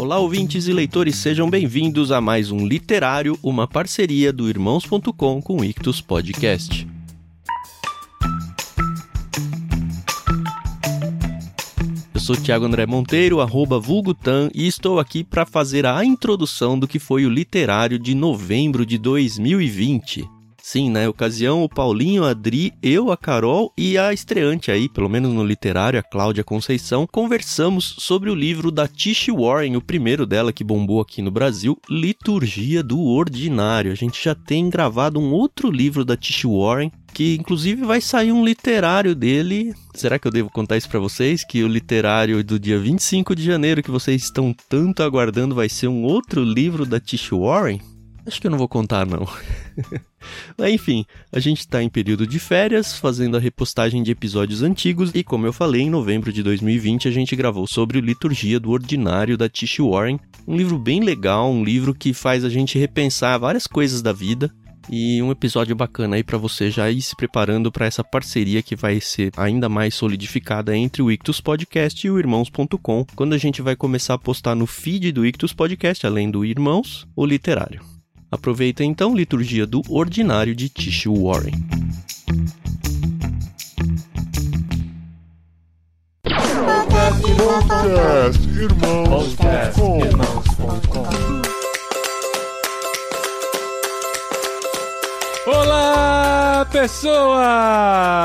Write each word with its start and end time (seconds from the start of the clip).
Olá, 0.00 0.18
ouvintes 0.18 0.66
e 0.66 0.72
leitores, 0.72 1.16
sejam 1.16 1.50
bem-vindos 1.50 2.10
a 2.10 2.22
mais 2.22 2.50
um 2.50 2.66
Literário, 2.66 3.38
uma 3.42 3.68
parceria 3.68 4.32
do 4.32 4.48
Irmãos.com 4.48 5.42
com 5.42 5.56
o 5.58 5.62
Ictus 5.62 6.00
Podcast. 6.00 6.88
Eu 12.14 12.18
sou 12.18 12.34
Thiago 12.34 12.64
André 12.64 12.86
Monteiro, 12.86 13.42
arroba 13.42 13.78
Vulgutan, 13.78 14.48
e 14.54 14.66
estou 14.66 14.98
aqui 14.98 15.22
para 15.22 15.44
fazer 15.44 15.84
a 15.84 16.02
introdução 16.02 16.78
do 16.78 16.88
que 16.88 16.98
foi 16.98 17.26
o 17.26 17.30
Literário 17.30 17.98
de 17.98 18.14
novembro 18.14 18.86
de 18.86 18.96
2020. 18.96 20.39
Sim, 20.62 20.90
na 20.90 21.08
ocasião, 21.08 21.64
o 21.64 21.68
Paulinho, 21.68 22.24
a 22.24 22.30
Adri, 22.30 22.72
eu, 22.82 23.10
a 23.10 23.16
Carol 23.16 23.72
e 23.76 23.96
a 23.98 24.12
estreante 24.12 24.70
aí, 24.70 24.88
pelo 24.88 25.08
menos 25.08 25.32
no 25.32 25.44
literário, 25.44 25.98
a 25.98 26.02
Cláudia 26.02 26.44
Conceição, 26.44 27.06
conversamos 27.10 27.96
sobre 27.98 28.30
o 28.30 28.34
livro 28.34 28.70
da 28.70 28.86
Tish 28.86 29.28
Warren, 29.28 29.76
o 29.76 29.82
primeiro 29.82 30.26
dela 30.26 30.52
que 30.52 30.62
bombou 30.62 31.00
aqui 31.00 31.22
no 31.22 31.30
Brasil, 31.30 31.78
Liturgia 31.88 32.82
do 32.82 33.00
Ordinário. 33.00 33.90
A 33.90 33.96
gente 33.96 34.22
já 34.22 34.34
tem 34.34 34.68
gravado 34.68 35.18
um 35.18 35.32
outro 35.32 35.70
livro 35.70 36.04
da 36.04 36.16
Tish 36.16 36.44
Warren, 36.44 36.92
que 37.12 37.36
inclusive 37.36 37.84
vai 37.84 38.00
sair 38.00 38.32
um 38.32 38.44
literário 38.44 39.14
dele. 39.14 39.74
Será 39.94 40.18
que 40.18 40.28
eu 40.28 40.32
devo 40.32 40.50
contar 40.50 40.76
isso 40.76 40.88
para 40.88 41.00
vocês? 41.00 41.44
Que 41.44 41.64
o 41.64 41.68
literário 41.68 42.42
do 42.44 42.58
dia 42.58 42.78
25 42.78 43.34
de 43.34 43.42
janeiro 43.42 43.82
que 43.82 43.90
vocês 43.90 44.22
estão 44.22 44.54
tanto 44.68 45.02
aguardando 45.02 45.54
vai 45.54 45.68
ser 45.68 45.88
um 45.88 46.04
outro 46.04 46.44
livro 46.44 46.86
da 46.86 47.00
Tish 47.00 47.30
Warren? 47.30 47.80
Acho 48.30 48.40
que 48.40 48.46
eu 48.46 48.50
não 48.52 48.58
vou 48.58 48.68
contar, 48.68 49.04
não. 49.04 49.26
Enfim, 50.72 51.04
a 51.32 51.40
gente 51.40 51.58
está 51.58 51.82
em 51.82 51.88
período 51.88 52.28
de 52.28 52.38
férias, 52.38 52.96
fazendo 52.96 53.36
a 53.36 53.40
repostagem 53.40 54.04
de 54.04 54.12
episódios 54.12 54.62
antigos, 54.62 55.10
e 55.12 55.24
como 55.24 55.46
eu 55.46 55.52
falei, 55.52 55.82
em 55.82 55.90
novembro 55.90 56.32
de 56.32 56.40
2020 56.40 57.08
a 57.08 57.10
gente 57.10 57.34
gravou 57.34 57.66
sobre 57.66 57.98
o 57.98 58.00
Liturgia 58.00 58.60
do 58.60 58.70
Ordinário 58.70 59.36
da 59.36 59.48
Tish 59.48 59.78
Warren. 59.78 60.20
Um 60.46 60.56
livro 60.56 60.78
bem 60.78 61.00
legal, 61.00 61.50
um 61.50 61.64
livro 61.64 61.92
que 61.92 62.14
faz 62.14 62.44
a 62.44 62.48
gente 62.48 62.78
repensar 62.78 63.36
várias 63.36 63.66
coisas 63.66 64.00
da 64.00 64.12
vida. 64.12 64.48
E 64.88 65.20
um 65.20 65.32
episódio 65.32 65.74
bacana 65.74 66.14
aí 66.14 66.22
para 66.22 66.38
você 66.38 66.70
já 66.70 66.88
ir 66.88 67.02
se 67.02 67.16
preparando 67.16 67.72
para 67.72 67.86
essa 67.86 68.04
parceria 68.04 68.62
que 68.62 68.76
vai 68.76 69.00
ser 69.00 69.32
ainda 69.36 69.68
mais 69.68 69.96
solidificada 69.96 70.76
entre 70.76 71.02
o 71.02 71.10
Ictus 71.10 71.40
Podcast 71.40 72.06
e 72.06 72.10
o 72.10 72.18
Irmãos.com, 72.18 73.04
quando 73.16 73.32
a 73.32 73.38
gente 73.38 73.60
vai 73.60 73.74
começar 73.74 74.14
a 74.14 74.18
postar 74.18 74.54
no 74.54 74.68
feed 74.68 75.10
do 75.10 75.26
Ictus 75.26 75.52
Podcast, 75.52 76.06
além 76.06 76.30
do 76.30 76.44
Irmãos, 76.44 77.08
o 77.16 77.26
literário. 77.26 77.99
Aproveita 78.30 78.84
então 78.84 79.12
Liturgia 79.14 79.66
do 79.66 79.82
Ordinário 79.88 80.54
de 80.54 80.68
Tish 80.68 81.06
Warren. 81.06 81.54
Olá, 95.46 96.64
pessoas! 96.70 98.20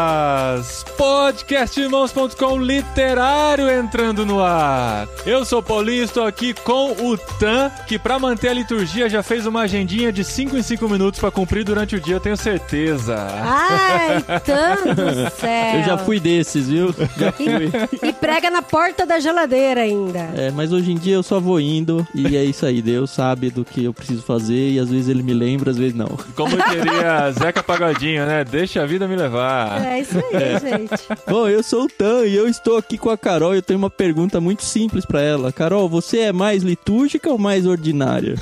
Podcastirmãos.com 0.97 2.57
literário 2.61 3.69
entrando 3.69 4.25
no 4.25 4.41
ar. 4.41 5.07
Eu 5.25 5.43
sou 5.43 5.59
o 5.59 5.63
Paulinho, 5.63 6.03
estou 6.03 6.25
aqui 6.25 6.53
com 6.53 6.91
o 6.91 7.17
Tan, 7.17 7.69
que 7.87 7.99
para 7.99 8.17
manter 8.17 8.49
a 8.49 8.53
liturgia 8.53 9.09
já 9.09 9.21
fez 9.21 9.45
uma 9.45 9.61
agendinha 9.61 10.11
de 10.11 10.23
5 10.23 10.57
em 10.57 10.61
5 10.63 10.87
minutos 10.89 11.19
para 11.19 11.31
cumprir 11.31 11.63
durante 11.63 11.95
o 11.95 11.99
dia, 11.99 12.15
eu 12.15 12.19
tenho 12.19 12.37
certeza. 12.37 13.15
Ai, 13.43 14.21
Tan 14.39 14.93
do 14.93 15.29
céu. 15.35 15.75
Eu 15.79 15.83
já 15.83 15.97
fui 15.97 16.19
desses, 16.19 16.67
viu? 16.69 16.93
Já 17.17 17.31
fui. 17.31 17.71
E 18.01 18.13
prega 18.13 18.49
na 18.49 18.61
porta 18.61 19.05
da 19.05 19.19
geladeira 19.19 19.81
ainda. 19.81 20.19
É, 20.35 20.51
mas 20.51 20.71
hoje 20.71 20.91
em 20.91 20.97
dia 20.97 21.15
eu 21.15 21.23
só 21.23 21.39
vou 21.39 21.59
indo 21.59 22.07
e 22.15 22.37
é 22.37 22.43
isso 22.43 22.65
aí. 22.65 22.81
Deus 22.81 23.09
sabe 23.11 23.49
do 23.49 23.65
que 23.65 23.83
eu 23.83 23.93
preciso 23.93 24.21
fazer 24.23 24.71
e 24.71 24.79
às 24.79 24.89
vezes 24.89 25.09
ele 25.09 25.23
me 25.23 25.33
lembra, 25.33 25.71
às 25.71 25.77
vezes 25.77 25.93
não. 25.95 26.17
Como 26.35 26.55
eu 26.55 26.63
queria 26.63 27.31
Zeca 27.31 27.61
Pagodinho, 27.61 28.25
né? 28.25 28.43
Deixa 28.43 28.81
a 28.81 28.85
vida 28.85 29.07
me 29.07 29.15
levar. 29.15 29.83
É 29.85 29.99
isso 29.99 30.17
aí, 30.17 30.59
gente. 30.59 30.84
Bom, 31.27 31.47
eu 31.47 31.63
sou 31.63 31.83
o 31.83 31.87
Tan 31.87 32.25
e 32.25 32.35
eu 32.35 32.47
estou 32.47 32.77
aqui 32.77 32.97
com 32.97 33.09
a 33.09 33.17
Carol 33.17 33.53
e 33.53 33.57
eu 33.57 33.61
tenho 33.61 33.79
uma 33.79 33.89
pergunta 33.89 34.39
muito 34.41 34.63
simples 34.63 35.05
pra 35.05 35.21
ela. 35.21 35.51
Carol, 35.51 35.89
você 35.89 36.19
é 36.19 36.33
mais 36.33 36.63
litúrgica 36.63 37.29
ou 37.29 37.37
mais 37.37 37.65
ordinária? 37.65 38.35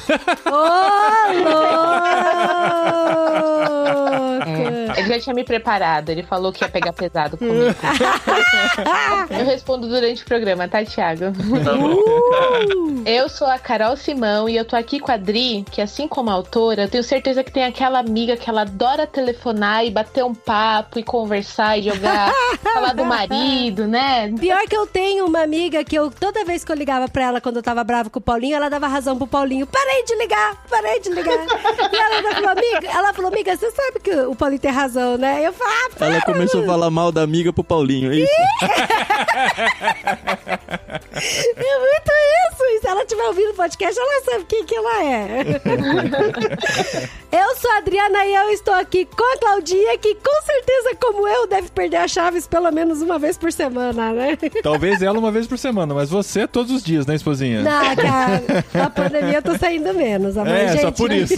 Ô, 0.46 0.52
louca! 1.44 3.33
Ele 4.98 5.08
já 5.08 5.20
tinha 5.20 5.34
me 5.34 5.44
preparado, 5.44 6.10
ele 6.10 6.24
falou 6.24 6.52
que 6.52 6.64
ia 6.64 6.70
pegar 6.70 6.94
pesado 6.94 7.38
comigo. 7.38 7.76
eu 9.30 9.46
respondo 9.46 9.88
durante 9.88 10.24
o 10.24 10.26
programa, 10.26 10.68
tá, 10.68 10.84
Thiago? 10.84 11.26
Eu 13.06 13.30
sou 13.30 13.48
a 13.48 13.60
Carol 13.60 13.96
Simão 13.98 14.48
e 14.48 14.56
eu 14.56 14.66
tô 14.66 14.76
aqui 14.76 15.00
com 15.00 15.12
a 15.12 15.18
Dri, 15.18 15.66
que 15.72 15.82
assim 15.82 16.08
como 16.08 16.30
a 16.30 16.34
autora, 16.34 16.84
eu 16.84 16.90
tenho 16.90 17.04
certeza 17.04 17.44
que 17.44 17.52
tem 17.52 17.64
aquela 17.64 18.00
amiga 18.00 18.38
que 18.38 18.50
ela 18.50 18.62
adora 18.62 19.06
telefonar 19.06 19.86
e 19.86 19.92
bater 19.92 20.24
um 20.24 20.34
papo 20.34 21.00
e 21.00 21.04
conversar 21.04 21.78
e 21.78 21.84
jogar, 21.84 22.32
falar 22.74 22.94
do 22.94 23.06
marido, 23.06 23.88
né? 23.88 24.32
Pior 24.40 24.62
que 24.68 24.76
eu 24.76 24.88
tenho 24.88 25.26
uma 25.26 25.42
amiga 25.42 25.84
que 25.84 25.96
eu, 25.96 26.10
toda 26.12 26.46
vez 26.46 26.64
que 26.64 26.72
eu 26.72 26.76
ligava 26.76 27.08
pra 27.08 27.24
ela 27.24 27.42
quando 27.42 27.58
eu 27.58 27.64
tava 27.64 27.84
brava 27.84 28.10
com 28.10 28.20
o 28.20 28.22
Paulinho, 28.22 28.56
ela 28.56 28.70
dava 28.70 28.88
razão 28.88 29.18
pro 29.18 29.28
Paulinho. 29.28 29.68
Parei 29.68 30.04
de 30.04 30.16
ligar, 30.16 30.64
parei 30.70 31.00
de 31.00 31.10
ligar. 31.10 31.46
E 31.92 31.96
ela 31.96 32.34
falou, 32.34 32.50
amiga, 32.50 32.88
ela 32.88 33.14
falou, 33.14 33.32
amiga, 33.32 33.56
você 33.56 33.72
sabe 33.72 34.00
que 34.00 34.12
o 34.12 34.36
Paulinho 34.36 34.62
tem 34.62 34.72
razão, 34.72 34.83
né? 35.18 35.46
Eu 35.46 35.54
falei, 35.54 35.74
ah, 35.74 35.90
para, 35.96 36.08
Ela 36.08 36.22
começou 36.22 36.64
a 36.64 36.66
falar 36.66 36.90
mal 36.90 37.12
da 37.12 37.22
amiga 37.22 37.54
pro 37.54 37.64
Paulinho, 37.64 38.12
é 38.12 38.18
isso? 38.18 38.32
É 41.14 41.80
muito 41.80 42.12
isso. 42.52 42.64
E 42.64 42.80
se 42.82 42.88
ela 42.88 43.02
estiver 43.02 43.24
ouvindo 43.24 43.52
o 43.52 43.56
podcast, 43.56 44.00
ela 44.00 44.24
sabe 44.26 44.46
quem 44.46 44.66
que 44.66 44.76
ela 44.76 45.04
é. 45.04 45.42
eu 47.32 47.56
sou 47.56 47.72
a 47.72 47.78
Adriana 47.78 48.26
e 48.26 48.34
eu 48.34 48.50
estou 48.50 48.74
aqui 48.74 49.06
com 49.06 49.34
a 49.34 49.38
Claudinha, 49.38 49.98
que 49.98 50.16
com 50.16 50.42
certeza, 50.46 50.96
como 51.00 51.28
eu, 51.28 51.48
deve 51.48 51.70
perder 51.70 51.98
as 51.98 52.12
chaves 52.12 52.48
pelo 52.48 52.72
menos 52.72 53.02
uma 53.02 53.20
vez 53.20 53.38
por 53.38 53.52
semana, 53.52 54.12
né? 54.12 54.38
Talvez 54.62 55.02
ela 55.02 55.20
uma 55.20 55.32
vez 55.32 55.48
por 55.48 55.58
semana, 55.58 55.94
mas 55.94 56.10
você 56.10 56.48
todos 56.48 56.72
os 56.72 56.84
dias, 56.84 57.06
né, 57.06 57.16
esposinha? 57.16 57.62
Não, 57.62 57.96
cara, 57.96 58.44
a 58.86 58.90
pandemia 58.90 59.38
eu 59.38 59.42
tô 59.42 59.58
saindo 59.58 59.94
menos. 59.94 60.34
Mas, 60.44 60.48
É, 60.48 60.68
gente, 60.70 60.82
só 60.82 60.92
por 60.92 61.12
isso. 61.12 61.36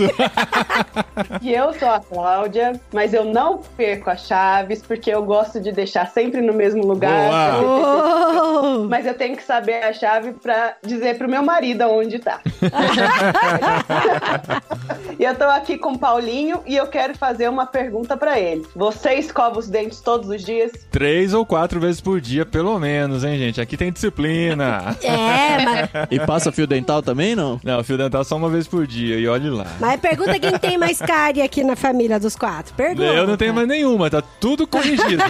E 1.42 1.54
eu 1.54 1.74
sou 1.74 1.90
a 1.90 2.00
Cláudia, 2.00 2.80
mas 2.92 3.14
eu 3.14 3.26
não 3.36 3.60
perco 3.76 4.10
as 4.10 4.26
chaves 4.26 4.82
porque 4.82 5.12
eu 5.12 5.22
gosto 5.22 5.60
de 5.60 5.74
deixar 5.74 6.08
sempre 6.08 6.40
no 6.40 6.54
mesmo 6.54 6.86
lugar. 6.86 7.62
Oh! 7.62 8.88
Mas 8.88 9.06
eu 9.06 9.14
tenho 9.14 9.36
que 9.36 9.44
saber 9.44 9.84
a 9.84 9.92
chave 9.92 10.32
pra 10.32 10.76
dizer 10.82 11.18
pro 11.18 11.28
meu 11.28 11.44
marido 11.44 11.82
aonde 11.82 12.20
tá. 12.20 12.40
e 15.20 15.24
eu 15.24 15.36
tô 15.36 15.44
aqui 15.44 15.78
com 15.78 15.92
o 15.92 16.00
Paulinho 16.00 16.62
e 16.66 16.78
eu 16.78 16.88
quero 16.88 17.18
fazer 17.18 17.50
uma 17.50 17.66
pergunta 17.66 18.16
pra 18.16 18.40
ele. 18.40 18.66
Você 18.74 19.16
escova 19.16 19.60
os 19.60 19.68
dentes 19.68 20.00
todos 20.00 20.30
os 20.30 20.42
dias? 20.42 20.72
Três 20.90 21.34
ou 21.34 21.46
quatro 21.46 21.78
vezes 21.78 22.00
por 22.00 22.22
dia, 22.22 22.46
pelo 22.46 22.80
menos, 22.80 23.26
hein, 23.26 23.38
gente? 23.38 23.60
Aqui 23.60 23.76
tem 23.76 23.92
disciplina. 23.92 24.96
É, 25.04 25.66
mas, 25.66 25.90
E 26.10 26.20
passa 26.22 26.54
fio 26.54 26.66
dental 26.66 27.02
também, 27.02 27.36
não? 27.36 27.60
Não, 27.62 27.84
fio 27.84 27.98
dental 27.98 28.24
só 28.24 28.38
uma 28.38 28.50
vez 28.50 28.66
por 28.66 28.88
dia, 28.88 29.18
e 29.18 29.28
olhe 29.28 29.50
lá. 29.50 29.68
mas 29.78 30.00
pergunta 30.00 30.40
quem 30.40 30.58
tem 30.58 30.78
mais 30.78 31.00
cárie 31.00 31.42
aqui 31.42 31.66
na 31.66 31.76
família 31.76 32.18
dos 32.18 32.36
quatro. 32.36 32.74
Pergunta. 32.76 33.15
Eu 33.18 33.28
não 33.28 33.38
tenho 33.38 33.54
mais 33.54 33.68
nenhuma, 33.68 34.10
tá 34.10 34.22
tudo 34.22 34.68
corrigido. 34.68 35.24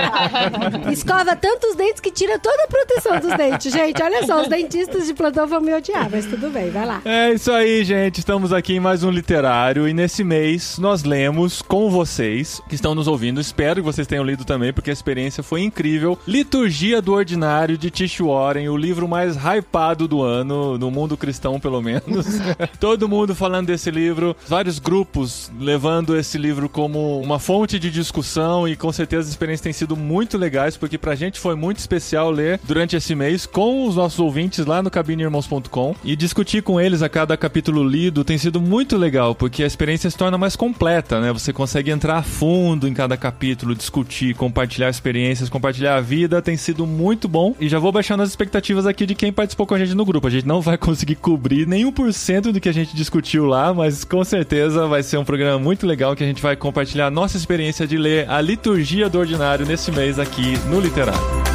Escova 0.92 1.36
tantos 1.36 1.74
dentes 1.74 2.00
que 2.00 2.10
tira 2.10 2.38
toda 2.38 2.64
a 2.64 2.66
proteção 2.66 3.20
dos 3.20 3.36
dentes. 3.36 3.72
Gente, 3.72 4.02
olha 4.02 4.26
só, 4.26 4.42
os 4.42 4.48
dentistas 4.48 5.06
de 5.06 5.14
plantão 5.14 5.46
vão 5.46 5.60
me 5.60 5.74
odiar, 5.74 6.08
mas 6.10 6.26
tudo 6.26 6.50
bem, 6.50 6.70
vai 6.70 6.86
lá. 6.86 7.02
É 7.04 7.32
isso 7.32 7.50
aí, 7.50 7.84
gente. 7.84 8.18
Estamos 8.18 8.52
aqui 8.52 8.74
em 8.74 8.80
mais 8.80 9.02
um 9.02 9.10
literário 9.10 9.88
e 9.88 9.94
nesse 9.94 10.24
mês 10.24 10.78
nós 10.78 11.02
lemos 11.02 11.62
com 11.62 11.90
vocês 11.90 12.60
que 12.68 12.74
estão 12.74 12.94
nos 12.94 13.08
ouvindo. 13.08 13.40
Espero 13.40 13.76
que 13.76 13.80
vocês 13.82 14.06
tenham 14.06 14.24
lido 14.24 14.44
também, 14.44 14.72
porque 14.72 14.90
a 14.90 14.92
experiência 14.92 15.42
foi 15.42 15.62
incrível. 15.62 16.18
Liturgia 16.26 17.00
do 17.02 17.12
Ordinário 17.12 17.76
de 17.76 17.90
Tish 17.90 18.20
Warren, 18.20 18.68
o 18.68 18.76
livro 18.76 19.08
mais 19.08 19.36
hypado 19.36 20.06
do 20.06 20.22
ano, 20.22 20.78
no 20.78 20.90
mundo 20.90 21.16
cristão, 21.16 21.58
pelo 21.60 21.80
menos. 21.82 22.26
Todo 22.78 23.08
mundo 23.08 23.34
falando 23.34 23.66
desse 23.66 23.90
livro, 23.90 24.36
vários 24.46 24.78
grupos 24.78 25.50
levando 25.58 26.16
esse 26.16 26.38
livro 26.38 26.68
como 26.68 27.01
uma 27.20 27.38
fonte 27.38 27.78
de 27.78 27.90
discussão 27.90 28.66
e 28.66 28.76
com 28.76 28.92
certeza 28.92 29.22
as 29.22 29.28
experiências 29.28 29.62
têm 29.62 29.72
sido 29.72 29.96
muito 29.96 30.36
legais, 30.38 30.76
porque 30.76 30.98
pra 30.98 31.14
gente 31.14 31.38
foi 31.40 31.54
muito 31.54 31.78
especial 31.78 32.30
ler 32.30 32.60
durante 32.64 32.96
esse 32.96 33.14
mês 33.14 33.46
com 33.46 33.86
os 33.86 33.96
nossos 33.96 34.18
ouvintes 34.18 34.66
lá 34.66 34.82
no 34.82 34.90
cabineirmãos.com 34.90 35.94
e 36.04 36.16
discutir 36.16 36.62
com 36.62 36.80
eles 36.80 37.02
a 37.02 37.08
cada 37.08 37.36
capítulo 37.36 37.82
lido 37.82 38.24
tem 38.24 38.38
sido 38.38 38.60
muito 38.60 38.96
legal, 38.96 39.34
porque 39.34 39.62
a 39.62 39.66
experiência 39.66 40.10
se 40.10 40.16
torna 40.16 40.38
mais 40.38 40.56
completa, 40.56 41.20
né? 41.20 41.32
Você 41.32 41.52
consegue 41.52 41.90
entrar 41.90 42.18
a 42.18 42.22
fundo 42.22 42.88
em 42.88 42.94
cada 42.94 43.16
capítulo, 43.16 43.74
discutir, 43.74 44.34
compartilhar 44.34 44.88
experiências, 44.88 45.48
compartilhar 45.48 45.96
a 45.96 46.00
vida, 46.00 46.42
tem 46.42 46.56
sido 46.56 46.86
muito 46.86 47.28
bom. 47.28 47.54
E 47.60 47.68
já 47.68 47.78
vou 47.78 47.92
baixando 47.92 48.22
as 48.22 48.28
expectativas 48.28 48.86
aqui 48.86 49.06
de 49.06 49.14
quem 49.14 49.32
participou 49.32 49.66
com 49.66 49.74
a 49.74 49.78
gente 49.78 49.94
no 49.94 50.04
grupo. 50.04 50.26
A 50.26 50.30
gente 50.30 50.46
não 50.46 50.60
vai 50.60 50.76
conseguir 50.78 51.16
cobrir 51.16 51.66
nem 51.66 51.84
1% 51.84 52.52
do 52.52 52.60
que 52.60 52.68
a 52.68 52.72
gente 52.72 52.94
discutiu 52.94 53.46
lá, 53.46 53.72
mas 53.72 54.04
com 54.04 54.22
certeza 54.24 54.86
vai 54.86 55.02
ser 55.02 55.16
um 55.16 55.24
programa 55.24 55.58
muito 55.58 55.86
legal 55.86 56.16
que 56.16 56.24
a 56.24 56.26
gente 56.26 56.42
vai 56.42 56.56
compartilhar 56.92 57.06
a 57.06 57.10
nossa 57.10 57.36
experiência 57.36 57.86
de 57.86 57.96
ler 57.96 58.28
a 58.28 58.40
liturgia 58.40 59.08
do 59.08 59.18
ordinário 59.18 59.64
nesse 59.64 59.90
mês 59.90 60.18
aqui 60.18 60.58
no 60.68 60.80
Literário. 60.80 61.51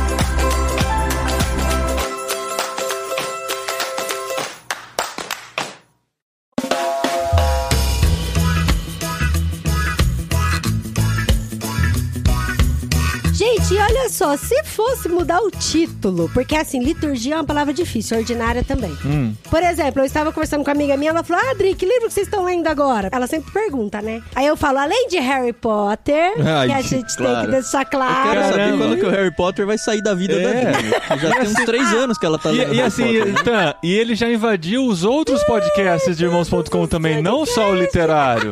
Só, 14.18 14.36
se 14.36 14.64
fosse 14.64 15.08
mudar 15.08 15.40
o 15.42 15.52
título, 15.52 16.28
porque 16.34 16.56
assim, 16.56 16.80
liturgia 16.84 17.36
é 17.36 17.38
uma 17.38 17.44
palavra 17.44 17.72
difícil, 17.74 18.18
ordinária 18.18 18.64
também. 18.64 18.92
Hum. 19.06 19.34
Por 19.50 19.62
exemplo, 19.62 20.02
eu 20.02 20.06
estava 20.06 20.31
conversando 20.34 20.64
com 20.64 20.72
uma 20.72 20.75
amiga 20.75 20.98
minha, 20.98 21.12
ela 21.12 21.24
falou: 21.24 21.44
Ah, 21.46 21.52
Adri, 21.52 21.75
que 21.75 21.86
livro 21.86 22.08
que 22.08 22.14
vocês 22.14 22.25
estão 22.28 22.44
lendo 22.44 22.66
agora? 22.68 23.10
Ela 23.12 23.28
sempre 23.28 23.52
pergunta, 23.52 24.02
né? 24.02 24.22
Aí 24.36 24.48
eu 24.48 24.58
falo, 24.58 24.80
além 24.80 25.08
de 25.08 25.19
Harry 25.19 25.54
Potter, 25.54 26.34
Ai, 26.44 26.68
que 26.68 26.74
a 26.74 26.81
gente 26.81 27.16
tem 27.16 27.25
claro. 27.28 27.46
que 27.46 27.52
deixar 27.52 27.81
Eu 27.81 27.86
quero 27.86 28.04
claro. 28.04 28.42
saber 28.42 28.56
Caramba. 28.58 28.78
quando 28.86 28.98
que 28.98 29.06
o 29.06 29.10
Harry 29.12 29.36
Potter 29.36 29.66
vai 29.68 29.78
sair 29.78 30.02
da 30.02 30.16
vida 30.16 30.34
É. 30.34 30.72
da 30.72 31.16
que 31.16 31.20
Já 31.22 31.31
tem 31.31 31.42
uns 31.44 31.54
três 31.66 31.94
anos 31.94 32.18
que 32.18 32.25
ela 32.25 32.40
tá 32.40 32.52
E, 32.52 32.58
lendo 32.58 32.74
e 32.74 32.78
Harry 32.78 32.81
assim, 32.88 33.04
Potter, 33.06 33.25
né? 33.34 33.42
Tan, 33.44 33.74
e 33.84 33.94
ele 33.94 34.16
já 34.16 34.28
invadiu 34.30 34.84
os 34.86 35.04
outros 35.04 35.44
podcasts 35.44 36.18
de 36.18 36.25
irmãos.com 36.25 36.88
também, 36.88 37.22
não 37.22 37.46
só 37.46 37.70
o 37.70 37.75
literário. 37.75 38.52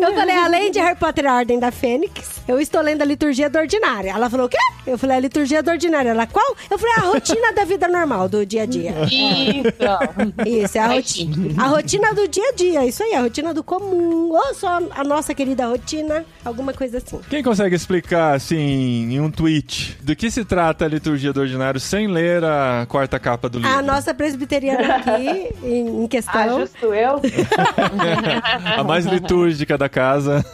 Eu 0.00 0.14
falei, 0.14 0.36
além 0.36 0.70
de 0.70 0.78
Harry 0.78 0.96
Potter 0.96 1.24
e 1.24 1.28
a 1.28 1.34
Ordem 1.34 1.58
da 1.58 1.70
Fênix, 1.70 2.40
eu 2.48 2.58
estou 2.60 2.80
lendo 2.80 3.02
a 3.02 3.04
liturgia 3.04 3.50
do 3.50 3.58
ordinário. 3.58 4.08
Ela 4.10 4.30
falou, 4.30 4.46
o 4.46 4.48
quê? 4.48 4.56
Eu 4.86 4.96
falei, 4.96 5.16
a 5.16 5.20
liturgia 5.20 5.62
do 5.62 5.70
ordinário. 5.70 6.10
Ela, 6.10 6.26
qual? 6.26 6.56
Eu 6.70 6.78
falei, 6.78 6.94
a 6.96 7.00
rotina 7.12 7.52
da 7.52 7.64
vida 7.64 7.88
normal, 7.88 8.28
do 8.28 8.44
dia 8.46 8.62
a 8.62 8.66
dia. 8.66 8.94
Isso. 9.04 10.64
Isso, 10.64 10.78
é 10.78 10.80
a 10.80 10.86
rotina. 10.88 11.62
A 11.62 11.66
rotina 11.68 12.14
do 12.14 12.28
dia 12.28 12.48
a 12.48 12.52
dia, 12.52 12.86
isso 12.86 13.02
aí, 13.02 13.14
a 13.14 13.22
rotina 13.22 13.52
do 13.52 13.64
comum. 13.64 14.30
Ou 14.30 14.54
só 14.54 14.78
a 14.90 15.04
nossa 15.04 15.34
querida 15.34 15.66
rotina, 15.66 16.24
alguma 16.44 16.72
coisa 16.72 16.98
assim. 16.98 17.20
Quem 17.28 17.42
consegue 17.42 17.74
explicar, 17.74 18.34
assim, 18.34 18.56
em 18.56 19.20
um 19.20 19.30
tweet, 19.30 19.98
do 20.02 20.14
que 20.14 20.30
se 20.30 20.44
trata 20.44 20.84
a 20.84 20.88
liturgia 20.88 21.32
do 21.32 21.40
ordinário 21.40 21.80
sem 21.80 22.06
ler 22.06 22.44
a 22.44 22.86
quarta 22.88 23.18
capa 23.18 23.48
do 23.48 23.58
livro? 23.58 23.72
A 23.76 23.82
nossa 23.82 24.14
presbiteriana 24.14 24.96
aqui, 24.96 25.54
em, 25.62 26.04
em 26.04 26.06
questão. 26.06 26.40
Ah, 26.40 26.48
justo 26.60 26.94
eu. 26.94 27.20
A 28.76 28.84
mais 28.84 29.06
litúrgica 29.06 29.76
da 29.78 29.88
casa. 29.88 30.44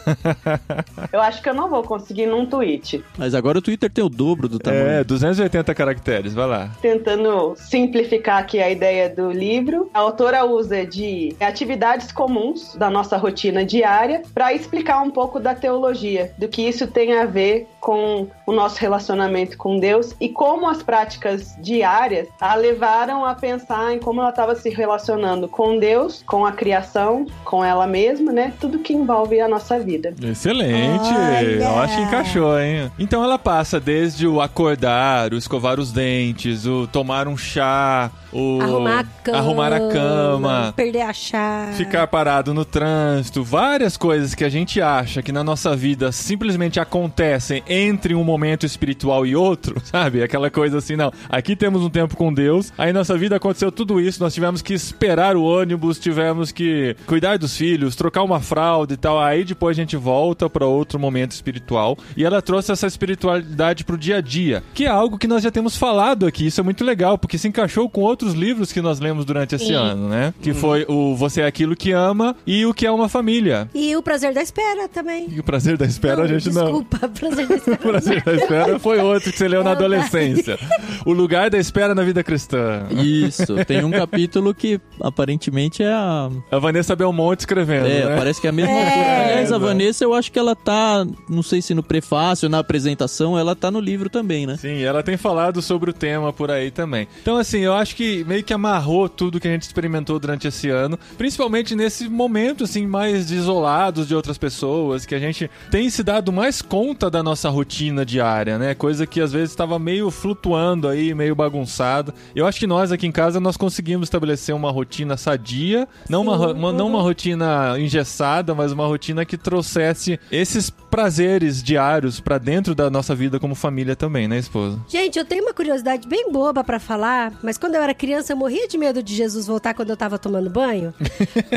Eu 1.11 1.21
acho 1.21 1.41
que 1.41 1.49
eu 1.49 1.53
não 1.53 1.69
vou 1.69 1.83
conseguir 1.83 2.25
num 2.25 2.45
tweet. 2.45 3.03
Mas 3.17 3.33
agora 3.35 3.59
o 3.59 3.61
Twitter 3.61 3.89
tem 3.91 4.03
o 4.03 4.09
dobro 4.23 4.47
do 4.47 4.57
tamanho. 4.57 4.87
É, 4.87 5.03
280 5.03 5.75
caracteres, 5.75 6.33
vai 6.33 6.47
lá. 6.47 6.69
Tentando 6.81 7.53
simplificar 7.57 8.39
aqui 8.39 8.61
a 8.61 8.69
ideia 8.69 9.09
do 9.09 9.31
livro, 9.31 9.89
a 9.93 9.99
autora 9.99 10.45
usa 10.45 10.85
de 10.85 11.35
atividades 11.39 12.11
comuns 12.11 12.75
da 12.75 12.89
nossa 12.89 13.17
rotina 13.17 13.65
diária 13.65 14.21
para 14.33 14.53
explicar 14.53 15.01
um 15.01 15.11
pouco 15.11 15.39
da 15.39 15.53
teologia, 15.53 16.31
do 16.37 16.47
que 16.47 16.61
isso 16.61 16.87
tem 16.87 17.13
a 17.17 17.25
ver 17.25 17.67
com 17.83 18.27
o 18.47 18.53
nosso 18.53 18.79
relacionamento 18.79 19.57
com 19.57 19.77
Deus 19.77 20.15
e 20.19 20.29
como 20.29 20.69
as 20.69 20.81
práticas 20.81 21.53
diárias 21.59 22.29
a 22.39 22.55
levaram 22.55 23.25
a 23.25 23.35
pensar 23.35 23.93
em 23.93 23.99
como 23.99 24.21
ela 24.21 24.29
estava 24.29 24.55
se 24.55 24.69
relacionando 24.69 25.49
com 25.49 25.77
Deus, 25.77 26.23
com 26.25 26.45
a 26.45 26.53
criação, 26.53 27.27
com 27.43 27.63
ela 27.63 27.85
mesma, 27.85 28.31
né? 28.31 28.53
Tudo 28.57 28.79
que 28.79 28.93
envolve 28.93 29.41
a 29.41 29.49
nossa 29.49 29.77
vida. 29.79 30.13
Excelente! 30.23 31.09
Olha! 31.09 31.63
Eu 31.63 31.79
acho 31.79 31.97
que 31.97 32.01
encaixou, 32.03 32.57
hein? 32.57 32.89
Então 32.97 33.21
ela 33.21 33.37
passa 33.37 33.81
desde 33.81 34.25
o 34.25 34.39
acordar, 34.39 35.33
o 35.33 35.37
escovar 35.37 35.77
os 35.77 35.91
dentes, 35.91 36.65
o 36.65 36.87
tomar 36.87 37.27
um 37.27 37.35
chá, 37.35 38.09
o 38.33 38.59
Arrumar 38.61 38.99
a 38.99 39.03
cama. 39.23 39.37
arrumar 39.37 39.73
a 39.73 39.79
cama, 39.89 40.73
Perder 40.75 41.01
a 41.01 41.13
chave. 41.13 41.73
ficar 41.73 42.07
parado 42.07 42.53
no 42.53 42.65
trânsito, 42.65 43.43
várias 43.43 43.95
coisas 43.97 44.33
que 44.33 44.43
a 44.43 44.49
gente 44.49 44.81
acha 44.81 45.21
que 45.21 45.31
na 45.31 45.43
nossa 45.43 45.75
vida 45.75 46.11
simplesmente 46.11 46.79
acontecem 46.79 47.63
entre 47.67 48.15
um 48.15 48.23
momento 48.23 48.65
espiritual 48.65 49.25
e 49.25 49.35
outro, 49.35 49.75
sabe? 49.85 50.23
Aquela 50.23 50.49
coisa 50.49 50.77
assim, 50.79 50.95
não. 50.95 51.11
Aqui 51.29 51.55
temos 51.55 51.81
um 51.83 51.89
tempo 51.89 52.15
com 52.17 52.33
Deus, 52.33 52.73
aí 52.77 52.91
nossa 52.91 53.17
vida 53.17 53.35
aconteceu 53.35 53.71
tudo 53.71 53.99
isso, 53.99 54.21
nós 54.23 54.33
tivemos 54.33 54.61
que 54.61 54.73
esperar 54.73 55.35
o 55.35 55.43
ônibus, 55.43 55.99
tivemos 55.99 56.51
que 56.51 56.95
cuidar 57.05 57.37
dos 57.37 57.55
filhos, 57.55 57.95
trocar 57.95 58.23
uma 58.23 58.39
fralda 58.39 58.93
e 58.93 58.97
tal. 58.97 59.19
Aí 59.19 59.43
depois 59.43 59.77
a 59.77 59.81
gente 59.81 59.95
volta 59.95 60.49
para 60.49 60.65
outro 60.65 60.99
momento 60.99 61.31
espiritual. 61.31 61.97
E 62.17 62.23
ela 62.25 62.41
trouxe 62.41 62.71
essa 62.71 62.87
espiritualidade 62.87 63.83
pro 63.83 63.97
dia 63.97 64.17
a 64.17 64.21
dia, 64.21 64.63
que 64.73 64.85
é 64.85 64.89
algo 64.89 65.17
que 65.17 65.27
nós 65.27 65.43
já 65.43 65.51
temos 65.51 65.75
falado 65.77 66.25
aqui. 66.25 66.47
Isso 66.47 66.59
é 66.59 66.63
muito 66.63 66.83
legal, 66.83 67.17
porque 67.17 67.37
se 67.37 67.47
encaixou 67.47 67.89
com 67.89 68.01
outros 68.23 68.33
livros 68.33 68.71
que 68.71 68.81
nós 68.81 68.99
lemos 68.99 69.25
durante 69.25 69.55
esse 69.55 69.65
Sim. 69.67 69.73
ano, 69.73 70.07
né? 70.07 70.33
Que 70.41 70.53
foi 70.53 70.85
o 70.87 71.15
Você 71.15 71.41
é 71.41 71.45
aquilo 71.45 71.75
que 71.75 71.91
ama 71.91 72.35
e 72.47 72.65
o 72.65 72.73
que 72.73 72.85
é 72.85 72.91
uma 72.91 73.09
família. 73.09 73.69
E 73.75 73.95
o 73.95 74.01
prazer 74.01 74.33
da 74.33 74.41
espera 74.41 74.87
também. 74.87 75.27
E 75.29 75.39
o 75.39 75.43
prazer 75.43 75.77
da 75.77 75.85
espera 75.85 76.23
a 76.23 76.27
gente 76.27 76.49
não. 76.51 76.63
desculpa, 76.63 77.09
prazer 77.09 77.47
da 77.47 77.55
espera. 77.55 77.75
O 77.75 77.77
prazer 77.89 78.23
da 78.23 78.33
espera 78.33 78.79
foi 78.79 78.99
outro 78.99 79.31
que 79.31 79.37
você 79.37 79.47
leu 79.47 79.59
na 79.63 79.71
Não, 79.71 79.77
adolescência. 79.77 80.57
O 81.05 81.11
lugar 81.11 81.49
da 81.49 81.57
espera 81.57 81.93
na 81.93 82.03
vida 82.03 82.23
cristã. 82.23 82.83
Isso, 82.91 83.55
tem 83.65 83.83
um 83.83 83.91
capítulo 83.91 84.53
que 84.53 84.79
aparentemente 85.01 85.83
é 85.83 85.91
a. 85.91 86.29
A 86.51 86.59
Vanessa 86.59 86.95
Belmonte 86.95 87.41
escrevendo. 87.41 87.87
É, 87.87 88.05
né? 88.05 88.15
parece 88.15 88.39
que 88.39 88.47
é 88.47 88.49
a 88.49 88.53
mesma 88.53 88.71
É. 88.71 88.83
autora. 88.85 89.23
Aliás, 89.25 89.51
a. 89.51 89.57
Vanessa, 89.57 90.03
eu 90.03 90.13
acho 90.13 90.31
que 90.31 90.39
ela 90.39 90.55
tá. 90.55 91.05
Não 91.29 91.43
sei 91.43 91.61
se 91.61 91.73
no 91.73 91.83
prefácio, 91.83 92.47
na 92.47 92.59
apresentação, 92.59 93.37
ela 93.37 93.55
tá 93.55 93.69
no 93.69 93.79
livro 93.79 94.09
também, 94.09 94.45
né? 94.47 94.55
Sim, 94.57 94.81
ela 94.81 95.03
tem 95.03 95.17
falado 95.17 95.61
sobre 95.61 95.89
o 95.89 95.93
tema 95.93 96.31
por 96.31 96.49
aí 96.51 96.71
também. 96.71 97.07
Então, 97.21 97.37
assim, 97.37 97.59
eu 97.59 97.73
acho 97.73 97.95
que 97.95 98.03
meio 98.23 98.43
que 98.43 98.53
amarrou 98.53 99.07
tudo 99.07 99.39
que 99.39 99.47
a 99.47 99.51
gente 99.51 99.61
experimentou 99.63 100.19
durante 100.19 100.47
esse 100.47 100.69
ano, 100.69 100.99
principalmente 101.17 101.73
nesse 101.75 102.09
momento, 102.09 102.65
assim, 102.65 102.85
mais 102.85 103.31
isolados 103.31 104.07
de 104.07 104.13
outras 104.15 104.37
pessoas, 104.37 105.05
que 105.05 105.15
a 105.15 105.19
gente 105.19 105.49
tem 105.71 105.89
se 105.89 106.03
dado 106.03 106.31
mais 106.33 106.61
conta 106.61 107.09
da 107.09 107.23
nossa 107.23 107.49
rotina 107.49 108.05
diária, 108.05 108.57
né? 108.59 108.75
Coisa 108.75 109.07
que 109.07 109.21
às 109.21 109.31
vezes 109.31 109.51
estava 109.51 109.79
meio 109.79 110.11
flutuando 110.11 110.87
aí, 110.87 111.13
meio 111.13 111.35
bagunçado. 111.35 112.13
Eu 112.35 112.45
acho 112.45 112.59
que 112.59 112.67
nós 112.67 112.91
aqui 112.91 113.07
em 113.07 113.11
casa 113.11 113.39
nós 113.39 113.55
conseguimos 113.57 114.07
estabelecer 114.07 114.53
uma 114.53 114.69
rotina 114.71 115.15
sadia, 115.17 115.87
não, 116.09 116.21
uma, 116.21 116.51
uma- 116.51 116.73
não 116.73 116.87
uma 116.87 117.01
rotina 117.01 117.79
engessada, 117.79 118.53
mas 118.53 118.71
uma 118.71 118.85
rotina 118.85 119.23
que 119.25 119.37
trouxesse 119.37 120.19
esses 120.31 120.69
prazeres 120.69 121.63
diários 121.63 122.19
pra 122.19 122.37
dentro 122.37 122.75
da 122.75 122.89
nossa 122.89 123.15
vida 123.15 123.39
como 123.39 123.55
família 123.55 123.95
também, 123.95 124.27
né, 124.27 124.37
esposa? 124.37 124.79
Gente, 124.87 125.17
eu 125.17 125.25
tenho 125.25 125.43
uma 125.43 125.53
curiosidade 125.53 126.07
bem 126.07 126.31
boba 126.31 126.63
pra 126.63 126.79
falar, 126.79 127.33
mas 127.43 127.57
quando 127.57 127.75
eu 127.75 127.81
era 127.81 127.93
criança 128.03 128.33
eu 128.33 128.37
morria 128.37 128.67
de 128.67 128.77
medo 128.77 129.01
de 129.01 129.15
Jesus 129.15 129.47
voltar 129.47 129.73
quando 129.73 129.89
eu 129.89 129.95
tava 129.95 130.19
tomando 130.19 130.49
banho, 130.49 130.93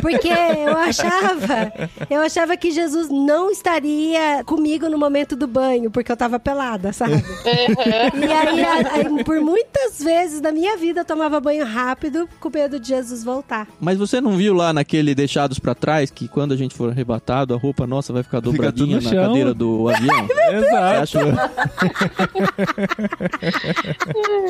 porque 0.01 0.29
eu 0.29 0.77
achava, 0.79 1.73
eu 2.09 2.21
achava 2.23 2.57
que 2.57 2.71
Jesus 2.71 3.09
não 3.11 3.51
estaria 3.51 4.45
comigo 4.45 4.89
no 4.89 4.97
momento 4.97 5.35
do 5.35 5.49
banho, 5.49 5.91
porque 5.91 6.13
eu 6.13 6.17
tava 6.17 6.39
pelada, 6.39 6.93
sabe? 6.93 7.15
E 7.17 8.33
aí, 8.33 8.65
a- 8.65 8.93
aí, 8.93 9.25
por 9.25 9.41
muitas 9.41 9.99
vezes 10.01 10.41
na 10.41 10.53
minha 10.53 10.77
vida 10.77 11.01
eu 11.01 11.05
tomava 11.05 11.41
banho 11.41 11.65
rápido 11.67 12.29
com 12.39 12.49
medo 12.49 12.79
de 12.79 12.89
Jesus 12.89 13.25
voltar. 13.25 13.67
Mas 13.81 13.99
você 13.99 14.21
não 14.21 14.33
viu 14.37 14.55
lá 14.55 14.73
naquele 14.73 15.17
Deixados 15.17 15.59
pra 15.59 15.75
Trás 15.75 16.13
que 16.13 16.29
quando 16.29 16.53
a 16.55 16.57
gente 16.57 16.77
for 16.77 16.91
arrebatado, 16.91 17.55
a 17.55 17.57
roupa 17.57 17.89
nossa 17.89 18.13
vai 18.13 18.23
ficar 18.23 18.39
Fica 18.39 18.51
dobradinha 18.53 18.99
no 18.99 19.03
na 19.03 19.11
chão. 19.11 19.25
cadeira 19.27 19.53
do 19.53 19.89
avião? 19.91 20.29
Exato. 20.53 20.77
acha? 20.77 21.19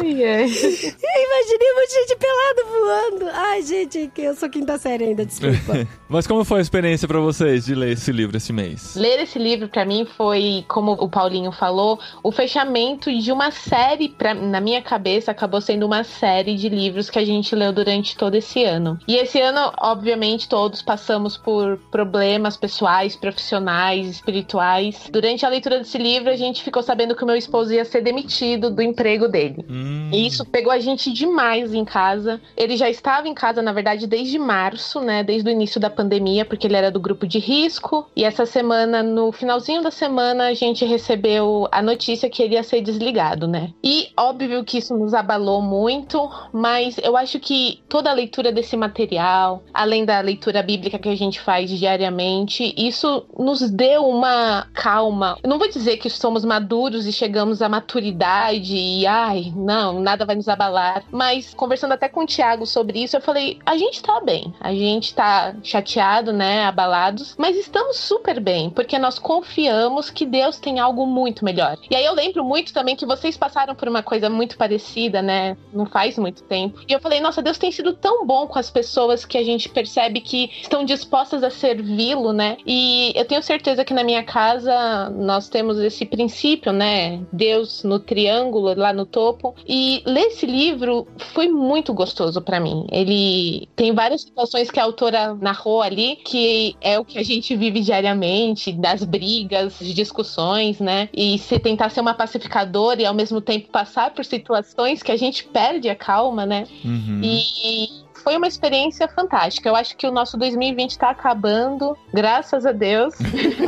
Ai, 0.02 0.24
ai. 0.24 0.46
Imaginei 0.46 1.72
monte 1.76 1.88
de 1.88 1.94
gente 1.94 2.16
pelada 2.16 2.64
voando. 2.64 3.30
Ai, 3.32 3.62
gente, 3.62 4.10
que 4.14 4.22
eu 4.22 4.34
sou 4.34 4.48
quinta 4.48 4.78
série 4.78 5.04
ainda, 5.04 5.24
desculpa. 5.26 5.86
Mas 6.08 6.26
como 6.26 6.44
foi 6.44 6.58
a 6.58 6.62
experiência 6.62 7.06
pra 7.06 7.18
vocês 7.20 7.64
de 7.66 7.74
ler 7.74 7.92
esse 7.92 8.10
livro 8.12 8.36
esse 8.36 8.52
mês? 8.52 8.94
Ler 8.96 9.20
esse 9.20 9.38
livro 9.38 9.68
pra 9.68 9.84
mim 9.84 10.06
foi, 10.16 10.64
como 10.68 10.92
o 10.92 11.08
Paulinho 11.08 11.52
falou, 11.52 11.98
o 12.22 12.32
fechamento 12.32 13.12
de 13.16 13.30
uma 13.32 13.50
série, 13.50 14.08
pra, 14.08 14.32
na 14.34 14.60
minha 14.60 14.80
cabeça, 14.80 15.30
acabou 15.30 15.60
sendo 15.60 15.84
uma 15.86 16.04
série 16.04 16.56
de 16.56 16.68
livros 16.68 17.10
que 17.10 17.18
a 17.18 17.24
gente 17.24 17.54
leu 17.54 17.72
durante 17.72 18.16
todo 18.16 18.34
esse 18.36 18.64
ano. 18.64 18.98
E 19.06 19.16
esse 19.16 19.40
ano, 19.40 19.72
obviamente, 19.80 20.48
todos 20.48 20.80
passamos 20.82 21.36
por 21.36 21.78
problemas 21.90 22.56
pessoais, 22.56 23.16
profissionais, 23.16 24.08
espirituais. 24.08 25.08
Durante 25.10 25.44
a 25.44 25.48
leitura 25.48 25.78
desse 25.78 25.98
livro, 25.98 26.30
a 26.30 26.36
gente 26.36 26.62
ficou 26.62 26.82
sabendo 26.82 27.14
que 27.14 27.24
o 27.24 27.26
meu 27.26 27.36
esposo 27.36 27.72
ia 27.72 27.84
ser 27.84 28.00
demitido 28.00 28.70
do 28.70 28.80
emprego 28.82 29.28
dele. 29.28 29.64
Hum, 29.68 30.10
E 30.12 30.26
isso 30.26 30.44
pegou 30.44 30.72
a 30.72 30.78
gente 30.78 31.12
demais 31.12 31.65
em 31.74 31.84
casa. 31.84 32.40
Ele 32.56 32.76
já 32.76 32.88
estava 32.88 33.28
em 33.28 33.34
casa, 33.34 33.62
na 33.62 33.72
verdade, 33.72 34.06
desde 34.06 34.38
março, 34.38 35.00
né? 35.00 35.22
Desde 35.22 35.48
o 35.48 35.52
início 35.52 35.80
da 35.80 35.90
pandemia, 35.90 36.44
porque 36.44 36.66
ele 36.66 36.76
era 36.76 36.90
do 36.90 37.00
grupo 37.00 37.26
de 37.26 37.38
risco. 37.38 38.06
E 38.14 38.24
essa 38.24 38.46
semana, 38.46 39.02
no 39.02 39.32
finalzinho 39.32 39.82
da 39.82 39.90
semana, 39.90 40.48
a 40.48 40.54
gente 40.54 40.84
recebeu 40.84 41.68
a 41.70 41.82
notícia 41.82 42.30
que 42.30 42.42
ele 42.42 42.54
ia 42.54 42.62
ser 42.62 42.80
desligado, 42.80 43.46
né? 43.46 43.72
E 43.82 44.08
óbvio 44.16 44.64
que 44.64 44.78
isso 44.78 44.96
nos 44.96 45.14
abalou 45.14 45.62
muito, 45.62 46.30
mas 46.52 46.98
eu 46.98 47.16
acho 47.16 47.38
que 47.38 47.80
toda 47.88 48.10
a 48.10 48.14
leitura 48.14 48.52
desse 48.52 48.76
material, 48.76 49.62
além 49.72 50.04
da 50.04 50.20
leitura 50.20 50.62
bíblica 50.62 50.98
que 50.98 51.08
a 51.08 51.16
gente 51.16 51.40
faz 51.40 51.70
diariamente, 51.70 52.74
isso 52.76 53.24
nos 53.38 53.70
deu 53.70 54.06
uma 54.06 54.66
calma. 54.72 55.38
Eu 55.42 55.50
não 55.50 55.58
vou 55.58 55.68
dizer 55.68 55.96
que 55.96 56.08
somos 56.10 56.44
maduros 56.44 57.06
e 57.06 57.12
chegamos 57.12 57.62
à 57.62 57.68
maturidade 57.68 58.76
e 58.76 59.06
ai, 59.06 59.52
não, 59.54 60.00
nada 60.00 60.24
vai 60.24 60.36
nos 60.36 60.48
abalar. 60.48 61.04
Mas 61.10 61.54
conversando 61.56 61.92
até 61.92 62.08
com 62.08 62.22
o 62.22 62.26
Thiago 62.26 62.66
sobre 62.66 63.02
isso, 63.02 63.16
eu 63.16 63.20
falei: 63.20 63.58
a 63.64 63.76
gente 63.76 64.02
tá 64.02 64.20
bem, 64.20 64.54
a 64.60 64.72
gente 64.72 65.14
tá 65.14 65.54
chateado, 65.62 66.32
né, 66.32 66.64
abalados, 66.64 67.34
mas 67.38 67.56
estamos 67.56 67.96
super 67.96 68.38
bem, 68.40 68.70
porque 68.70 68.98
nós 68.98 69.18
confiamos 69.18 70.10
que 70.10 70.24
Deus 70.24 70.58
tem 70.58 70.78
algo 70.78 71.06
muito 71.06 71.44
melhor. 71.44 71.76
E 71.90 71.96
aí 71.96 72.04
eu 72.04 72.14
lembro 72.14 72.44
muito 72.44 72.72
também 72.72 72.94
que 72.94 73.06
vocês 73.06 73.36
passaram 73.36 73.74
por 73.74 73.88
uma 73.88 74.02
coisa 74.02 74.28
muito 74.28 74.56
parecida, 74.56 75.22
né? 75.22 75.56
Não 75.72 75.86
faz 75.86 76.18
muito 76.18 76.42
tempo. 76.44 76.80
E 76.88 76.92
eu 76.92 77.00
falei, 77.00 77.20
nossa, 77.20 77.42
Deus 77.42 77.58
tem 77.58 77.72
sido 77.72 77.92
tão 77.94 78.26
bom 78.26 78.46
com 78.46 78.58
as 78.58 78.70
pessoas 78.70 79.24
que 79.24 79.38
a 79.38 79.44
gente 79.44 79.68
percebe 79.68 80.20
que 80.20 80.50
estão 80.60 80.84
dispostas 80.84 81.42
a 81.42 81.50
servi-lo, 81.50 82.32
né? 82.32 82.56
E 82.66 83.12
eu 83.14 83.24
tenho 83.24 83.42
certeza 83.42 83.84
que 83.84 83.94
na 83.94 84.04
minha 84.04 84.22
casa 84.22 85.10
nós 85.10 85.48
temos 85.48 85.78
esse 85.78 86.04
princípio, 86.04 86.72
né? 86.72 87.20
Deus 87.32 87.82
no 87.82 87.98
triângulo 87.98 88.74
lá 88.76 88.92
no 88.92 89.06
topo. 89.06 89.54
E 89.66 90.02
ler 90.04 90.26
esse 90.26 90.46
livro 90.46 91.06
foi 91.32 91.45
muito 91.48 91.92
gostoso 91.92 92.40
para 92.40 92.60
mim. 92.60 92.86
Ele 92.90 93.68
tem 93.74 93.92
várias 93.92 94.22
situações 94.22 94.70
que 94.70 94.80
a 94.80 94.84
autora 94.84 95.34
narrou 95.34 95.82
ali, 95.82 96.16
que 96.16 96.76
é 96.80 96.98
o 96.98 97.04
que 97.04 97.18
a 97.18 97.22
gente 97.22 97.54
vive 97.56 97.80
diariamente, 97.80 98.72
das 98.72 99.04
brigas, 99.04 99.78
discussões, 99.80 100.78
né? 100.78 101.08
E 101.12 101.38
se 101.38 101.58
tentar 101.58 101.90
ser 101.90 102.00
uma 102.00 102.14
pacificadora 102.14 103.02
e 103.02 103.06
ao 103.06 103.14
mesmo 103.14 103.40
tempo 103.40 103.68
passar 103.70 104.10
por 104.10 104.24
situações 104.24 105.02
que 105.02 105.12
a 105.12 105.16
gente 105.16 105.44
perde 105.44 105.88
a 105.88 105.94
calma, 105.94 106.46
né? 106.46 106.66
Uhum. 106.84 107.20
E 107.22 108.05
foi 108.26 108.36
uma 108.36 108.48
experiência 108.48 109.06
fantástica. 109.06 109.68
Eu 109.68 109.76
acho 109.76 109.96
que 109.96 110.04
o 110.04 110.10
nosso 110.10 110.36
2020 110.36 110.90
está 110.90 111.10
acabando, 111.10 111.96
graças 112.12 112.66
a 112.66 112.72
Deus. 112.72 113.14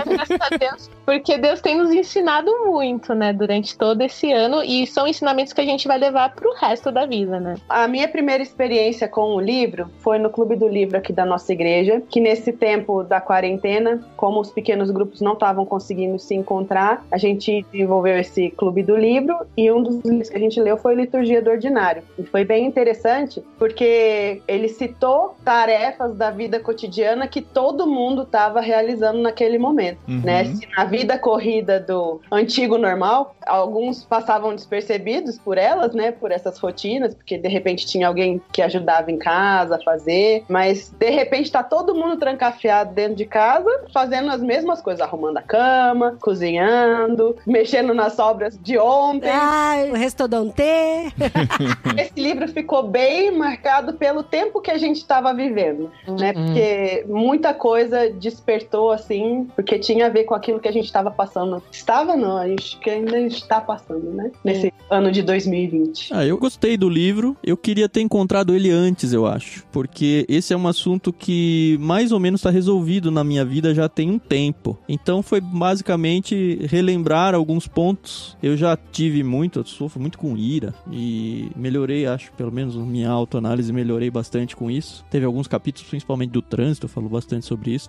graças 0.05 0.37
a 0.41 0.57
Deus, 0.57 0.91
porque 1.07 1.39
Deus 1.39 1.61
tem 1.61 1.79
nos 1.79 1.93
ensinado 1.93 2.51
muito, 2.67 3.15
né, 3.15 3.33
durante 3.33 3.79
todo 3.79 4.03
esse 4.03 4.33
ano 4.33 4.61
e 4.65 4.85
são 4.85 5.07
ensinamentos 5.07 5.53
que 5.53 5.61
a 5.61 5.65
gente 5.65 5.87
vai 5.87 5.97
levar 5.97 6.35
para 6.35 6.49
o 6.49 6.55
resto 6.55 6.91
da 6.91 7.07
vida, 7.07 7.39
né? 7.39 7.55
A 7.69 7.87
minha 7.87 8.09
primeira 8.09 8.43
experiência 8.43 9.07
com 9.07 9.37
o 9.37 9.41
livro 9.41 9.89
foi 10.01 10.19
no 10.19 10.29
Clube 10.29 10.57
do 10.57 10.67
Livro 10.67 10.99
aqui 10.99 11.13
da 11.13 11.25
nossa 11.25 11.53
igreja, 11.53 12.03
que 12.11 12.21
nesse 12.21 12.53
tempo 12.53 13.05
da 13.05 13.21
quarentena, 13.21 14.05
como 14.17 14.41
os 14.41 14.51
pequenos 14.51 14.91
grupos 14.91 15.21
não 15.21 15.35
estavam 15.35 15.65
conseguindo 15.65 16.19
se 16.19 16.35
encontrar, 16.35 17.07
a 17.13 17.17
gente 17.17 17.65
desenvolveu 17.71 18.19
esse 18.19 18.51
Clube 18.51 18.83
do 18.83 18.97
Livro 18.97 19.39
e 19.57 19.71
um 19.71 19.85
dos 19.85 20.05
livros 20.05 20.29
que 20.29 20.37
a 20.37 20.41
gente 20.41 20.61
leu 20.61 20.77
foi 20.77 20.97
Liturgia 20.97 21.41
do 21.41 21.49
Ordinário. 21.49 22.03
E 22.19 22.25
foi 22.25 22.45
bem 22.45 22.67
interessante 22.67 23.41
porque 23.57 24.43
ele 24.49 24.69
citou 24.69 25.37
tarefas 25.45 26.17
da 26.17 26.31
vida 26.31 26.59
cotidiana 26.59 27.29
que 27.29 27.43
todo 27.43 27.87
mundo 27.87 28.23
estava 28.23 28.61
realizando 28.61 29.19
naquele 29.21 29.59
momento, 29.59 29.99
Uhum. 30.09 30.23
né? 30.25 30.45
Se 30.47 30.67
na 30.77 30.85
vida 30.85 31.19
corrida 31.19 31.79
do 31.79 32.21
antigo 32.33 32.79
normal, 32.79 33.35
alguns 33.47 34.05
passavam 34.05 34.55
despercebidos 34.55 35.39
por 35.39 35.59
elas, 35.59 35.93
né? 35.93 36.11
Por 36.13 36.33
essas 36.33 36.59
rotinas, 36.59 37.15
porque 37.15 37.37
de 37.37 37.49
repente 37.49 37.87
tinha 37.87 38.09
alguém 38.09 38.41
que 38.51 38.63
ajudava 38.63 39.11
em 39.11 39.19
casa 39.19 39.77
a 39.77 39.83
fazer, 39.83 40.45
mas 40.49 40.89
de 40.99 41.11
repente 41.11 41.53
tá 41.53 41.63
todo 41.63 41.95
mundo 41.95 42.17
trancafiado 42.17 42.95
dentro 42.95 43.17
de 43.17 43.27
casa, 43.27 43.69
fazendo 43.93 44.31
as 44.31 44.41
mesmas 44.41 44.81
coisas, 44.81 45.03
arrumando 45.03 45.37
a 45.37 45.43
cama, 45.43 46.17
cozinhando, 46.21 47.37
mexendo 47.47 47.93
nas 47.93 48.15
sobras 48.15 48.59
de 48.63 48.79
ontem. 48.79 49.31
Ai, 49.31 49.91
o 49.91 49.95
restodonte. 49.95 50.63
Esse 51.99 52.19
livro 52.19 52.49
ficou 52.49 52.83
bem 52.83 53.31
marcado 53.31 53.95
pelo 53.95 54.23
tempo 54.23 54.38
que 54.69 54.71
a 54.71 54.79
gente 54.79 54.97
estava 54.97 55.33
vivendo, 55.33 55.91
né? 56.07 56.33
Uhum. 56.37 56.47
Porque 56.47 57.05
muita 57.09 57.55
coisa 57.55 58.11
despertou 58.11 58.91
assim, 58.91 59.49
porque 59.57 59.79
tinha 59.79 60.07
a 60.07 60.09
ver 60.09 60.25
com 60.25 60.35
aquilo 60.35 60.61
que 60.61 60.69
a 60.69 60.73
gente 60.73 60.85
estava 60.85 61.11
passando. 61.11 61.63
Estava 61.71 62.17
não, 62.17 62.37
a 62.37 62.47
gente 62.47 62.79
que 62.79 62.91
ainda 62.91 63.19
está 63.21 63.61
passando, 63.61 64.11
né? 64.11 64.31
Nesse 64.45 64.73
ano 64.91 65.11
de 65.13 65.23
2020. 65.23 66.11
Ah, 66.13 66.25
eu 66.25 66.39
gostei 66.39 66.77
do 66.77 66.89
livro. 66.89 67.37
Eu 67.43 67.57
queria 67.57 67.89
ter 67.89 68.01
encontrado 68.01 68.55
ele 68.55 68.71
antes, 68.71 69.13
eu 69.13 69.27
acho. 69.27 69.65
Porque 69.71 70.25
esse 70.29 70.53
é 70.53 70.57
um 70.57 70.67
assunto 70.67 71.13
que 71.13 71.77
mais 71.81 72.13
ou 72.13 72.21
menos 72.21 72.41
está 72.41 72.51
resolvido 72.51 73.11
na 73.11 73.23
minha 73.23 73.45
vida 73.45 73.75
já 73.75 73.89
tem 73.89 74.11
um 74.11 74.19
tempo. 74.19 74.79
Então 74.89 75.23
foi 75.23 75.41
basicamente 75.41 76.59
relembrar 76.67 77.35
alguns 77.35 77.67
pontos. 77.67 78.37
Eu 78.43 78.57
já 78.57 78.77
tive 78.77 79.23
muito, 79.23 79.61
eu 79.61 79.65
sofro 79.65 80.01
muito 80.01 80.19
com 80.19 80.37
ira. 80.37 80.75
E 80.91 81.51
melhorei, 81.57 82.07
acho, 82.07 82.33
pelo 82.33 82.53
menos 82.53 82.77
na 82.77 82.85
minha 82.85 83.11
autoanálise, 83.11 83.73
melhorei 83.73 84.11
bastante 84.11 84.28
com 84.57 84.71
isso. 84.71 85.05
Teve 85.11 85.25
alguns 85.25 85.47
capítulos, 85.47 85.89
principalmente 85.89 86.31
do 86.31 86.43
trânsito, 86.43 86.87
eu 86.87 86.91
falo 86.91 87.09
bastante 87.09 87.47
sobre 87.47 87.73
isso. 87.73 87.89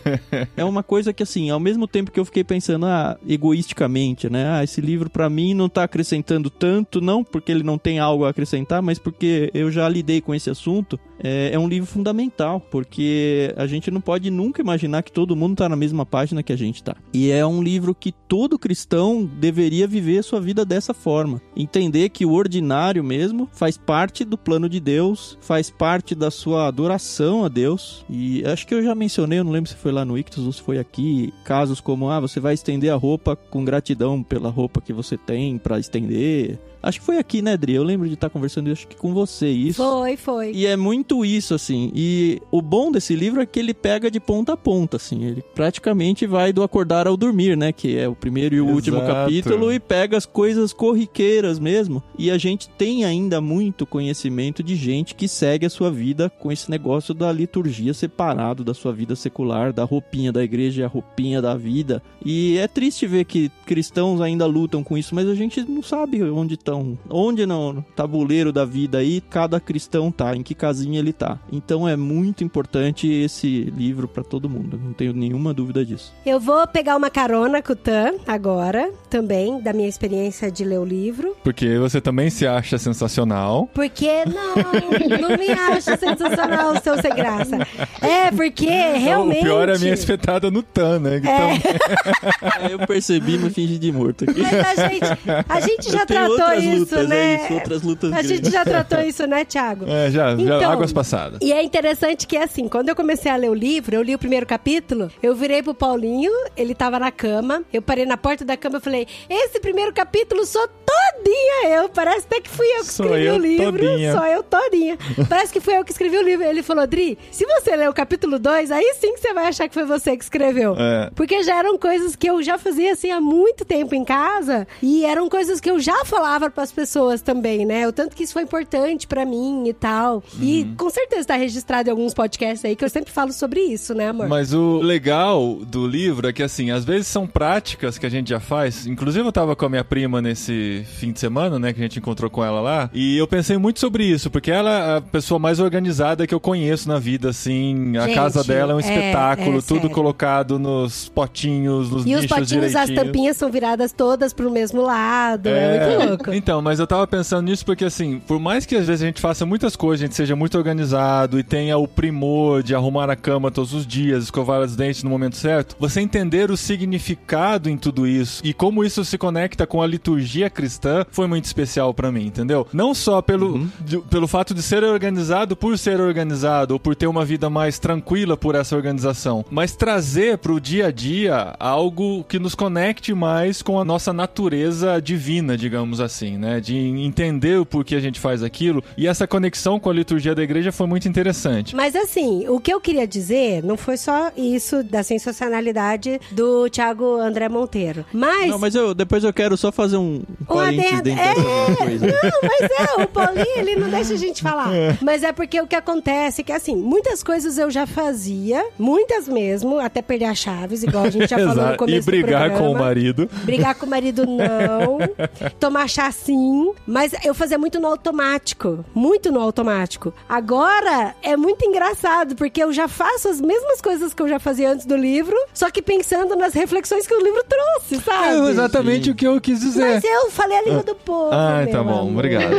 é 0.56 0.64
uma 0.64 0.82
coisa 0.82 1.12
que, 1.12 1.22
assim, 1.22 1.50
ao 1.50 1.60
mesmo 1.60 1.86
tempo 1.86 2.10
que 2.10 2.20
eu 2.20 2.24
fiquei 2.24 2.44
pensando, 2.44 2.86
ah, 2.86 3.18
egoisticamente, 3.26 4.28
né? 4.28 4.48
Ah, 4.50 4.64
esse 4.64 4.80
livro 4.80 5.10
pra 5.10 5.28
mim 5.28 5.54
não 5.54 5.68
tá 5.68 5.84
acrescentando 5.84 6.50
tanto, 6.50 7.00
não 7.00 7.24
porque 7.24 7.50
ele 7.50 7.62
não 7.62 7.78
tem 7.78 7.98
algo 7.98 8.24
a 8.24 8.30
acrescentar, 8.30 8.82
mas 8.82 8.98
porque 8.98 9.50
eu 9.54 9.70
já 9.70 9.88
lidei 9.88 10.20
com 10.20 10.34
esse 10.34 10.50
assunto. 10.50 10.98
É, 11.20 11.50
é 11.52 11.58
um 11.58 11.68
livro 11.68 11.88
fundamental, 11.88 12.60
porque 12.60 13.52
a 13.56 13.66
gente 13.66 13.90
não 13.90 14.00
pode 14.00 14.30
nunca 14.30 14.60
imaginar 14.60 15.02
que 15.02 15.12
todo 15.12 15.34
mundo 15.34 15.56
tá 15.56 15.68
na 15.68 15.76
mesma 15.76 16.06
página 16.06 16.42
que 16.42 16.52
a 16.52 16.56
gente 16.56 16.82
tá. 16.82 16.96
E 17.12 17.30
é 17.30 17.44
um 17.44 17.62
livro 17.62 17.94
que 17.94 18.12
todo 18.12 18.58
cristão 18.58 19.24
deveria 19.24 19.86
viver 19.86 20.18
a 20.18 20.22
sua 20.22 20.40
vida 20.40 20.64
dessa 20.64 20.94
forma. 20.94 21.40
Entender 21.56 22.08
que 22.10 22.24
o 22.24 22.32
ordinário 22.32 23.02
mesmo 23.02 23.48
faz 23.52 23.76
parte 23.76 24.24
do 24.24 24.38
plano 24.38 24.68
de 24.68 24.80
Deus, 24.80 25.38
faz 25.40 25.70
parte 25.78 26.14
da 26.14 26.30
sua 26.30 26.66
adoração 26.66 27.44
a 27.44 27.48
Deus. 27.48 28.04
E 28.10 28.44
acho 28.44 28.66
que 28.66 28.74
eu 28.74 28.82
já 28.82 28.94
mencionei, 28.94 29.38
eu 29.38 29.44
não 29.44 29.52
lembro 29.52 29.70
se 29.70 29.76
foi 29.76 29.92
lá 29.92 30.04
no 30.04 30.18
Ictus 30.18 30.44
ou 30.44 30.52
se 30.52 30.60
foi 30.60 30.78
aqui, 30.78 31.32
casos 31.44 31.80
como, 31.80 32.10
ah, 32.10 32.20
você 32.20 32.40
vai 32.40 32.54
estender 32.54 32.92
a 32.92 32.96
roupa 32.96 33.36
com 33.36 33.64
gratidão 33.64 34.22
pela 34.22 34.50
roupa 34.50 34.80
que 34.80 34.92
você 34.92 35.16
tem 35.16 35.56
pra 35.56 35.78
estender. 35.78 36.58
Acho 36.82 37.00
que 37.00 37.06
foi 37.06 37.18
aqui, 37.18 37.42
né, 37.42 37.56
Dri? 37.56 37.74
Eu 37.74 37.82
lembro 37.82 38.06
de 38.06 38.14
estar 38.14 38.30
conversando 38.30 38.70
acho 38.70 38.86
que 38.86 38.96
com 38.96 39.12
você 39.12 39.48
isso. 39.48 39.82
Foi, 39.82 40.16
foi. 40.16 40.52
E 40.52 40.64
é 40.64 40.76
muito 40.76 41.24
isso, 41.24 41.54
assim. 41.54 41.90
E 41.94 42.40
o 42.50 42.62
bom 42.62 42.92
desse 42.92 43.16
livro 43.16 43.40
é 43.40 43.46
que 43.46 43.58
ele 43.58 43.74
pega 43.74 44.10
de 44.10 44.20
ponta 44.20 44.52
a 44.52 44.56
ponta, 44.56 44.96
assim. 44.96 45.24
Ele 45.24 45.42
praticamente 45.54 46.26
vai 46.26 46.52
do 46.52 46.62
acordar 46.62 47.06
ao 47.06 47.16
dormir, 47.16 47.56
né? 47.56 47.72
Que 47.72 47.96
é 47.98 48.08
o 48.08 48.14
primeiro 48.14 48.54
e 48.54 48.60
o 48.60 48.66
último 48.66 48.98
Exato. 48.98 49.12
capítulo. 49.12 49.72
E 49.72 49.80
pega 49.80 50.16
as 50.16 50.24
coisas 50.24 50.72
corriqueiras 50.72 51.58
mesmo. 51.58 52.02
E 52.16 52.30
a 52.30 52.38
gente 52.38 52.68
tem 52.70 53.04
ainda 53.04 53.40
muito 53.40 53.84
conhecimento 53.84 54.62
de 54.62 54.76
gente 54.76 55.14
que 55.14 55.26
segue 55.26 55.66
a 55.68 55.70
sua 55.70 55.90
vida 55.90 56.30
com 56.38 56.50
esse 56.50 56.70
negócio 56.70 57.14
da 57.14 57.30
liturgia 57.30 57.94
separado 57.94 58.64
da 58.64 58.74
sua 58.74 58.92
vida 58.92 59.14
secular, 59.14 59.72
da 59.72 59.84
roupinha 59.84 60.32
da 60.32 60.42
igreja 60.42 60.82
e 60.82 60.84
a 60.84 60.88
roupinha 60.88 61.40
da 61.40 61.54
vida. 61.54 62.02
E 62.24 62.58
é 62.58 62.66
triste 62.66 63.06
ver 63.06 63.24
que 63.24 63.50
cristãos 63.64 64.20
ainda 64.20 64.44
lutam 64.46 64.82
com 64.82 64.98
isso, 64.98 65.14
mas 65.14 65.28
a 65.28 65.34
gente 65.34 65.62
não 65.62 65.82
sabe 65.82 66.22
onde 66.22 66.54
estão. 66.54 66.98
Onde 67.08 67.46
no 67.46 67.84
tabuleiro 67.94 68.52
da 68.52 68.64
vida 68.64 68.98
aí 68.98 69.20
cada 69.20 69.60
cristão 69.60 70.10
tá, 70.10 70.34
em 70.34 70.42
que 70.42 70.54
casinha 70.54 70.98
ele 70.98 71.12
tá. 71.12 71.38
Então 71.52 71.88
é 71.88 71.96
muito 71.96 72.42
importante 72.42 73.10
esse 73.10 73.64
livro 73.64 74.08
pra 74.08 74.24
todo 74.24 74.48
mundo, 74.48 74.80
não 74.82 74.92
tenho 74.92 75.12
nenhuma 75.12 75.54
dúvida 75.54 75.84
disso. 75.84 76.12
Eu 76.26 76.40
vou 76.40 76.66
pegar 76.66 76.96
uma 76.96 77.10
carona 77.10 77.62
com 77.62 77.72
o 77.72 77.76
Tan 77.76 78.14
agora, 78.26 78.90
também, 79.08 79.60
da 79.60 79.72
minha 79.72 79.88
experiência 79.88 80.50
de 80.50 80.64
ler 80.64 80.78
o 80.78 80.84
livro. 80.84 81.36
Porque 81.44 81.78
você 81.78 82.00
também 82.00 82.30
se 82.30 82.46
acha 82.46 82.78
sensacional. 82.78 83.68
Porque 83.74 84.24
não, 84.24 85.18
não 85.18 85.36
me 85.36 85.47
acho 85.52 85.96
sensacional, 85.98 86.80
seu 86.82 87.00
sem 87.00 87.14
graça. 87.14 87.56
É, 88.00 88.30
porque 88.30 88.66
realmente. 88.66 89.40
O 89.40 89.42
pior 89.44 89.68
é 89.68 89.74
a 89.76 89.78
minha 89.78 89.94
espetada 89.94 90.50
no 90.50 90.62
Tan, 90.62 90.98
né? 91.00 91.16
Então, 91.18 91.48
É, 92.68 92.72
eu 92.72 92.78
percebi, 92.86 93.38
mas 93.38 93.52
fingi 93.54 93.78
de 93.78 93.92
morto 93.92 94.24
aqui. 94.28 94.40
Mas 94.42 94.78
a 94.78 94.88
gente, 94.88 95.04
a 95.48 95.60
gente 95.60 95.90
já 95.92 96.06
tratou 96.06 96.30
outras 96.32 96.64
isso, 96.64 96.78
lutas, 96.80 97.08
né? 97.08 97.16
é 97.34 97.44
isso, 97.44 97.54
outras 97.54 97.82
lutas 97.82 98.12
A 98.12 98.22
gente 98.22 98.32
grandes. 98.40 98.52
já 98.52 98.64
tratou 98.64 99.00
isso, 99.00 99.26
né, 99.26 99.44
Thiago? 99.44 99.84
é, 99.88 100.10
já, 100.10 100.36
já 100.36 100.42
Então, 100.42 100.72
águas 100.72 100.92
passadas. 100.92 101.38
E 101.42 101.52
é 101.52 101.62
interessante 101.62 102.26
que, 102.26 102.36
assim, 102.36 102.68
quando 102.68 102.88
eu 102.88 102.96
comecei 102.96 103.30
a 103.30 103.36
ler 103.36 103.50
o 103.50 103.54
livro, 103.54 103.94
eu 103.94 104.02
li 104.02 104.14
o 104.14 104.18
primeiro 104.18 104.46
capítulo, 104.46 105.10
eu 105.22 105.34
virei 105.34 105.62
pro 105.62 105.74
Paulinho, 105.74 106.32
ele 106.56 106.74
tava 106.74 106.98
na 106.98 107.10
cama, 107.10 107.62
eu 107.72 107.82
parei 107.82 108.04
na 108.06 108.16
porta 108.16 108.44
da 108.44 108.56
cama 108.56 108.78
e 108.78 108.80
falei: 108.80 109.06
Esse 109.28 109.60
primeiro 109.60 109.92
capítulo 109.92 110.44
sou 110.46 110.66
todinha 110.68 111.76
eu. 111.76 111.88
Parece 111.88 112.26
até 112.26 112.40
que 112.40 112.48
fui 112.50 112.66
eu 112.66 112.80
que 112.80 112.86
Sou 112.86 113.06
escrevi 113.06 113.26
eu 113.26 113.34
o 113.34 113.38
livro. 113.38 113.72
todinha. 113.72 114.12
Sou 114.12 114.24
eu 114.26 114.42
todinha. 114.42 114.98
Parece 115.38 115.52
que 115.52 115.60
fui 115.60 115.76
eu 115.78 115.84
que 115.84 115.92
escrevi 115.92 116.16
o 116.16 116.22
livro. 116.22 116.44
Ele 116.44 116.64
falou: 116.64 116.84
Dri, 116.84 117.16
se 117.30 117.46
você 117.46 117.76
ler 117.76 117.88
o 117.88 117.92
capítulo 117.92 118.40
2, 118.40 118.72
aí 118.72 118.94
sim 118.98 119.14
que 119.14 119.20
você 119.20 119.32
vai 119.32 119.46
achar 119.46 119.68
que 119.68 119.74
foi 119.74 119.84
você 119.84 120.16
que 120.16 120.24
escreveu. 120.24 120.74
É. 120.76 121.10
Porque 121.14 121.44
já 121.44 121.56
eram 121.60 121.78
coisas 121.78 122.16
que 122.16 122.28
eu 122.28 122.42
já 122.42 122.58
fazia 122.58 122.92
assim 122.92 123.12
há 123.12 123.20
muito 123.20 123.64
tempo 123.64 123.94
em 123.94 124.04
casa 124.04 124.66
e 124.82 125.04
eram 125.04 125.28
coisas 125.28 125.60
que 125.60 125.70
eu 125.70 125.78
já 125.78 126.04
falava 126.04 126.50
pras 126.50 126.72
pessoas 126.72 127.22
também, 127.22 127.64
né? 127.64 127.86
O 127.86 127.92
tanto 127.92 128.16
que 128.16 128.24
isso 128.24 128.32
foi 128.32 128.42
importante 128.42 129.06
pra 129.06 129.24
mim 129.24 129.68
e 129.68 129.72
tal. 129.72 130.24
E 130.40 130.62
Uhum. 130.62 130.74
com 130.76 130.90
certeza 130.90 131.28
tá 131.28 131.36
registrado 131.36 131.88
em 131.88 131.92
alguns 131.92 132.12
podcasts 132.14 132.64
aí 132.64 132.74
que 132.74 132.84
eu 132.84 132.88
sempre 132.90 133.12
falo 133.12 133.32
sobre 133.32 133.60
isso, 133.60 133.94
né, 133.94 134.08
amor? 134.08 134.26
Mas 134.26 134.52
o 134.52 134.78
legal 134.78 135.54
do 135.64 135.86
livro 135.86 136.26
é 136.26 136.32
que, 136.32 136.42
assim, 136.42 136.72
às 136.72 136.84
vezes 136.84 137.06
são 137.06 137.28
práticas 137.28 137.96
que 137.96 138.04
a 138.06 138.08
gente 138.08 138.28
já 138.30 138.40
faz. 138.40 138.88
Inclusive, 138.88 139.24
eu 139.24 139.30
tava 139.32 139.54
com 139.54 139.66
a 139.66 139.68
minha 139.68 139.84
prima 139.84 140.20
nesse 140.20 140.84
fim 140.98 141.12
de 141.12 141.20
semana, 141.20 141.60
né? 141.60 141.72
Que 141.72 141.78
a 141.78 141.82
gente 141.84 142.00
encontrou 142.00 142.28
com 142.28 142.44
ela 142.44 142.60
lá. 142.60 142.90
E 142.92 143.16
eu 143.16 143.28
pensei 143.28 143.56
muito 143.56 143.78
sobre 143.78 144.02
isso, 144.04 144.28
porque 144.30 144.50
ela 144.50 144.70
é 144.70 144.96
a 144.96 145.00
pessoa 145.00 145.27
pessoa 145.28 145.38
mais 145.38 145.60
organizada 145.60 146.26
que 146.26 146.34
eu 146.34 146.40
conheço 146.40 146.88
na 146.88 146.98
vida, 146.98 147.28
assim. 147.28 147.96
A 147.98 148.06
Gente, 148.06 148.14
casa 148.14 148.42
dela 148.42 148.72
é 148.72 148.76
um 148.76 148.78
é- 148.80 148.82
espetáculo, 148.82 149.58
é 149.58 149.60
tudo 149.60 149.80
sério. 149.82 149.90
colocado 149.90 150.58
nos 150.58 151.08
potinhos, 151.10 151.90
nos 151.90 152.06
E 152.06 152.14
os 152.14 152.22
nichos 152.22 152.38
potinhos, 152.38 152.74
as 152.74 152.88
tampinhas 152.88 153.36
são 153.36 153.50
viradas 153.50 153.92
todas 153.92 154.32
pro 154.32 154.50
mesmo 154.50 154.80
lado. 154.80 155.46
É, 155.48 155.96
muito 155.98 156.08
louco. 156.08 156.32
Então, 156.32 156.62
mas 156.62 156.78
eu 156.80 156.86
tava 156.86 157.06
pensando 157.06 157.42
nisso 157.44 157.64
porque, 157.64 157.84
assim, 157.84 158.20
por 158.26 158.38
mais 158.40 158.64
que 158.64 158.74
às 158.74 158.86
vezes 158.86 159.02
a 159.02 159.06
gente 159.06 159.20
faça 159.20 159.44
muitas 159.44 159.76
coisas, 159.76 160.02
a 160.02 160.06
gente 160.06 160.16
seja 160.16 160.34
muito 160.34 160.56
organizado 160.56 161.38
e 161.38 161.42
tenha 161.42 161.76
o 161.76 161.86
primor 161.86 162.62
de 162.62 162.74
arrumar 162.74 163.10
a 163.10 163.16
cama 163.16 163.50
todos 163.50 163.74
os 163.74 163.86
dias, 163.86 164.24
escovar 164.24 164.60
os 164.62 164.74
dentes 164.76 165.02
no 165.02 165.10
momento 165.10 165.36
certo, 165.36 165.76
você 165.78 166.00
entender 166.00 166.50
o 166.50 166.56
significado 166.56 167.68
em 167.68 167.76
tudo 167.76 168.06
isso 168.06 168.40
e 168.44 168.54
como 168.54 168.82
isso 168.82 169.04
se 169.04 169.18
conecta 169.18 169.66
com 169.66 169.82
a 169.82 169.86
liturgia 169.86 170.48
cristã 170.48 171.04
foi 171.10 171.26
muito 171.26 171.44
especial 171.44 171.92
pra 171.92 172.10
mim, 172.10 172.26
entendeu? 172.26 172.66
Não 172.72 172.94
só 172.94 173.20
pelo, 173.20 173.66
de- 173.80 173.98
pelo 173.98 174.26
fato 174.26 174.54
de 174.54 174.62
ser 174.62 174.82
organizado 174.84 175.17
por 175.56 175.78
ser 175.78 176.00
organizado 176.00 176.74
ou 176.74 176.80
por 176.80 176.94
ter 176.94 177.06
uma 177.06 177.24
vida 177.24 177.48
mais 177.50 177.78
tranquila 177.78 178.36
por 178.36 178.54
essa 178.54 178.76
organização, 178.76 179.44
mas 179.50 179.74
trazer 179.74 180.38
pro 180.38 180.60
dia 180.60 180.86
a 180.86 180.90
dia 180.90 181.54
algo 181.58 182.24
que 182.24 182.38
nos 182.38 182.54
conecte 182.54 183.14
mais 183.14 183.62
com 183.62 183.78
a 183.80 183.84
nossa 183.84 184.12
natureza 184.12 185.00
divina, 185.00 185.56
digamos 185.56 186.00
assim, 186.00 186.36
né? 186.36 186.60
De 186.60 186.76
entender 186.76 187.58
o 187.58 187.66
porquê 187.66 187.94
a 187.94 188.00
gente 188.00 188.20
faz 188.20 188.42
aquilo. 188.42 188.82
E 188.96 189.06
essa 189.06 189.26
conexão 189.26 189.78
com 189.78 189.90
a 189.90 189.92
liturgia 189.92 190.34
da 190.34 190.42
igreja 190.42 190.72
foi 190.72 190.86
muito 190.86 191.08
interessante. 191.08 191.74
Mas 191.74 191.94
assim, 191.94 192.46
o 192.48 192.60
que 192.60 192.72
eu 192.72 192.80
queria 192.80 193.06
dizer 193.06 193.62
não 193.62 193.76
foi 193.76 193.96
só 193.96 194.30
isso 194.36 194.82
da 194.82 195.02
sensacionalidade 195.02 196.20
do 196.30 196.68
Thiago 196.70 197.16
André 197.18 197.48
Monteiro. 197.48 198.04
Mas. 198.12 198.50
Não, 198.50 198.58
mas 198.58 198.74
eu, 198.74 198.94
depois 198.94 199.24
eu 199.24 199.32
quero 199.32 199.56
só 199.56 199.70
fazer 199.72 199.96
um 199.96 200.22
parênteses 200.46 201.02
dessa 201.02 201.34
mesma 201.40 201.76
coisa. 201.76 202.06
Não, 202.06 202.40
mas 202.42 202.70
é, 202.70 203.02
o 203.02 203.06
Paulinho, 203.08 203.58
ele 203.58 203.76
não 203.76 203.90
deixa 203.90 204.14
a 204.14 204.16
gente 204.16 204.42
falar. 204.42 204.68
Mas 205.08 205.22
é 205.22 205.32
porque 205.32 205.58
o 205.58 205.66
que 205.66 205.74
acontece 205.74 206.42
é 206.42 206.44
que, 206.44 206.52
assim, 206.52 206.76
muitas 206.76 207.22
coisas 207.22 207.56
eu 207.56 207.70
já 207.70 207.86
fazia, 207.86 208.62
muitas 208.78 209.26
mesmo, 209.26 209.80
até 209.80 210.02
perder 210.02 210.26
as 210.26 210.36
chaves, 210.36 210.82
igual 210.82 211.04
a 211.04 211.08
gente 211.08 211.30
já 211.30 211.38
falou 211.48 211.68
no 211.68 211.76
começo 211.78 211.96
E 211.96 212.02
brigar 212.02 212.50
do 212.50 212.58
com 212.58 212.70
o 212.70 212.78
marido. 212.78 213.26
Brigar 213.42 213.74
com 213.74 213.86
o 213.86 213.88
marido, 213.88 214.26
não. 214.26 214.98
Tomar 215.58 215.88
chá, 215.88 216.12
sim. 216.12 216.74
Mas 216.86 217.14
eu 217.24 217.32
fazia 217.32 217.56
muito 217.56 217.80
no 217.80 217.86
automático. 217.86 218.84
Muito 218.94 219.32
no 219.32 219.40
automático. 219.40 220.12
Agora, 220.28 221.14
é 221.22 221.38
muito 221.38 221.64
engraçado, 221.64 222.36
porque 222.36 222.62
eu 222.62 222.70
já 222.70 222.86
faço 222.86 223.30
as 223.30 223.40
mesmas 223.40 223.80
coisas 223.80 224.12
que 224.12 224.20
eu 224.20 224.28
já 224.28 224.38
fazia 224.38 224.70
antes 224.70 224.84
do 224.84 224.94
livro, 224.94 225.34
só 225.54 225.70
que 225.70 225.80
pensando 225.80 226.36
nas 226.36 226.52
reflexões 226.52 227.06
que 227.06 227.14
o 227.14 227.24
livro 227.24 227.42
trouxe, 227.48 228.04
sabe? 228.04 228.46
É 228.46 228.50
exatamente 228.50 229.06
Sim. 229.06 229.10
o 229.12 229.14
que 229.14 229.26
eu 229.26 229.40
quis 229.40 229.60
dizer. 229.60 229.94
Mas 229.94 230.04
eu 230.04 230.30
falei 230.30 230.58
a 230.58 230.62
língua 230.64 230.82
do 230.82 230.94
povo. 230.94 231.30
Ah, 231.32 231.66
tá 231.72 231.82
bom, 231.82 232.00
amor. 232.00 232.12
obrigado. 232.12 232.52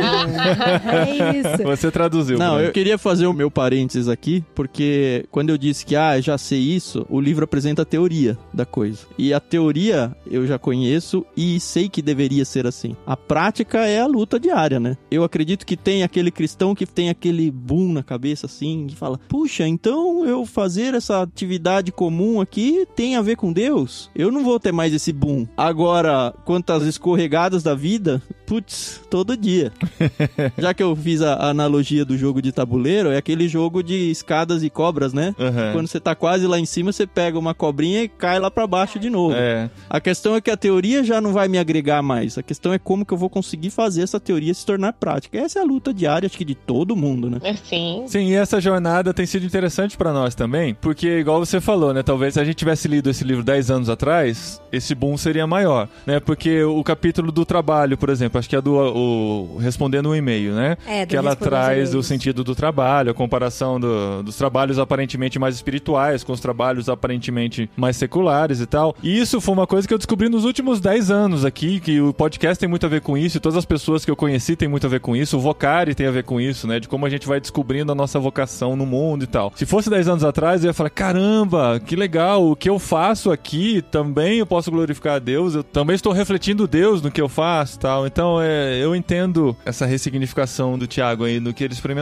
É 0.90 1.38
isso. 1.38 1.62
Você 1.62 1.90
traduziu. 1.92 2.39
Não, 2.40 2.54
Bruno. 2.54 2.68
eu 2.68 2.72
queria 2.72 2.98
fazer 2.98 3.26
o 3.26 3.32
meu 3.32 3.50
parênteses 3.50 4.08
aqui, 4.08 4.44
porque 4.54 5.26
quando 5.30 5.50
eu 5.50 5.58
disse 5.58 5.84
que, 5.84 5.96
ah, 5.96 6.20
já 6.20 6.38
sei 6.38 6.58
isso, 6.58 7.06
o 7.08 7.20
livro 7.20 7.44
apresenta 7.44 7.82
a 7.82 7.84
teoria 7.84 8.38
da 8.52 8.64
coisa. 8.64 9.00
E 9.18 9.32
a 9.32 9.40
teoria 9.40 10.14
eu 10.30 10.46
já 10.46 10.58
conheço 10.58 11.24
e 11.36 11.58
sei 11.60 11.88
que 11.88 12.02
deveria 12.02 12.44
ser 12.44 12.66
assim. 12.66 12.96
A 13.06 13.16
prática 13.16 13.86
é 13.86 14.00
a 14.00 14.06
luta 14.06 14.38
diária, 14.38 14.78
né? 14.78 14.96
Eu 15.10 15.24
acredito 15.24 15.66
que 15.66 15.76
tem 15.76 16.02
aquele 16.02 16.30
cristão 16.30 16.74
que 16.74 16.86
tem 16.86 17.10
aquele 17.10 17.50
boom 17.50 17.92
na 17.92 18.02
cabeça 18.02 18.46
assim, 18.46 18.86
que 18.88 18.96
fala: 18.96 19.18
puxa, 19.28 19.66
então 19.66 20.24
eu 20.24 20.46
fazer 20.46 20.94
essa 20.94 21.22
atividade 21.22 21.92
comum 21.92 22.40
aqui 22.40 22.86
tem 22.94 23.16
a 23.16 23.22
ver 23.22 23.36
com 23.36 23.52
Deus? 23.52 24.10
Eu 24.14 24.30
não 24.30 24.44
vou 24.44 24.60
ter 24.60 24.72
mais 24.72 24.92
esse 24.92 25.12
boom. 25.12 25.46
Agora, 25.56 26.32
quanto 26.44 26.72
às 26.72 26.84
escorregadas 26.84 27.62
da 27.62 27.74
vida, 27.74 28.22
putz, 28.46 29.00
todo 29.10 29.36
dia. 29.36 29.72
Já 30.56 30.72
que 30.72 30.82
eu 30.82 30.94
fiz 30.94 31.22
a 31.22 31.50
analogia 31.50 32.04
do 32.04 32.16
jogo 32.16 32.29
de 32.40 32.52
tabuleiro, 32.52 33.10
é 33.10 33.16
aquele 33.16 33.48
jogo 33.48 33.82
de 33.82 34.10
escadas 34.10 34.62
e 34.62 34.70
cobras, 34.70 35.12
né? 35.12 35.34
Aham. 35.38 35.72
Quando 35.72 35.86
você 35.86 35.98
tá 35.98 36.14
quase 36.14 36.46
lá 36.46 36.58
em 36.58 36.66
cima, 36.66 36.92
você 36.92 37.06
pega 37.06 37.38
uma 37.38 37.54
cobrinha 37.54 38.02
e 38.02 38.08
cai 38.08 38.38
lá 38.38 38.50
pra 38.50 38.66
baixo 38.66 38.98
de 38.98 39.08
novo. 39.08 39.34
É. 39.34 39.70
A 39.88 40.00
questão 40.00 40.36
é 40.36 40.40
que 40.40 40.50
a 40.50 40.56
teoria 40.56 41.02
já 41.02 41.20
não 41.20 41.32
vai 41.32 41.48
me 41.48 41.58
agregar 41.58 42.02
mais. 42.02 42.36
A 42.36 42.42
questão 42.42 42.72
é 42.72 42.78
como 42.78 43.04
que 43.04 43.14
eu 43.14 43.18
vou 43.18 43.30
conseguir 43.30 43.70
fazer 43.70 44.02
essa 44.02 44.20
teoria 44.20 44.52
se 44.52 44.66
tornar 44.66 44.92
prática. 44.92 45.38
Essa 45.38 45.60
é 45.60 45.62
a 45.62 45.64
luta 45.64 45.94
diária, 45.94 46.26
acho 46.26 46.36
que 46.36 46.44
de 46.44 46.54
todo 46.54 46.94
mundo, 46.94 47.30
né? 47.30 47.38
Assim. 47.42 48.04
Sim, 48.06 48.28
e 48.28 48.34
essa 48.34 48.60
jornada 48.60 49.14
tem 49.14 49.26
sido 49.26 49.46
interessante 49.46 49.96
pra 49.96 50.12
nós 50.12 50.34
também, 50.34 50.74
porque 50.74 51.18
igual 51.18 51.44
você 51.44 51.60
falou, 51.60 51.94
né, 51.94 52.02
talvez 52.02 52.34
se 52.34 52.40
a 52.40 52.44
gente 52.44 52.56
tivesse 52.56 52.86
lido 52.88 53.08
esse 53.10 53.24
livro 53.24 53.42
10 53.42 53.70
anos 53.70 53.88
atrás, 53.88 54.60
esse 54.72 54.94
boom 54.94 55.16
seria 55.16 55.46
maior, 55.46 55.88
né? 56.06 56.20
Porque 56.20 56.62
o 56.62 56.82
capítulo 56.84 57.32
do 57.32 57.44
trabalho, 57.44 57.96
por 57.96 58.10
exemplo, 58.10 58.38
acho 58.38 58.48
que 58.48 58.56
é 58.56 58.60
do 58.60 58.74
o, 58.74 59.56
respondendo 59.58 60.10
um 60.10 60.14
e-mail, 60.14 60.54
né? 60.54 60.76
É, 60.86 61.06
do 61.06 61.10
que 61.10 61.16
ela 61.16 61.34
traz 61.34 61.88
o 61.88 61.90
e-mails. 61.92 62.06
Sentido 62.20 62.44
do 62.44 62.54
trabalho, 62.54 63.10
a 63.10 63.14
comparação 63.14 63.80
do- 63.80 64.22
dos 64.22 64.36
trabalhos 64.36 64.78
aparentemente 64.78 65.38
mais 65.38 65.54
espirituais 65.54 66.22
com 66.22 66.32
os 66.32 66.40
trabalhos 66.40 66.88
aparentemente 66.88 67.70
mais 67.76 67.96
seculares 67.96 68.60
e 68.60 68.66
tal. 68.66 68.94
E 69.02 69.18
isso 69.18 69.40
foi 69.40 69.54
uma 69.54 69.66
coisa 69.66 69.88
que 69.88 69.94
eu 69.94 69.98
descobri 69.98 70.28
nos 70.28 70.44
últimos 70.44 70.80
10 70.80 71.10
anos 71.10 71.44
aqui, 71.46 71.80
que 71.80 71.98
o 72.00 72.12
podcast 72.12 72.58
tem 72.60 72.68
muito 72.68 72.84
a 72.84 72.88
ver 72.88 73.00
com 73.00 73.16
isso, 73.16 73.38
e 73.38 73.40
todas 73.40 73.56
as 73.56 73.64
pessoas 73.64 74.04
que 74.04 74.10
eu 74.10 74.16
conheci 74.16 74.54
têm 74.54 74.68
muito 74.68 74.86
a 74.86 74.90
ver 74.90 75.00
com 75.00 75.16
isso, 75.16 75.38
o 75.38 75.40
Vocari 75.40 75.94
tem 75.94 76.06
a 76.06 76.10
ver 76.10 76.24
com 76.24 76.38
isso, 76.40 76.66
né? 76.66 76.78
De 76.78 76.88
como 76.88 77.06
a 77.06 77.10
gente 77.10 77.26
vai 77.26 77.40
descobrindo 77.40 77.90
a 77.90 77.94
nossa 77.94 78.18
vocação 78.18 78.76
no 78.76 78.84
mundo 78.84 79.24
e 79.24 79.26
tal. 79.26 79.50
Se 79.56 79.64
fosse 79.64 79.88
10 79.88 80.08
anos 80.08 80.24
atrás, 80.24 80.62
eu 80.62 80.68
ia 80.68 80.74
falar: 80.74 80.90
caramba, 80.90 81.80
que 81.84 81.96
legal, 81.96 82.50
o 82.50 82.54
que 82.54 82.68
eu 82.68 82.78
faço 82.78 83.30
aqui 83.30 83.82
também 83.90 84.38
eu 84.38 84.46
posso 84.46 84.70
glorificar 84.70 85.14
a 85.14 85.18
Deus, 85.18 85.54
eu 85.54 85.62
também 85.64 85.94
estou 85.96 86.12
refletindo 86.12 86.66
Deus 86.68 87.00
no 87.00 87.10
que 87.10 87.20
eu 87.20 87.28
faço 87.28 87.76
e 87.76 87.80
tal. 87.80 88.06
Então, 88.06 88.38
é, 88.40 88.78
eu 88.82 88.94
entendo 88.94 89.56
essa 89.64 89.86
ressignificação 89.86 90.78
do 90.78 90.86
Tiago 90.86 91.24
aí 91.24 91.40
no 91.40 91.54
que 91.54 91.64
ele 91.64 91.72
experimentou. 91.72 91.99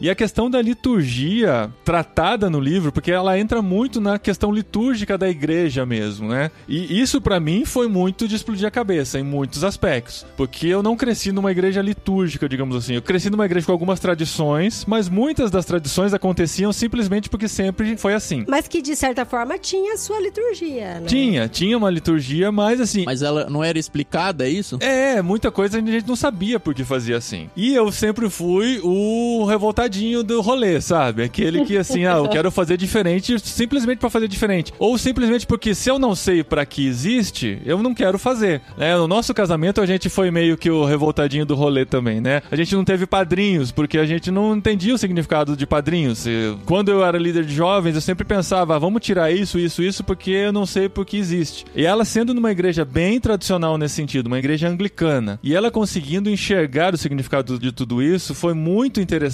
E 0.00 0.10
a 0.10 0.14
questão 0.14 0.50
da 0.50 0.60
liturgia 0.60 1.70
tratada 1.84 2.50
no 2.50 2.60
livro, 2.60 2.92
porque 2.92 3.10
ela 3.10 3.38
entra 3.38 3.62
muito 3.62 4.00
na 4.00 4.18
questão 4.18 4.52
litúrgica 4.52 5.16
da 5.16 5.28
igreja 5.28 5.84
mesmo, 5.86 6.28
né? 6.28 6.50
E 6.68 7.00
isso 7.00 7.20
pra 7.20 7.40
mim 7.40 7.64
foi 7.64 7.88
muito 7.88 8.26
de 8.26 8.34
explodir 8.36 8.66
a 8.66 8.70
cabeça 8.70 9.18
em 9.18 9.22
muitos 9.22 9.64
aspectos, 9.64 10.26
porque 10.36 10.66
eu 10.66 10.82
não 10.82 10.96
cresci 10.96 11.32
numa 11.32 11.50
igreja 11.50 11.80
litúrgica, 11.80 12.48
digamos 12.48 12.76
assim. 12.76 12.94
Eu 12.94 13.02
cresci 13.02 13.30
numa 13.30 13.44
igreja 13.44 13.66
com 13.66 13.72
algumas 13.72 14.00
tradições, 14.00 14.84
mas 14.86 15.08
muitas 15.08 15.50
das 15.50 15.64
tradições 15.64 16.12
aconteciam 16.14 16.72
simplesmente 16.72 17.28
porque 17.28 17.48
sempre 17.48 17.96
foi 17.96 18.14
assim. 18.14 18.44
Mas 18.48 18.68
que, 18.68 18.82
de 18.82 18.94
certa 18.96 19.24
forma, 19.24 19.58
tinha 19.58 19.94
a 19.94 19.96
sua 19.96 20.20
liturgia, 20.20 21.00
né? 21.00 21.06
Tinha, 21.06 21.48
tinha 21.48 21.76
uma 21.76 21.90
liturgia, 21.90 22.50
mas 22.52 22.80
assim, 22.80 23.04
Mas 23.04 23.22
ela 23.22 23.48
não 23.48 23.62
era 23.62 23.78
explicada, 23.78 24.46
é 24.46 24.50
isso? 24.50 24.78
É, 24.80 25.20
muita 25.22 25.50
coisa 25.50 25.78
a 25.78 25.80
gente 25.80 26.06
não 26.06 26.16
sabia 26.16 26.58
por 26.60 26.74
que 26.74 26.84
fazia 26.84 27.16
assim. 27.16 27.48
E 27.56 27.74
eu 27.74 27.90
sempre 27.92 28.28
fui 28.28 28.80
o 28.82 29.37
revoltadinho 29.44 30.22
do 30.22 30.40
rolê, 30.40 30.80
sabe? 30.80 31.22
Aquele 31.22 31.64
que 31.64 31.76
assim, 31.76 32.04
ah, 32.06 32.16
eu 32.16 32.28
quero 32.30 32.50
fazer 32.50 32.76
diferente 32.76 33.38
simplesmente 33.38 33.98
pra 33.98 34.10
fazer 34.10 34.28
diferente. 34.28 34.72
Ou 34.78 34.96
simplesmente 34.98 35.46
porque 35.46 35.74
se 35.74 35.90
eu 35.90 35.98
não 35.98 36.14
sei 36.14 36.42
pra 36.42 36.64
que 36.64 36.86
existe, 36.86 37.60
eu 37.64 37.82
não 37.82 37.94
quero 37.94 38.18
fazer. 38.18 38.60
Né? 38.76 38.96
No 38.96 39.08
nosso 39.08 39.32
casamento 39.34 39.80
a 39.80 39.86
gente 39.86 40.08
foi 40.08 40.30
meio 40.30 40.56
que 40.56 40.70
o 40.70 40.84
revoltadinho 40.84 41.46
do 41.46 41.54
rolê 41.54 41.84
também, 41.84 42.20
né? 42.20 42.42
A 42.50 42.56
gente 42.56 42.74
não 42.74 42.84
teve 42.84 43.06
padrinhos 43.06 43.70
porque 43.70 43.98
a 43.98 44.06
gente 44.06 44.30
não 44.30 44.56
entendia 44.56 44.94
o 44.94 44.98
significado 44.98 45.56
de 45.56 45.66
padrinhos. 45.66 46.26
Quando 46.64 46.90
eu 46.90 47.04
era 47.04 47.18
líder 47.18 47.44
de 47.44 47.54
jovens, 47.54 47.94
eu 47.94 48.00
sempre 48.00 48.24
pensava, 48.24 48.76
ah, 48.76 48.78
vamos 48.78 49.02
tirar 49.02 49.30
isso, 49.30 49.58
isso, 49.58 49.82
isso 49.82 50.04
porque 50.04 50.30
eu 50.30 50.52
não 50.52 50.66
sei 50.66 50.88
por 50.88 51.04
que 51.04 51.16
existe. 51.16 51.64
E 51.74 51.84
ela 51.84 52.04
sendo 52.04 52.34
numa 52.34 52.50
igreja 52.50 52.84
bem 52.84 53.20
tradicional 53.20 53.78
nesse 53.78 53.94
sentido, 53.94 54.26
uma 54.26 54.38
igreja 54.38 54.68
anglicana, 54.68 55.38
e 55.42 55.54
ela 55.54 55.70
conseguindo 55.70 56.30
enxergar 56.30 56.94
o 56.94 56.98
significado 56.98 57.58
de 57.58 57.72
tudo 57.72 58.02
isso, 58.02 58.34
foi 58.34 58.54
muito 58.54 59.00
interessante. 59.00 59.27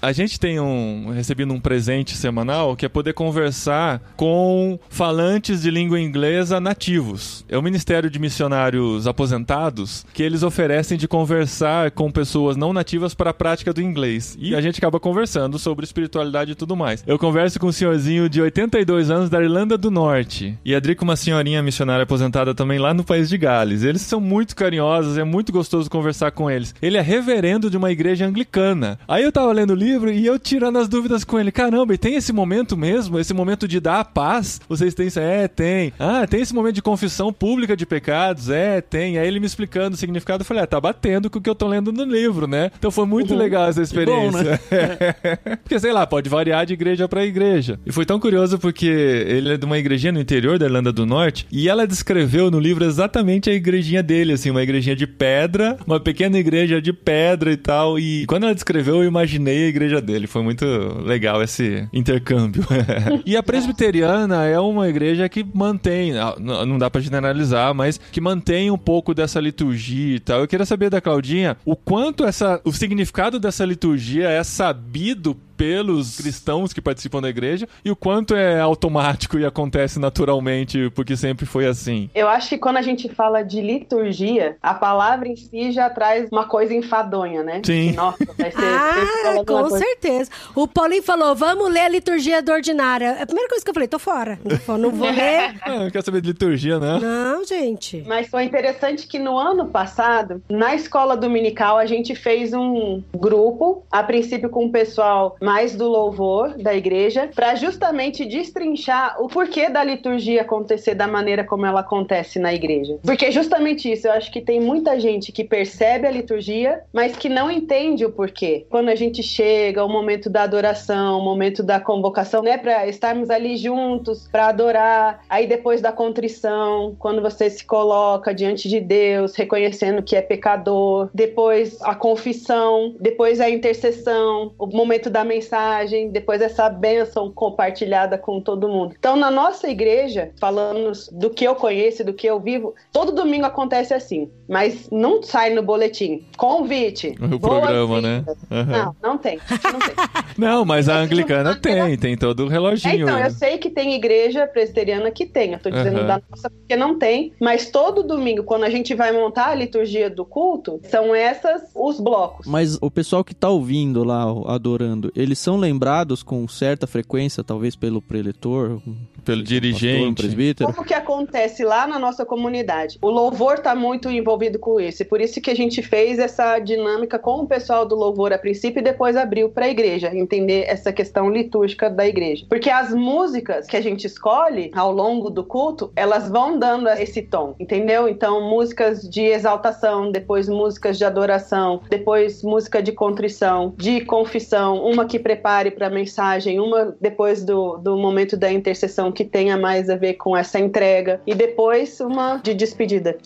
A 0.00 0.12
gente 0.12 0.38
tem 0.40 0.58
um 0.58 1.10
recebido 1.14 1.52
um 1.52 1.60
presente 1.60 2.16
semanal 2.16 2.76
que 2.76 2.86
é 2.86 2.88
poder 2.88 3.12
conversar 3.12 4.00
com 4.16 4.78
falantes 4.88 5.62
de 5.62 5.70
língua 5.70 6.00
inglesa 6.00 6.60
nativos. 6.60 7.44
É 7.48 7.56
o 7.56 7.62
Ministério 7.62 8.10
de 8.10 8.18
Missionários 8.18 9.06
Aposentados 9.06 10.04
que 10.12 10.22
eles 10.22 10.42
oferecem 10.42 10.98
de 10.98 11.06
conversar 11.06 11.90
com 11.90 12.10
pessoas 12.10 12.56
não 12.56 12.72
nativas 12.72 13.14
para 13.14 13.30
a 13.30 13.34
prática 13.34 13.72
do 13.72 13.82
inglês. 13.82 14.36
E 14.40 14.54
a 14.54 14.60
gente 14.60 14.78
acaba 14.78 14.98
conversando 14.98 15.58
sobre 15.58 15.84
espiritualidade 15.84 16.52
e 16.52 16.54
tudo 16.54 16.76
mais. 16.76 17.04
Eu 17.06 17.18
converso 17.18 17.60
com 17.60 17.66
um 17.66 17.72
senhorzinho 17.72 18.28
de 18.28 18.40
82 18.40 19.10
anos 19.10 19.30
da 19.30 19.42
Irlanda 19.42 19.76
do 19.76 19.90
Norte. 19.90 20.58
E 20.64 20.74
a 20.74 20.80
com 20.96 21.04
uma 21.04 21.16
senhorinha 21.16 21.62
missionária 21.62 22.04
aposentada 22.04 22.54
também 22.54 22.78
lá 22.78 22.94
no 22.94 23.04
país 23.04 23.28
de 23.28 23.36
Gales. 23.36 23.82
Eles 23.82 24.02
são 24.02 24.20
muito 24.20 24.54
carinhosos, 24.54 25.18
é 25.18 25.24
muito 25.24 25.52
gostoso 25.52 25.90
conversar 25.90 26.30
com 26.30 26.50
eles. 26.50 26.74
Ele 26.80 26.96
é 26.96 27.00
reverendo 27.00 27.68
de 27.68 27.76
uma 27.76 27.90
igreja 27.90 28.26
anglicana. 28.26 28.98
Aí 29.08 29.24
eu 29.26 29.32
tava 29.32 29.52
lendo 29.52 29.70
o 29.70 29.76
livro 29.76 30.10
e 30.10 30.24
eu 30.24 30.38
tirando 30.38 30.78
as 30.78 30.88
dúvidas 30.88 31.24
com 31.24 31.38
ele. 31.38 31.50
Caramba, 31.52 31.94
e 31.94 31.98
tem 31.98 32.14
esse 32.14 32.32
momento 32.32 32.76
mesmo? 32.76 33.18
Esse 33.18 33.34
momento 33.34 33.66
de 33.66 33.80
dar 33.80 34.00
a 34.00 34.04
paz? 34.04 34.60
Vocês 34.68 34.94
têm 34.94 35.08
isso? 35.08 35.20
É, 35.20 35.48
tem. 35.48 35.92
Ah, 35.98 36.26
tem 36.26 36.40
esse 36.40 36.54
momento 36.54 36.74
de 36.74 36.82
confissão 36.82 37.32
pública 37.32 37.76
de 37.76 37.84
pecados? 37.84 38.48
É, 38.50 38.80
tem. 38.80 39.18
Aí 39.18 39.26
ele 39.26 39.40
me 39.40 39.46
explicando 39.46 39.94
o 39.94 39.98
significado, 39.98 40.42
eu 40.42 40.46
falei, 40.46 40.62
ah, 40.62 40.66
tá 40.66 40.80
batendo 40.80 41.28
com 41.28 41.38
o 41.38 41.42
que 41.42 41.50
eu 41.50 41.54
tô 41.54 41.66
lendo 41.66 41.92
no 41.92 42.04
livro, 42.04 42.46
né? 42.46 42.70
Então 42.78 42.90
foi 42.90 43.06
muito 43.06 43.34
legal 43.34 43.68
essa 43.68 43.82
experiência. 43.82 44.42
bom, 44.42 44.48
né? 44.48 45.56
porque, 45.62 45.78
sei 45.78 45.92
lá, 45.92 46.06
pode 46.06 46.28
variar 46.28 46.64
de 46.66 46.74
igreja 46.74 47.08
pra 47.08 47.24
igreja. 47.24 47.78
E 47.84 47.92
foi 47.92 48.04
tão 48.04 48.20
curioso 48.20 48.58
porque 48.58 48.86
ele 48.86 49.54
é 49.54 49.56
de 49.56 49.64
uma 49.64 49.78
igrejinha 49.78 50.12
no 50.12 50.20
interior 50.20 50.58
da 50.58 50.66
Irlanda 50.66 50.92
do 50.92 51.04
Norte 51.04 51.46
e 51.50 51.68
ela 51.68 51.86
descreveu 51.86 52.50
no 52.50 52.58
livro 52.58 52.84
exatamente 52.84 53.50
a 53.50 53.54
igrejinha 53.54 54.02
dele, 54.02 54.32
assim, 54.32 54.50
uma 54.50 54.62
igrejinha 54.62 54.96
de 54.96 55.06
pedra, 55.06 55.76
uma 55.86 55.98
pequena 55.98 56.38
igreja 56.38 56.80
de 56.80 56.92
pedra 56.92 57.52
e 57.52 57.56
tal. 57.56 57.98
E 57.98 58.24
quando 58.26 58.44
ela 58.44 58.54
descreveu, 58.54 59.02
eu 59.02 59.08
imaginei 59.16 59.64
a 59.64 59.68
igreja 59.68 60.00
dele. 60.00 60.26
Foi 60.26 60.42
muito 60.42 60.64
legal 61.02 61.42
esse 61.42 61.88
intercâmbio. 61.92 62.64
e 63.24 63.36
a 63.36 63.42
presbiteriana 63.42 64.44
é 64.44 64.58
uma 64.60 64.88
igreja 64.88 65.28
que 65.28 65.44
mantém, 65.54 66.16
ah, 66.18 66.34
não 66.38 66.78
dá 66.78 66.90
pra 66.90 67.00
generalizar, 67.00 67.74
mas 67.74 67.98
que 68.12 68.20
mantém 68.20 68.70
um 68.70 68.78
pouco 68.78 69.14
dessa 69.14 69.40
liturgia 69.40 70.16
e 70.16 70.20
tal. 70.20 70.40
Eu 70.40 70.48
queria 70.48 70.66
saber 70.66 70.90
da 70.90 71.00
Claudinha 71.00 71.56
o 71.64 71.74
quanto 71.74 72.24
essa, 72.24 72.60
o 72.64 72.72
significado 72.72 73.40
dessa 73.40 73.64
liturgia 73.64 74.28
é 74.28 74.44
sabido 74.44 75.36
pelos 75.56 76.16
cristãos 76.16 76.72
que 76.72 76.80
participam 76.80 77.20
da 77.20 77.28
igreja 77.28 77.68
e 77.84 77.90
o 77.90 77.96
quanto 77.96 78.34
é 78.34 78.60
automático 78.60 79.38
e 79.38 79.44
acontece 79.44 79.98
naturalmente 79.98 80.90
porque 80.94 81.16
sempre 81.16 81.46
foi 81.46 81.66
assim. 81.66 82.10
Eu 82.14 82.28
acho 82.28 82.48
que 82.48 82.58
quando 82.58 82.76
a 82.76 82.82
gente 82.82 83.08
fala 83.08 83.42
de 83.42 83.60
liturgia, 83.60 84.56
a 84.62 84.74
palavra 84.74 85.28
em 85.28 85.36
si 85.36 85.72
já 85.72 85.88
traz 85.88 86.28
uma 86.30 86.44
coisa 86.46 86.74
enfadonha, 86.74 87.42
né? 87.42 87.60
Sim. 87.64 87.90
Que, 87.90 87.96
Nossa, 87.96 88.24
vai 88.38 88.50
ser. 88.50 88.58
Ah, 88.64 89.34
com 89.38 89.44
coisa- 89.44 89.78
certeza. 89.78 90.30
O 90.54 90.66
Paulinho 90.68 91.02
falou: 91.02 91.34
vamos 91.34 91.70
ler 91.72 91.80
a 91.80 91.88
liturgia 91.88 92.42
do 92.42 92.52
ordinária. 92.52 93.16
A 93.22 93.26
primeira 93.26 93.48
coisa 93.48 93.64
que 93.64 93.70
eu 93.70 93.74
falei, 93.74 93.88
tô 93.88 93.98
fora. 93.98 94.38
Não 94.44 94.56
vou- 94.58 94.78
Não 94.78 94.90
vou 94.90 95.08
ler. 95.10 95.54
Ah, 95.62 95.78
não 95.80 95.90
quer 95.90 96.02
saber 96.02 96.20
de 96.20 96.28
liturgia, 96.28 96.78
né? 96.78 96.98
Não, 97.00 97.44
gente. 97.44 98.02
Mas 98.06 98.28
foi 98.28 98.44
interessante 98.44 99.06
que 99.06 99.18
no 99.18 99.36
ano 99.38 99.66
passado, 99.68 100.42
na 100.48 100.74
escola 100.74 101.16
dominical, 101.16 101.78
a 101.78 101.86
gente 101.86 102.14
fez 102.14 102.52
um 102.52 103.02
grupo, 103.14 103.84
a 103.90 104.02
princípio 104.02 104.48
com 104.48 104.66
o 104.66 104.70
pessoal 104.72 105.36
mais 105.46 105.76
do 105.76 105.88
louvor 105.88 106.56
da 106.58 106.74
igreja, 106.74 107.30
para 107.32 107.54
justamente 107.54 108.24
destrinchar 108.24 109.16
o 109.22 109.28
porquê 109.28 109.70
da 109.70 109.84
liturgia 109.84 110.42
acontecer 110.42 110.96
da 110.96 111.06
maneira 111.06 111.44
como 111.44 111.64
ela 111.64 111.80
acontece 111.80 112.40
na 112.40 112.52
igreja. 112.52 112.98
Porque 113.04 113.30
justamente 113.30 113.90
isso, 113.90 114.08
eu 114.08 114.12
acho 114.12 114.32
que 114.32 114.40
tem 114.40 114.60
muita 114.60 114.98
gente 114.98 115.30
que 115.30 115.44
percebe 115.44 116.08
a 116.08 116.10
liturgia, 116.10 116.80
mas 116.92 117.16
que 117.16 117.28
não 117.28 117.48
entende 117.48 118.04
o 118.04 118.10
porquê. 118.10 118.66
Quando 118.68 118.88
a 118.88 118.96
gente 118.96 119.22
chega, 119.22 119.84
o 119.84 119.88
momento 119.88 120.28
da 120.28 120.42
adoração, 120.42 121.20
o 121.20 121.24
momento 121.24 121.62
da 121.62 121.78
convocação, 121.78 122.42
né, 122.42 122.58
para 122.58 122.88
estarmos 122.88 123.30
ali 123.30 123.56
juntos, 123.56 124.26
para 124.26 124.48
adorar, 124.48 125.20
aí 125.28 125.46
depois 125.46 125.80
da 125.80 125.92
contrição, 125.92 126.96
quando 126.98 127.22
você 127.22 127.48
se 127.48 127.64
coloca 127.64 128.34
diante 128.34 128.68
de 128.68 128.80
Deus, 128.80 129.36
reconhecendo 129.36 130.02
que 130.02 130.16
é 130.16 130.22
pecador, 130.22 131.08
depois 131.14 131.80
a 131.82 131.94
confissão, 131.94 132.96
depois 132.98 133.40
a 133.40 133.48
intercessão, 133.48 134.52
o 134.58 134.66
momento 134.66 135.08
da 135.08 135.24
mensagem, 135.36 136.10
depois 136.10 136.40
essa 136.40 136.68
bênção 136.68 137.30
compartilhada 137.30 138.16
com 138.18 138.40
todo 138.40 138.68
mundo. 138.68 138.94
Então, 138.98 139.16
na 139.16 139.30
nossa 139.30 139.68
igreja, 139.68 140.30
falando 140.40 140.92
do 141.12 141.30
que 141.30 141.44
eu 141.44 141.54
conheço, 141.54 142.04
do 142.04 142.12
que 142.12 142.26
eu 142.26 142.40
vivo, 142.40 142.74
todo 142.92 143.12
domingo 143.12 143.46
acontece 143.46 143.92
assim, 143.94 144.30
mas 144.48 144.88
não 144.90 145.22
sai 145.22 145.50
no 145.50 145.62
boletim. 145.62 146.24
Convite. 146.36 147.14
O 147.32 147.38
programa, 147.38 148.00
né? 148.00 148.24
Aham. 148.50 148.66
Não, 149.02 149.10
não 149.10 149.18
tem. 149.18 149.38
Não 149.64 149.78
tem. 149.78 149.94
Não, 150.36 150.66
mas 150.66 150.86
a 150.88 150.96
anglicana 150.98 151.56
tem, 151.56 151.96
tem 151.96 152.14
todo 152.16 152.40
o 152.44 152.46
É, 152.46 152.50
reloginho. 152.50 153.04
então, 153.04 153.16
aí. 153.16 153.24
eu 153.24 153.30
sei 153.30 153.56
que 153.56 153.70
tem 153.70 153.94
igreja 153.94 154.46
presbiteriana 154.46 155.10
que 155.10 155.24
tem. 155.24 155.52
Eu 155.54 155.58
tô 155.58 155.70
dizendo 155.70 155.98
Aham. 156.00 156.06
da 156.06 156.22
nossa 156.30 156.50
porque 156.50 156.76
não 156.76 156.98
tem. 156.98 157.32
Mas 157.40 157.70
todo 157.70 158.02
domingo, 158.02 158.42
quando 158.42 158.64
a 158.64 158.70
gente 158.70 158.94
vai 158.94 159.12
montar 159.12 159.46
a 159.48 159.54
liturgia 159.54 160.10
do 160.10 160.26
culto, 160.26 160.78
são 160.90 161.14
essas 161.14 161.62
os 161.74 161.98
blocos. 161.98 162.46
Mas 162.46 162.76
o 162.82 162.90
pessoal 162.90 163.24
que 163.24 163.34
tá 163.34 163.48
ouvindo 163.48 164.04
lá, 164.04 164.24
adorando, 164.46 165.10
eles 165.26 165.38
são 165.38 165.56
lembrados 165.56 166.22
com 166.22 166.46
certa 166.46 166.86
frequência, 166.86 167.42
talvez 167.42 167.74
pelo 167.74 168.00
preletor, 168.00 168.80
Pelo 169.26 169.40
pastor, 169.40 169.60
dirigente. 169.60 170.22
presbítero? 170.22 170.72
Como 170.72 170.86
que 170.86 170.94
acontece 170.94 171.64
lá 171.64 171.86
na 171.86 171.98
nossa 171.98 172.24
comunidade? 172.24 172.96
O 173.02 173.10
louvor 173.10 173.58
tá 173.58 173.74
muito 173.74 174.08
envolvido 174.08 174.58
com 174.58 174.80
isso. 174.80 175.02
E 175.02 175.04
por 175.04 175.20
isso 175.20 175.40
que 175.40 175.50
a 175.50 175.54
gente 175.54 175.82
fez 175.82 176.20
essa 176.20 176.60
dinâmica 176.60 177.18
com 177.18 177.40
o 177.40 177.46
pessoal 177.46 177.84
do 177.84 177.96
louvor 177.96 178.32
a 178.32 178.38
princípio 178.38 178.78
e 178.78 178.82
depois 178.82 179.16
abriu 179.16 179.48
para 179.48 179.66
a 179.66 179.68
igreja, 179.68 180.16
entender 180.16 180.64
essa 180.68 180.92
questão 180.92 181.28
litúrgica 181.28 181.90
da 181.90 182.06
igreja. 182.06 182.46
Porque 182.48 182.70
as 182.70 182.94
músicas 182.94 183.66
que 183.66 183.76
a 183.76 183.80
gente 183.80 184.06
escolhe 184.06 184.70
ao 184.74 184.92
longo 184.92 185.28
do 185.28 185.42
culto, 185.42 185.90
elas 185.96 186.28
vão 186.28 186.56
dando 186.56 186.88
esse 186.88 187.22
tom, 187.22 187.56
entendeu? 187.58 188.08
Então, 188.08 188.48
músicas 188.48 189.02
de 189.02 189.22
exaltação, 189.22 190.12
depois 190.12 190.48
músicas 190.48 190.96
de 190.96 191.04
adoração, 191.04 191.80
depois 191.90 192.44
música 192.44 192.80
de 192.80 192.92
contrição, 192.92 193.74
de 193.76 194.02
confissão, 194.02 194.84
uma 194.84 195.04
que 195.04 195.18
prepare 195.18 195.72
para 195.72 195.88
a 195.88 195.90
mensagem, 195.90 196.60
uma 196.60 196.94
depois 197.00 197.44
do, 197.44 197.76
do 197.78 197.96
momento 197.96 198.36
da 198.36 198.52
intercessão 198.52 199.10
que 199.16 199.24
tenha 199.24 199.56
mais 199.56 199.88
a 199.88 199.96
ver 199.96 200.14
com 200.14 200.36
essa 200.36 200.60
entrega, 200.60 201.20
e 201.26 201.34
depois 201.34 201.98
uma 202.00 202.36
de 202.36 202.52
despedida 202.54 203.16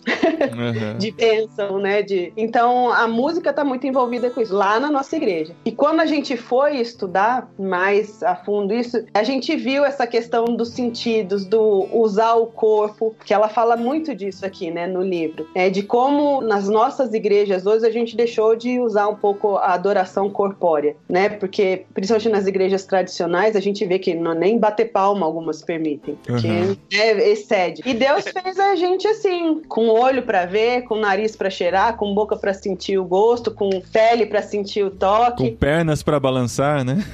Aham. 0.52 0.96
de 0.96 1.10
bênção, 1.10 1.78
né? 1.78 2.02
De... 2.02 2.32
Então 2.36 2.90
a 2.92 3.08
música 3.08 3.52
tá 3.52 3.64
muito 3.64 3.86
envolvida 3.86 4.30
com 4.30 4.40
isso, 4.40 4.54
lá 4.54 4.78
na 4.78 4.90
nossa 4.90 5.16
igreja. 5.16 5.52
E 5.64 5.72
quando 5.72 6.00
a 6.00 6.06
gente 6.06 6.36
foi 6.36 6.76
estudar 6.76 7.50
mais 7.58 8.22
a 8.22 8.36
fundo 8.36 8.72
isso, 8.72 9.04
a 9.12 9.24
gente 9.24 9.56
viu 9.56 9.84
essa 9.84 10.06
questão 10.06 10.44
dos 10.44 10.70
sentidos, 10.70 11.44
do 11.44 11.88
usar 11.92 12.34
o 12.34 12.46
corpo, 12.46 13.14
que 13.24 13.34
ela 13.34 13.48
fala 13.48 13.76
muito 13.76 14.14
disso 14.14 14.46
aqui, 14.46 14.70
né, 14.70 14.86
no 14.86 15.02
livro. 15.02 15.48
É 15.54 15.68
de 15.68 15.82
como 15.82 16.40
nas 16.40 16.68
nossas 16.68 17.12
igrejas 17.12 17.66
hoje 17.66 17.84
a 17.84 17.90
gente 17.90 18.16
deixou 18.16 18.54
de 18.54 18.78
usar 18.78 19.08
um 19.08 19.16
pouco 19.16 19.56
a 19.56 19.74
adoração 19.74 20.30
corpórea, 20.30 20.94
né? 21.08 21.28
Porque 21.28 21.84
principalmente 21.92 22.28
nas 22.28 22.46
igrejas 22.46 22.84
tradicionais 22.84 23.56
a 23.56 23.60
gente 23.60 23.84
vê 23.84 23.98
que 23.98 24.14
não, 24.14 24.34
nem 24.34 24.58
bater 24.58 24.92
palma 24.92 25.26
algumas 25.26 25.62
permitem, 25.80 26.18
porque 26.22 26.46
Uhum. 26.46 26.76
é, 26.92 27.30
excede. 27.30 27.82
E 27.84 27.94
Deus 27.94 28.24
fez 28.24 28.58
a 28.58 28.76
gente 28.76 29.06
assim, 29.08 29.62
com 29.68 29.88
olho 29.88 30.22
pra 30.22 30.44
ver, 30.46 30.82
com 30.82 30.96
nariz 30.96 31.34
pra 31.34 31.48
cheirar, 31.50 31.96
com 31.96 32.14
boca 32.14 32.36
pra 32.36 32.52
sentir 32.52 32.98
o 32.98 33.04
gosto, 33.04 33.50
com 33.50 33.68
pele 33.92 34.26
pra 34.26 34.42
sentir 34.42 34.84
o 34.84 34.90
Com 34.90 34.96
toque, 34.98 35.50
pernas 35.52 36.02
pra 36.02 36.20
balançar, 36.20 36.84
né? 36.84 37.04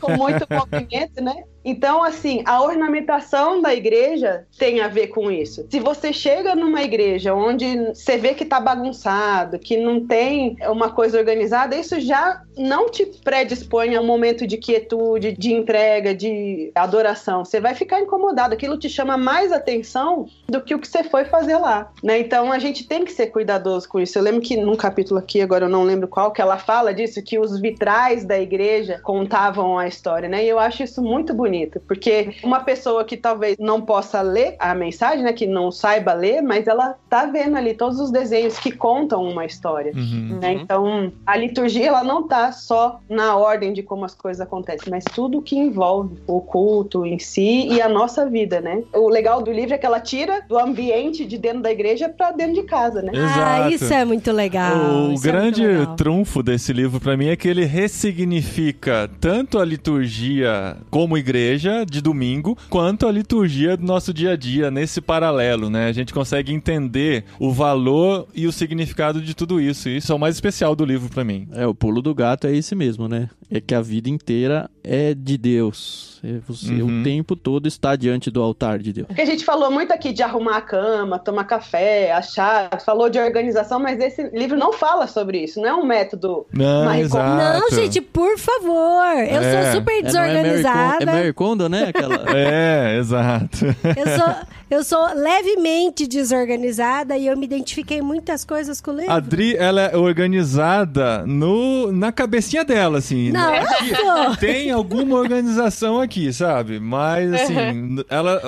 com 0.00 0.12
muito 0.12 0.46
movimento, 0.50 1.22
né? 1.22 1.42
Então, 1.64 2.02
assim, 2.02 2.42
a 2.44 2.62
ornamentação 2.62 3.62
da 3.62 3.74
igreja 3.74 4.46
tem 4.58 4.80
a 4.80 4.88
ver 4.88 5.08
com 5.08 5.30
isso. 5.30 5.66
Se 5.70 5.80
você 5.80 6.12
chega 6.12 6.54
numa 6.54 6.82
igreja 6.82 7.34
onde 7.34 7.94
você 7.94 8.18
vê 8.18 8.34
que 8.34 8.44
tá 8.44 8.60
bagunçado, 8.60 9.58
que 9.58 9.76
não 9.76 10.06
tem 10.06 10.56
uma 10.68 10.90
coisa 10.90 11.18
organizada, 11.18 11.76
isso 11.76 11.98
já 12.00 12.42
não 12.56 12.90
te 12.90 13.06
predispõe 13.06 13.94
a 13.94 14.00
um 14.00 14.06
momento 14.06 14.46
de 14.46 14.56
quietude, 14.56 15.32
de 15.32 15.52
entrega, 15.52 16.14
de 16.14 16.70
adoração. 16.74 17.44
Você 17.44 17.60
vai 17.60 17.74
ficar 17.74 18.00
incomodado. 18.00 18.54
Aquilo 18.54 18.78
te 18.78 18.88
chama 18.88 19.16
mais 19.16 19.52
atenção 19.52 20.28
do 20.48 20.60
que 20.60 20.74
o 20.74 20.78
que 20.78 20.86
você 20.86 21.02
foi 21.02 21.24
fazer 21.24 21.56
lá, 21.56 21.90
né? 22.02 22.18
Então, 22.18 22.52
a 22.52 22.58
gente 22.58 22.86
tem 22.86 23.04
que 23.04 23.12
ser 23.12 23.28
cuidadoso 23.28 23.88
com 23.88 24.00
isso. 24.00 24.18
Eu 24.18 24.22
lembro 24.22 24.40
que 24.40 24.56
num 24.56 24.76
capítulo 24.76 25.18
aqui, 25.18 25.40
agora 25.40 25.64
eu 25.64 25.68
não 25.68 25.82
lembro 25.82 26.06
qual, 26.08 26.30
que 26.30 26.40
ela 26.40 26.58
fala 26.58 26.92
disso, 26.92 27.22
que 27.22 27.38
os 27.38 27.58
vitrais 27.58 28.24
da 28.24 28.38
igreja 28.38 29.00
contavam 29.02 29.78
a 29.78 29.88
história, 29.88 30.28
né? 30.28 30.44
E 30.44 30.48
eu 30.48 30.58
acho 30.58 30.82
isso 30.82 31.02
muito 31.02 31.32
bonito, 31.32 31.53
porque 31.86 32.34
uma 32.42 32.60
pessoa 32.60 33.04
que 33.04 33.16
talvez 33.16 33.56
não 33.58 33.80
possa 33.80 34.20
ler 34.22 34.56
a 34.58 34.74
mensagem, 34.74 35.24
né, 35.24 35.32
que 35.32 35.46
não 35.46 35.70
saiba 35.70 36.12
ler, 36.12 36.42
mas 36.42 36.66
ela 36.66 36.96
tá 37.08 37.26
vendo 37.26 37.56
ali 37.56 37.74
todos 37.74 38.00
os 38.00 38.10
desenhos 38.10 38.58
que 38.58 38.72
contam 38.72 39.22
uma 39.24 39.44
história. 39.44 39.92
Uhum. 39.94 40.38
né? 40.40 40.52
Então, 40.52 41.12
a 41.26 41.36
liturgia 41.36 41.88
ela 41.88 42.04
não 42.04 42.26
tá 42.26 42.52
só 42.52 43.00
na 43.08 43.36
ordem 43.36 43.72
de 43.72 43.82
como 43.82 44.04
as 44.04 44.14
coisas 44.14 44.40
acontecem, 44.40 44.90
mas 44.90 45.04
tudo 45.04 45.42
que 45.42 45.56
envolve 45.56 46.16
o 46.26 46.40
culto 46.40 47.04
em 47.06 47.18
si 47.18 47.68
e 47.68 47.80
a 47.80 47.88
nossa 47.88 48.28
vida, 48.28 48.60
né? 48.60 48.82
O 48.92 49.08
legal 49.08 49.42
do 49.42 49.52
livro 49.52 49.74
é 49.74 49.78
que 49.78 49.86
ela 49.86 50.00
tira 50.00 50.42
do 50.48 50.58
ambiente 50.58 51.24
de 51.24 51.38
dentro 51.38 51.62
da 51.62 51.70
igreja 51.70 52.08
para 52.08 52.32
dentro 52.32 52.54
de 52.54 52.62
casa, 52.62 53.02
né? 53.02 53.12
Ah, 53.14 53.68
Exato. 53.68 53.74
isso 53.74 53.94
é 53.94 54.04
muito 54.04 54.32
legal. 54.32 54.76
O 54.76 55.12
isso 55.12 55.26
é 55.26 55.30
grande 55.30 55.62
muito 55.62 55.78
legal. 55.78 55.96
trunfo 55.96 56.42
desse 56.42 56.72
livro 56.72 57.00
pra 57.00 57.16
mim 57.16 57.28
é 57.28 57.36
que 57.36 57.48
ele 57.48 57.64
ressignifica 57.64 59.10
tanto 59.20 59.58
a 59.58 59.64
liturgia 59.64 60.76
como 60.90 61.16
igreja 61.16 61.43
de 61.86 62.00
domingo, 62.00 62.56
quanto 62.68 63.06
a 63.06 63.12
liturgia 63.12 63.76
do 63.76 63.84
nosso 63.84 64.12
dia 64.12 64.32
a 64.32 64.36
dia 64.36 64.70
nesse 64.70 65.00
paralelo, 65.00 65.70
né? 65.70 65.86
A 65.86 65.92
gente 65.92 66.12
consegue 66.12 66.52
entender 66.52 67.24
o 67.38 67.52
valor 67.52 68.26
e 68.34 68.46
o 68.46 68.52
significado 68.52 69.20
de 69.20 69.34
tudo 69.34 69.60
isso. 69.60 69.88
E 69.88 69.98
isso 69.98 70.12
é 70.12 70.14
o 70.14 70.18
mais 70.18 70.34
especial 70.34 70.74
do 70.74 70.84
livro 70.84 71.08
pra 71.08 71.24
mim. 71.24 71.48
É, 71.52 71.66
o 71.66 71.74
pulo 71.74 72.02
do 72.02 72.14
gato 72.14 72.46
é 72.46 72.54
esse 72.54 72.74
mesmo, 72.74 73.08
né? 73.08 73.28
É 73.50 73.60
que 73.60 73.74
a 73.74 73.80
vida 73.80 74.08
inteira 74.08 74.68
é 74.82 75.14
de 75.14 75.36
Deus. 75.38 76.20
É 76.24 76.38
você 76.46 76.72
Uhum. 76.72 77.00
o 77.00 77.04
tempo 77.04 77.36
todo 77.36 77.66
está 77.68 77.94
diante 77.96 78.30
do 78.30 78.40
altar 78.42 78.78
de 78.78 78.92
Deus. 78.92 79.06
Porque 79.06 79.20
a 79.22 79.26
gente 79.26 79.44
falou 79.44 79.70
muito 79.70 79.92
aqui 79.92 80.12
de 80.12 80.22
arrumar 80.22 80.56
a 80.56 80.60
cama, 80.62 81.18
tomar 81.18 81.44
café, 81.44 82.12
achar, 82.12 82.80
falou 82.84 83.08
de 83.10 83.18
organização, 83.18 83.78
mas 83.78 84.00
esse 84.00 84.22
livro 84.30 84.56
não 84.58 84.72
fala 84.72 85.06
sobre 85.06 85.42
isso, 85.44 85.60
não 85.60 85.68
é 85.68 85.74
um 85.74 85.84
método. 85.86 86.46
Não, 86.52 86.94
exato. 86.94 87.60
Não, 87.60 87.70
gente, 87.70 88.00
por 88.00 88.38
favor. 88.38 89.04
Eu 89.18 89.40
É. 89.42 89.62
sou 89.72 89.80
super 89.80 89.92
É, 89.92 90.02
não 90.02 90.08
é 90.08 90.12
Mary 90.12 90.42
desorganizada. 90.42 91.02
É 91.02 91.06
Mary 91.06 91.32
Kondo, 91.32 91.68
né? 91.68 91.84
Aquela... 91.94 92.24
É, 92.34 92.96
exato. 92.98 93.58
Eu 93.96 94.18
sou, 94.18 94.34
eu 94.70 94.84
sou 94.84 95.14
levemente 95.14 96.06
desorganizada 96.06 97.16
e 97.16 97.26
eu 97.26 97.36
me 97.36 97.44
identifiquei 97.44 97.98
em 97.98 98.02
muitas 98.02 98.44
coisas 98.44 98.80
com 98.80 98.90
o 98.92 98.96
livro. 98.96 99.12
A 99.12 99.20
Dri, 99.20 99.56
ela 99.56 99.82
é 99.82 99.96
organizada 99.96 101.24
no, 101.26 101.92
na 101.92 102.10
cabecinha 102.12 102.64
dela, 102.64 102.98
assim. 102.98 103.30
Não, 103.34 103.54
eu 103.54 103.66
sou. 103.96 104.36
Tem 104.36 104.70
alguma 104.70 105.16
organização 105.16 106.00
aqui, 106.00 106.32
sabe? 106.32 106.78
Mas, 106.80 107.32
assim, 107.32 108.02
ela. 108.08 108.40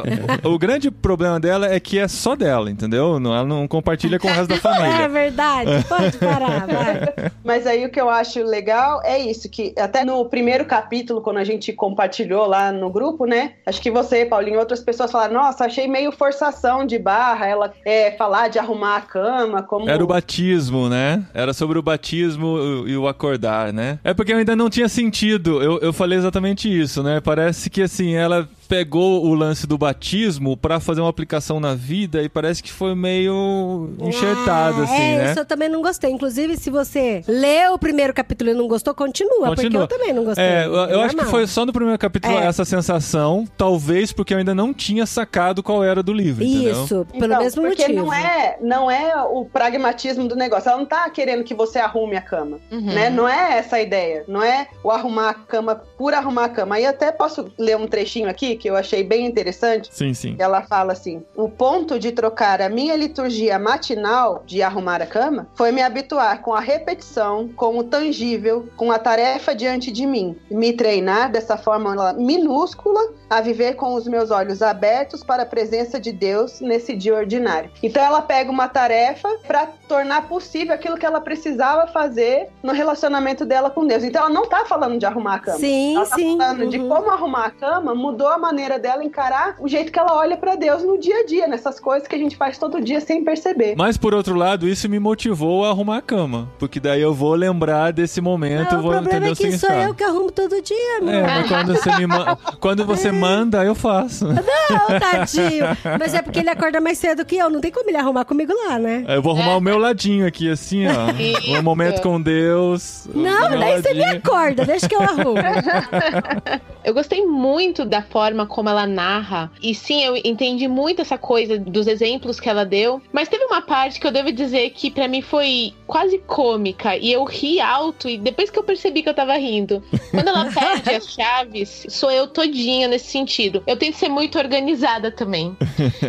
O 0.44 0.59
grande 0.59 0.90
problema 0.90 1.38
dela 1.40 1.66
é 1.72 1.79
que 1.81 1.99
é 1.99 2.09
só 2.09 2.35
dela, 2.37 2.70
entendeu? 2.70 3.18
Não- 3.20 3.35
Ela 3.35 3.44
não 3.46 3.66
compartilha 3.68 4.18
com 4.18 4.29
o 4.29 4.31
resto 4.31 4.49
da 4.49 4.55
É 4.57 4.59
família. 4.59 5.09
verdade. 5.09 5.85
Pode 5.88 6.16
parar, 6.18 6.66
vai. 6.66 7.31
Mas 7.44 7.66
aí 7.66 7.85
o 7.85 7.90
que 7.90 8.01
eu 8.01 8.09
acho 8.11 8.42
legal 8.42 9.01
é 9.05 9.18
isso, 9.18 9.49
que 9.49 9.75
até 9.79 10.05
no 10.05 10.25
primeiro 10.27 10.64
capítulo, 10.64 11.20
quando 11.20 11.38
a 11.38 11.44
gente 11.44 11.72
compartilhou 11.72 12.46
lá 12.46 12.72
no 12.72 12.90
grupo, 12.90 13.25
né? 13.27 13.53
Acho 13.66 13.81
que 13.81 13.90
você, 13.90 14.25
Paulinho, 14.25 14.57
e 14.57 14.59
outras 14.59 14.81
pessoas 14.81 15.11
falaram, 15.12 15.35
nossa, 15.35 15.64
achei 15.64 15.87
meio 15.87 16.11
forçação 16.12 16.85
de 16.87 16.99
barra, 16.99 17.46
ela 17.46 17.72
é, 17.85 18.12
falar 18.12 18.49
de 18.49 18.59
arrumar 18.59 18.96
a 18.96 19.01
cama, 19.01 19.62
como. 19.62 19.88
Era 19.88 20.03
o 20.03 20.07
batismo, 20.07 20.88
né? 20.88 21.22
Era 21.35 21.53
sobre 21.53 21.79
o 21.79 21.83
batismo 21.83 22.85
e 22.87 22.96
o 22.96 23.07
acordar, 23.09 23.72
né? 23.72 23.99
É 24.03 24.12
porque 24.14 24.33
eu 24.33 24.38
ainda 24.38 24.57
não 24.57 24.68
tinha 24.77 24.89
sentido. 24.89 25.62
Eu, 25.62 25.79
eu 25.79 25.93
falei 25.93 26.19
exatamente 26.19 26.69
isso, 26.69 27.03
né? 27.03 27.21
Parece 27.21 27.71
que 27.71 27.81
assim, 27.81 28.15
ela 28.15 28.49
pegou 28.66 29.24
o 29.24 29.35
lance 29.35 29.66
do 29.66 29.79
batismo 29.79 30.57
pra 30.57 30.81
fazer 30.81 31.00
uma 31.00 31.11
aplicação 31.11 31.61
na 31.61 31.74
vida 31.74 32.22
e 32.22 32.29
parece 32.29 32.62
que 32.62 32.72
foi 32.72 32.94
meio 32.94 33.90
enxertado, 34.00 34.81
Ah, 34.81 34.85
assim, 34.85 34.94
é, 35.02 35.18
né? 35.18 35.31
isso 35.31 35.40
eu 35.40 35.44
também 35.44 35.68
não 35.68 35.83
gostei. 35.83 36.11
Inclusive, 36.11 36.57
se 36.57 36.70
você 36.70 37.22
leu 37.29 37.74
o 37.74 37.79
primeiro 37.79 38.12
capítulo 38.12 38.50
e 38.50 38.55
não 38.55 38.66
gostou, 38.68 38.94
continua, 38.94 39.55
porque 39.55 39.66
eu 39.76 39.87
também 39.87 40.12
não 40.12 40.24
gostei. 40.24 40.44
É, 40.44 40.66
eu, 40.66 40.72
eu 40.74 41.00
acho 41.02 41.16
que 41.16 41.24
foi 41.26 41.46
só 41.46 41.64
no 41.66 41.72
primeiro 41.72 41.98
capítulo 41.98 42.37
É. 42.38 42.46
essa 42.46 42.64
sensação, 42.64 43.46
talvez 43.57 44.12
porque 44.12 44.35
eu 44.35 44.38
ainda 44.38 44.55
não 44.55 44.72
tinha 44.72 45.07
sacado 45.07 45.62
qual 45.62 45.83
era 45.85 46.02
do 46.02 46.12
livro, 46.12 46.44
entendeu? 46.44 46.83
Isso, 46.85 47.07
pelo 47.12 47.26
Então, 47.26 47.42
mesmo 47.42 47.62
porque 47.62 47.83
motivo. 47.83 48.05
não 48.07 48.12
é, 48.12 48.59
não 48.61 48.90
é 48.90 49.22
o 49.24 49.44
pragmatismo 49.44 50.26
do 50.29 50.37
negócio. 50.37 50.68
Ela 50.68 50.79
não 50.79 50.87
tá 50.87 51.09
querendo 51.11 51.44
que 51.44 51.55
você 51.55 51.79
arrume 51.79 52.16
a 52.16 52.20
cama, 52.22 52.59
Uhum. 52.70 52.81
né? 52.81 53.11
Não 53.11 53.29
é 53.29 53.59
essa 53.59 53.76
a 53.76 53.83
ideia. 53.83 54.24
Não 54.29 54.42
é 54.42 54.68
o 54.83 54.90
arrumar 54.90 55.31
a 55.31 55.35
cama 55.35 55.74
por 55.96 56.14
arrumar 56.14 56.44
a 56.44 56.48
cama. 56.48 56.76
Aí 56.76 56.87
até 56.87 57.11
posso 57.12 57.50
ler 57.59 57.76
um 57.76 57.87
trechinho 57.87 58.29
aqui 58.29 58.56
que 58.57 58.69
eu 58.69 58.77
achei 58.77 59.03
bem 59.03 59.27
interessante. 59.27 59.88
Sim, 59.92 60.14
sim. 60.14 60.37
Ela 60.38 60.62
fala 60.62 60.92
assim: 60.92 61.25
o 61.35 61.49
ponto 61.49 61.99
de 61.99 62.12
trocar 62.12 62.61
a 62.61 62.69
minha 62.69 62.97
liturgia 62.97 63.59
matinal 63.59 64.42
de 64.47 64.62
arrumar 64.62 65.03
a 65.03 65.07
cama 65.07 65.49
foi 65.55 65.73
me 65.73 65.83
habituar 65.83 66.42
com 66.42 66.55
a 66.55 66.61
repetição, 66.61 67.49
com 67.49 67.79
o 67.79 67.85
tangível, 67.85 68.69
com 68.77 68.90
a 68.90 68.99
tarefa 68.99 69.55
diante 69.55 69.90
de 69.90 70.07
mim. 70.07 70.37
Me 70.51 70.73
treinar 70.73 71.31
dessa 71.31 71.57
forma 71.57 72.12
minúscula 72.14 73.01
a 73.29 73.40
viver 73.40 73.75
com 73.75 73.95
os 73.95 74.07
meus 74.07 74.31
olhos 74.31 74.62
abertos 74.62 75.23
para 75.23 75.42
a 75.42 75.47
presença 75.47 75.99
de 75.99 76.12
Deus 76.12 76.61
nesse 76.61 76.95
dia 76.95 77.14
ordinário. 77.14 77.71
Então 77.83 78.03
ela 78.03 78.23
pega 78.23 78.51
uma 78.51 78.69
tarefa 78.69 79.29
para 79.47 79.69
tornar 79.88 80.29
possível 80.29 80.75
aquilo 80.75 80.96
que 80.96 81.07
ela 81.07 81.20
precisava 81.20 81.87
fazer 81.87 82.49
no 82.62 82.72
relacionamento 82.72 83.44
dela 83.44 83.70
com 83.70 83.87
Deus. 83.87 84.03
Então 84.05 84.22
ela 84.22 84.31
não 84.31 84.46
tá 84.46 84.64
falando 84.64 84.99
de 84.99 85.07
arrumar 85.07 85.35
a 85.35 85.38
cama. 85.38 85.59
Sim, 85.59 85.96
Ela 85.96 86.07
tá 86.07 86.14
sim. 86.16 86.37
falando 86.38 86.68
de 86.68 86.79
uhum. 86.79 86.88
como 86.88 87.11
arrumar 87.11 87.46
a 87.46 87.51
cama 87.51 87.94
mudou 87.94 88.29
a 88.29 88.38
maneira 88.38 88.79
dela 88.79 89.05
encarar 89.05 89.57
o 89.61 89.68
jeito 89.68 89.92
que 89.92 89.99
ela 89.99 90.14
olha 90.16 90.37
pra 90.37 90.55
Deus 90.57 90.83
no 90.83 90.99
dia 90.99 91.20
a 91.20 91.27
dia, 91.27 91.46
nessas 91.46 91.79
coisas 91.81 92.07
que 92.09 92.14
a 92.14 92.18
gente 92.18 92.37
faz 92.37 92.59
todo 92.59 92.81
dia 92.81 93.01
sem 93.01 93.22
perceber. 93.25 93.75
Mas 93.77 93.96
por 93.96 94.14
outro 94.14 94.35
lado, 94.35 94.68
isso 94.68 94.88
me 94.88 94.99
motivou 94.99 95.64
a 95.64 95.68
arrumar 95.70 95.99
a 95.99 96.03
cama. 96.03 96.49
Porque 96.59 96.81
daí 96.81 97.01
eu 97.01 97.14
vou 97.14 97.35
lembrar 97.35 97.92
desse 97.92 98.20
momento, 98.20 98.72
Não, 98.72 98.79
o 98.81 98.83
vou 98.83 98.92
problema 98.92 99.16
entender 99.27 99.29
é 99.29 99.33
o 99.33 99.37
que 99.37 99.42
sou 99.42 99.51
significado. 99.70 99.88
eu 99.90 99.94
que 99.94 100.05
arrumo 100.05 100.33
todo 100.33 100.61
dia, 100.62 100.99
amor. 101.01 101.14
É, 101.14 101.22
mas 101.22 101.49
quando 101.49 101.75
você, 101.77 101.96
me 101.96 102.07
ma- 102.07 102.37
quando 102.61 102.85
você 102.85 103.12
manda, 103.12 103.64
eu 103.64 103.75
faço. 103.75 104.27
Não, 104.27 104.99
tadinho. 105.01 105.64
Mas 105.99 106.14
é 106.14 106.22
porque 106.22 106.40
ele 106.40 106.51
acorda 106.51 106.81
mais 106.81 106.99
cedo 106.99 107.25
que 107.25 107.37
eu. 107.37 107.49
Não 107.51 107.61
tem 107.61 107.70
como 107.70 107.88
ele 107.88 107.96
arrumar 107.96 108.25
comigo 108.25 108.53
lá, 108.66 108.79
né? 108.79 109.05
Eu 109.09 109.22
vou 109.22 109.33
arrumar 109.37 109.57
o 109.57 109.61
meu 109.61 109.76
ladinho 109.79 110.27
aqui, 110.27 110.51
assim, 110.51 110.87
ó. 110.87 111.11
Isso. 111.11 111.53
Um 111.53 111.62
momento 111.62 112.01
com 112.03 112.21
Deus. 112.21 113.09
Não, 113.15 113.51
meu 113.51 113.59
daí 113.59 113.83
você 113.83 113.95
me 113.95 114.01
ladinho. 114.01 114.19
acorda. 114.19 114.65
Deixa 114.65 114.89
que 114.89 114.95
eu 114.95 115.03
arrumo. 115.03 115.35
Eu 116.87 116.95
gostei 116.95 117.27
muito 117.27 117.85
da 117.85 118.01
forma 118.01 118.47
como 118.47 118.69
ela 118.69 118.87
narra. 118.87 119.51
E 119.61 119.75
sim, 119.75 120.05
eu 120.05 120.17
entendi 120.25 120.69
muito 120.69 121.03
essa 121.03 121.19
coisa 121.19 121.59
dos 121.59 121.89
exemplos 121.89 122.39
que 122.39 122.49
ela 122.49 122.65
deu. 122.65 123.03
Mas 123.12 123.29
teve 123.29 123.43
uma 123.45 123.61
parte 123.61 123.99
que 123.99 124.07
eu 124.07 124.12
devo 124.12 124.31
dizer 124.31 124.71
que 124.71 124.89
pra 124.89 125.09
mim 125.09 125.21
foi 125.21 125.75
quase 125.85 126.17
cômica. 126.19 126.97
E 126.97 127.11
eu 127.11 127.25
ri 127.25 127.61
alto. 127.61 128.09
E 128.09 128.17
depois 128.17 128.51
que 128.51 128.59
eu 128.61 128.62
percebi 128.62 129.03
que 129.03 129.09
eu 129.09 129.15
tava 129.15 129.35
rindo. 129.35 129.83
Quando 130.12 130.29
ela 130.29 130.49
perde 130.53 130.91
as 130.91 131.11
chaves, 131.12 131.87
sou 131.89 132.09
eu 132.09 132.29
todinha 132.29 132.87
nesse 132.87 133.07
sentido. 133.11 133.65
Eu 133.67 133.77
tento 133.77 133.97
ser 133.97 134.09
muito 134.09 134.39
organizada 134.39 135.11
também. 135.11 135.57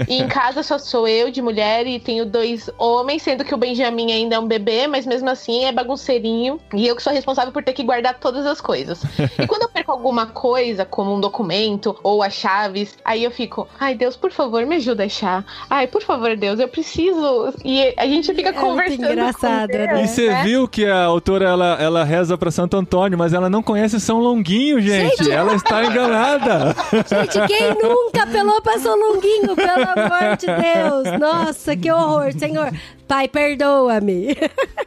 E 0.08 0.22
em 0.22 0.28
casa 0.28 0.62
só 0.64 0.78
sou 0.78 1.08
eu 1.08 1.32
de 1.32 1.42
mulher 1.42 1.88
e 1.88 2.00
tenho 2.00 2.26
dois 2.26 2.70
homens, 2.78 3.24
sendo 3.24 3.44
que 3.44 3.54
o 3.58 3.60
Benjamin 3.60 4.12
ainda 4.12 4.36
é 4.36 4.40
um 4.40 4.48
bebê, 4.48 4.88
mas 4.88 5.06
mesmo 5.06 5.30
assim 5.30 5.66
é 5.66 5.72
bagunceirinho. 5.72 6.60
E 6.74 6.88
eu 6.88 6.96
que 6.96 7.02
sou 7.04 7.12
responsável 7.12 7.52
por 7.52 7.64
ter 7.64 7.74
que 7.74 7.84
guardar 7.84 8.20
todas 8.20 8.46
as 8.46 8.62
coisas. 8.62 9.02
E 9.40 9.48
quando 9.48 9.64
eu 9.64 9.70
perco 9.70 9.92
alguma 9.92 10.28
coisa, 10.28 10.86
como 10.86 11.14
um 11.14 11.20
documento 11.20 11.96
ou 12.04 12.22
as 12.24 12.34
chaves, 12.34 12.96
aí 13.04 13.24
eu 13.24 13.32
fico, 13.32 13.68
ai 13.80 13.96
Deus, 13.96 14.16
por 14.16 14.32
favor, 14.32 14.66
me 14.66 14.76
ajuda 14.76 15.04
a 15.04 15.06
achar. 15.08 15.44
Ai, 15.70 15.88
por 15.88 16.02
favor, 16.02 16.36
Deus, 16.38 16.60
eu 16.60 16.68
preciso. 16.68 17.54
E 17.66 17.94
a 17.98 18.06
gente 18.06 18.34
fica 18.34 18.50
É 18.50 18.52
muito 18.52 18.66
conversando. 18.66 19.12
engraçado, 19.12 19.72
com 19.72 19.78
Deus, 19.78 19.88
né? 19.90 20.04
E 20.04 20.08
você 20.08 20.30
né? 20.30 20.44
viu 20.44 20.68
que 20.68 20.86
a 20.86 21.04
autora 21.06 21.46
ela, 21.50 21.78
ela 21.80 22.04
reza 22.04 22.38
pra 22.38 22.52
Santo 22.52 22.78
Antônio, 22.78 23.18
mas 23.18 23.34
ela 23.34 23.50
não 23.50 23.64
conhece 23.64 24.00
São 24.00 24.20
Longuinho, 24.20 24.80
gente. 24.80 25.18
Gente! 25.24 25.32
Ela 25.32 25.56
está 25.56 25.84
enganada. 25.84 26.76
Gente, 26.92 27.48
quem 27.48 27.70
nunca 27.82 28.24
apelou 28.24 28.62
pra 28.62 28.78
São 28.80 28.96
Longuinho? 28.98 29.56
Pelo 29.56 29.72
amor 29.72 30.38
de 30.38 30.46
Deus. 30.46 31.20
Nossa, 31.20 31.76
que 31.76 31.92
horror, 31.92 32.32
Senhor. 32.38 32.72
Pai, 33.08 33.28
perdoa-me. 33.48 34.36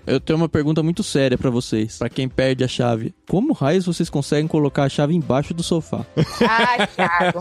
Eu 0.07 0.19
tenho 0.21 0.37
uma 0.39 0.49
pergunta 0.49 0.83
muito 0.83 1.03
séria 1.03 1.39
pra 1.39 1.51
vocês. 1.51 1.99
Pra 1.99 2.09
quem 2.09 2.29
perde 2.29 2.65
a 2.65 2.69
chave. 2.69 3.15
Como 3.29 3.53
raios 3.53 3.87
vocês 3.87 4.11
conseguem 4.11 4.47
colocar 4.47 4.85
a 4.85 4.89
chave 4.89 5.15
embaixo 5.15 5.55
do 5.55 5.63
sofá? 5.63 6.05
Ai, 6.41 6.87
Thiago. 6.89 7.41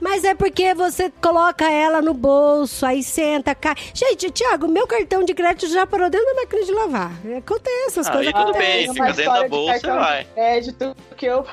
Mas 0.00 0.24
é 0.24 0.34
porque 0.34 0.74
você 0.74 1.10
coloca 1.22 1.70
ela 1.70 2.02
no 2.02 2.12
bolso, 2.12 2.84
aí 2.84 3.02
senta, 3.02 3.54
cai. 3.54 3.74
Gente, 3.92 4.30
Thiago, 4.30 4.66
meu 4.66 4.86
cartão 4.86 5.24
de 5.24 5.34
crédito 5.34 5.72
já 5.72 5.86
parou 5.86 6.10
dentro 6.10 6.26
da 6.26 6.34
máquina 6.42 6.64
de 6.64 6.72
lavar. 6.72 7.12
Acontece, 7.38 8.00
as 8.00 8.06
Aí 8.08 8.12
coisas 8.12 8.32
tudo 8.32 8.42
acontecem. 8.42 8.72
bem, 8.72 8.84
Uma 8.90 8.94
fica 8.94 9.12
dentro 9.12 9.32
da 9.32 9.48
bolsa 9.48 9.76
e 9.76 9.90
vai. 9.90 10.24
de 10.24 10.30
Crédito 10.30 10.96
que 11.16 11.26
eu... 11.26 11.46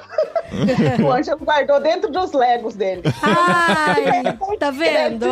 o 1.06 1.12
Ângelo 1.12 1.40
guardou 1.40 1.80
dentro 1.80 2.12
dos 2.12 2.32
legos 2.34 2.76
dele. 2.76 3.04
Ai, 3.22 4.24
tá 4.58 4.72
vendo? 4.72 5.28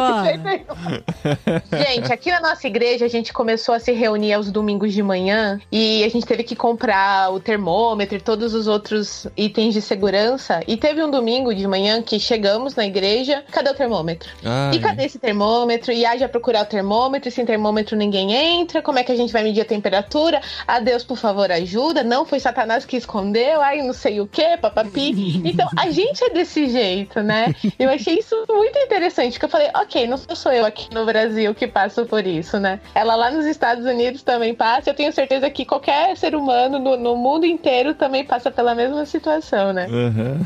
Gente, 1.72 2.13
aqui 2.13 2.32
na 2.32 2.41
nossa 2.41 2.67
igreja 2.67 3.06
a 3.06 3.10
gente 3.10 3.34
começou 3.34 3.49
a 3.50 3.80
se 3.80 3.92
reunir 3.92 4.34
aos 4.34 4.52
domingos 4.52 4.94
de 4.94 5.02
manhã 5.02 5.60
e 5.72 6.04
a 6.04 6.10
gente 6.10 6.26
teve 6.26 6.44
que 6.44 6.56
comprar 6.56 7.32
o 7.34 7.40
termômetro 7.40 8.18
e 8.18 8.22
todos 8.22 8.54
os 8.54 8.68
outros 8.68 9.28
itens 9.36 9.74
de 9.74 9.82
segurança. 9.82 10.62
E 10.68 10.78
teve 10.78 11.04
um 11.04 11.10
domingo 11.10 11.54
de 11.54 11.68
manhã 11.68 12.02
que 12.02 12.20
chegamos 12.20 12.76
na 12.76 12.86
igreja, 12.86 13.44
cadê 13.52 13.70
o 13.70 13.74
termômetro? 13.74 14.30
Ai. 14.44 14.76
E 14.76 14.80
cadê 14.80 15.06
esse 15.06 15.20
termômetro? 15.20 15.92
E 15.92 16.06
haja 16.06 16.28
procurar 16.28 16.64
o 16.64 16.66
termômetro, 16.66 17.30
e 17.30 17.32
sem 17.32 17.46
termômetro 17.46 17.96
ninguém 17.96 18.34
entra. 18.34 18.82
Como 18.82 19.00
é 19.00 19.04
que 19.04 19.12
a 19.12 19.16
gente 19.16 19.34
vai 19.34 19.44
medir 19.44 19.62
a 19.62 19.66
temperatura? 19.66 20.42
Ah, 20.68 20.80
Deus, 20.80 21.04
por 21.04 21.18
favor, 21.18 21.52
ajuda. 21.52 22.04
Não 22.04 22.26
foi 22.26 22.40
Satanás 22.40 22.86
que 22.86 22.98
escondeu, 22.98 23.62
ai, 23.62 23.82
não 23.82 23.94
sei 23.94 24.20
o 24.22 24.28
que, 24.28 24.58
papapi. 24.58 25.42
Então, 25.44 25.68
a 25.78 25.90
gente 25.90 26.24
é 26.24 26.30
desse 26.30 26.68
jeito, 26.68 27.22
né? 27.22 27.54
Eu 27.78 27.90
achei 27.90 28.20
isso 28.20 28.36
muito 28.48 28.78
interessante, 28.80 29.34
porque 29.34 29.46
eu 29.46 29.50
falei, 29.50 29.70
ok, 29.76 30.08
não 30.08 30.18
sou 30.18 30.52
eu 30.52 30.66
aqui 30.66 30.94
no 30.94 31.06
Brasil 31.06 31.54
que 31.56 31.68
passo 31.68 32.06
por 32.06 32.26
isso, 32.26 32.60
né? 32.60 32.80
Ela 32.94 33.16
lá 33.16 33.30
nos 33.39 33.47
Estados 33.47 33.86
Unidos 33.86 34.21
também 34.21 34.54
passa. 34.54 34.89
Eu 34.89 34.93
tenho 34.93 35.13
certeza 35.13 35.49
que 35.49 35.65
qualquer 35.65 36.15
ser 36.17 36.36
humano 36.36 36.78
no, 36.78 36.97
no 36.97 37.15
mundo 37.15 37.45
inteiro 37.45 37.95
também 37.95 38.25
passa 38.25 38.52
pela 38.52 38.75
mesma 38.75 39.06
situação, 39.06 39.71
né? 39.71 39.88
Aham. 39.89 40.45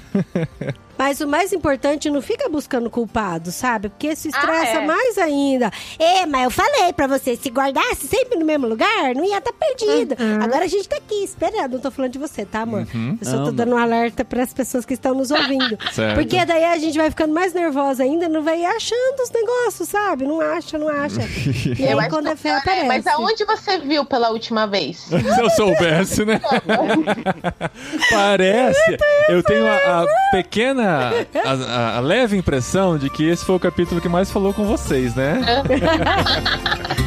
Mas 1.04 1.20
o 1.20 1.28
mais 1.28 1.52
importante, 1.52 2.10
não 2.10 2.22
fica 2.22 2.48
buscando 2.48 2.90
culpado, 2.90 3.52
sabe? 3.52 3.90
Porque 3.90 4.08
isso 4.14 4.30
estressa 4.30 4.78
Ah, 4.80 4.84
é. 4.84 4.86
mais 4.88 5.18
ainda. 5.18 5.70
É, 6.00 6.26
mas 6.26 6.46
eu 6.46 6.50
falei 6.50 6.94
pra 6.94 7.08
você, 7.08 7.36
se 7.36 7.50
guardasse 7.50 8.08
sempre 8.08 8.40
no 8.40 8.46
mesmo 8.46 8.68
lugar, 8.68 9.14
não 9.14 9.26
ia 9.26 9.38
estar 9.40 9.52
perdido. 9.52 10.16
Uhum. 10.18 10.42
Agora 10.42 10.64
a 10.64 10.68
gente 10.68 10.88
tá 10.88 10.96
aqui 10.96 11.22
esperando. 11.26 11.74
Não 11.74 11.80
tô 11.82 11.92
falando 11.92 12.12
de 12.14 12.18
você, 12.20 12.46
tá, 12.46 12.62
amor? 12.62 12.88
Eu 13.20 13.28
só 13.28 13.32
tô 13.40 13.46
não. 13.48 13.54
dando 13.54 13.76
um 13.76 13.78
alerta 13.78 14.24
pras 14.24 14.54
pessoas 14.54 14.86
que 14.86 14.94
estão 14.94 15.14
nos 15.14 15.30
ouvindo. 15.30 15.78
Certo. 15.92 16.16
Porque 16.16 16.46
daí 16.46 16.64
a 16.64 16.78
gente 16.78 16.98
vai 16.98 17.10
ficando 17.10 17.34
mais 17.34 17.54
nervosa 17.54 18.02
ainda, 18.04 18.30
não 18.30 18.42
vai 18.42 18.64
achando 18.64 19.22
os 19.22 19.30
negócios, 19.30 19.90
sabe? 19.90 20.24
Não 20.26 20.40
acha, 20.40 20.78
não 20.78 20.88
acha. 20.88 21.20
E 21.78 21.86
aí 21.86 21.92
acho 22.00 22.10
quando 22.10 22.28
que- 22.28 22.32
é 22.32 22.36
fé 22.38 22.50
É, 22.50 22.58
aparece. 22.60 22.88
Mas 22.88 23.08
aonde 23.08 23.44
você 23.44 23.78
viu 23.80 24.06
pela 24.06 24.30
última 24.30 24.66
vez? 24.68 25.00
Se 25.12 25.42
eu 25.42 25.50
soubesse, 25.50 26.24
né? 26.24 26.40
Parece. 28.10 28.98
Eu 29.30 29.44
tenho 29.44 29.68
a, 29.68 30.04
a 30.04 30.06
pequena, 30.32 30.93
a, 30.94 31.52
a- 31.52 31.98
a 31.98 32.00
leve 32.00 32.38
impressão 32.38 32.98
de 32.98 33.10
que 33.10 33.28
esse 33.28 33.44
foi 33.46 33.56
o 33.56 33.60
capítulo 33.60 34.00
que 34.02 34.10
mais 34.10 34.32
falou 34.32 34.54
com 34.54 34.66
vocês, 34.66 35.16
né? 35.16 35.42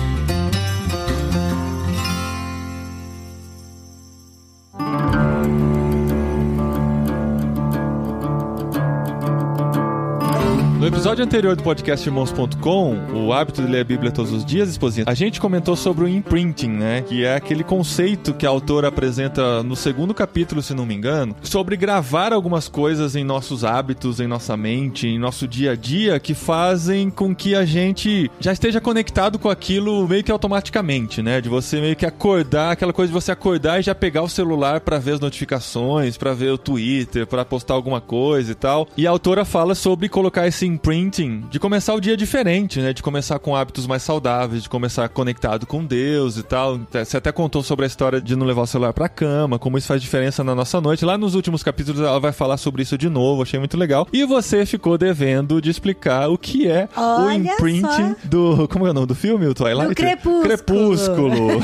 No 10.86 10.92
episódio 10.92 11.24
anterior 11.24 11.56
do 11.56 11.64
podcast 11.64 12.08
Irmãos.com, 12.08 12.96
o 13.12 13.32
hábito 13.32 13.60
de 13.60 13.66
ler 13.66 13.80
a 13.80 13.84
Bíblia 13.84 14.12
todos 14.12 14.30
os 14.30 14.44
dias, 14.44 14.68
esposinha, 14.68 15.04
a 15.08 15.14
gente 15.14 15.40
comentou 15.40 15.74
sobre 15.74 16.04
o 16.04 16.08
imprinting, 16.08 16.68
né? 16.68 17.02
Que 17.02 17.24
é 17.24 17.34
aquele 17.34 17.64
conceito 17.64 18.32
que 18.32 18.46
a 18.46 18.48
autora 18.48 18.86
apresenta 18.86 19.64
no 19.64 19.74
segundo 19.74 20.14
capítulo, 20.14 20.62
se 20.62 20.74
não 20.74 20.86
me 20.86 20.94
engano, 20.94 21.34
sobre 21.42 21.76
gravar 21.76 22.32
algumas 22.32 22.68
coisas 22.68 23.16
em 23.16 23.24
nossos 23.24 23.64
hábitos, 23.64 24.20
em 24.20 24.28
nossa 24.28 24.56
mente, 24.56 25.08
em 25.08 25.18
nosso 25.18 25.48
dia 25.48 25.72
a 25.72 25.74
dia, 25.74 26.20
que 26.20 26.34
fazem 26.34 27.10
com 27.10 27.34
que 27.34 27.56
a 27.56 27.64
gente 27.64 28.30
já 28.38 28.52
esteja 28.52 28.80
conectado 28.80 29.40
com 29.40 29.50
aquilo 29.50 30.06
meio 30.06 30.22
que 30.22 30.30
automaticamente, 30.30 31.20
né? 31.20 31.40
De 31.40 31.48
você 31.48 31.80
meio 31.80 31.96
que 31.96 32.06
acordar, 32.06 32.70
aquela 32.70 32.92
coisa 32.92 33.08
de 33.08 33.20
você 33.20 33.32
acordar 33.32 33.80
e 33.80 33.82
já 33.82 33.92
pegar 33.92 34.22
o 34.22 34.28
celular 34.28 34.78
para 34.78 35.00
ver 35.00 35.14
as 35.14 35.20
notificações, 35.20 36.16
para 36.16 36.32
ver 36.32 36.52
o 36.52 36.58
Twitter, 36.58 37.26
para 37.26 37.44
postar 37.44 37.74
alguma 37.74 38.00
coisa 38.00 38.52
e 38.52 38.54
tal. 38.54 38.86
E 38.96 39.04
a 39.04 39.10
autora 39.10 39.44
fala 39.44 39.74
sobre 39.74 40.08
colocar 40.08 40.46
esse 40.46 40.75
imprinting, 40.76 41.44
de 41.50 41.58
começar 41.58 41.94
o 41.94 42.00
dia 42.00 42.16
diferente, 42.16 42.80
né? 42.80 42.92
De 42.92 43.02
começar 43.02 43.38
com 43.38 43.56
hábitos 43.56 43.86
mais 43.86 44.02
saudáveis, 44.02 44.62
de 44.62 44.68
começar 44.68 45.08
conectado 45.08 45.66
com 45.66 45.84
Deus 45.84 46.36
e 46.36 46.42
tal. 46.42 46.78
Você 46.92 47.16
até 47.16 47.32
contou 47.32 47.62
sobre 47.62 47.84
a 47.84 47.88
história 47.88 48.20
de 48.20 48.36
não 48.36 48.46
levar 48.46 48.62
o 48.62 48.66
celular 48.66 48.92
pra 48.92 49.08
cama, 49.08 49.58
como 49.58 49.78
isso 49.78 49.88
faz 49.88 50.00
diferença 50.00 50.44
na 50.44 50.54
nossa 50.54 50.80
noite. 50.80 51.04
Lá 51.04 51.16
nos 51.16 51.34
últimos 51.34 51.62
capítulos 51.62 52.00
ela 52.00 52.20
vai 52.20 52.32
falar 52.32 52.58
sobre 52.58 52.82
isso 52.82 52.98
de 52.98 53.08
novo, 53.08 53.42
achei 53.42 53.58
muito 53.58 53.76
legal. 53.76 54.06
E 54.12 54.24
você 54.24 54.66
ficou 54.66 54.98
devendo 54.98 55.60
de 55.60 55.70
explicar 55.70 56.28
o 56.28 56.36
que 56.36 56.68
é 56.68 56.88
o 56.96 57.00
Olha 57.00 57.36
imprinting 57.36 58.14
do. 58.24 58.68
Como 58.68 58.86
é 58.86 58.90
o 58.90 58.94
nome 58.94 59.06
do 59.06 59.14
filme? 59.14 59.46
O 59.46 59.54
Twilight? 59.54 59.88
Do 59.88 59.94
Crepúsculo. 59.94 60.42
Crepúsculo. 60.42 61.62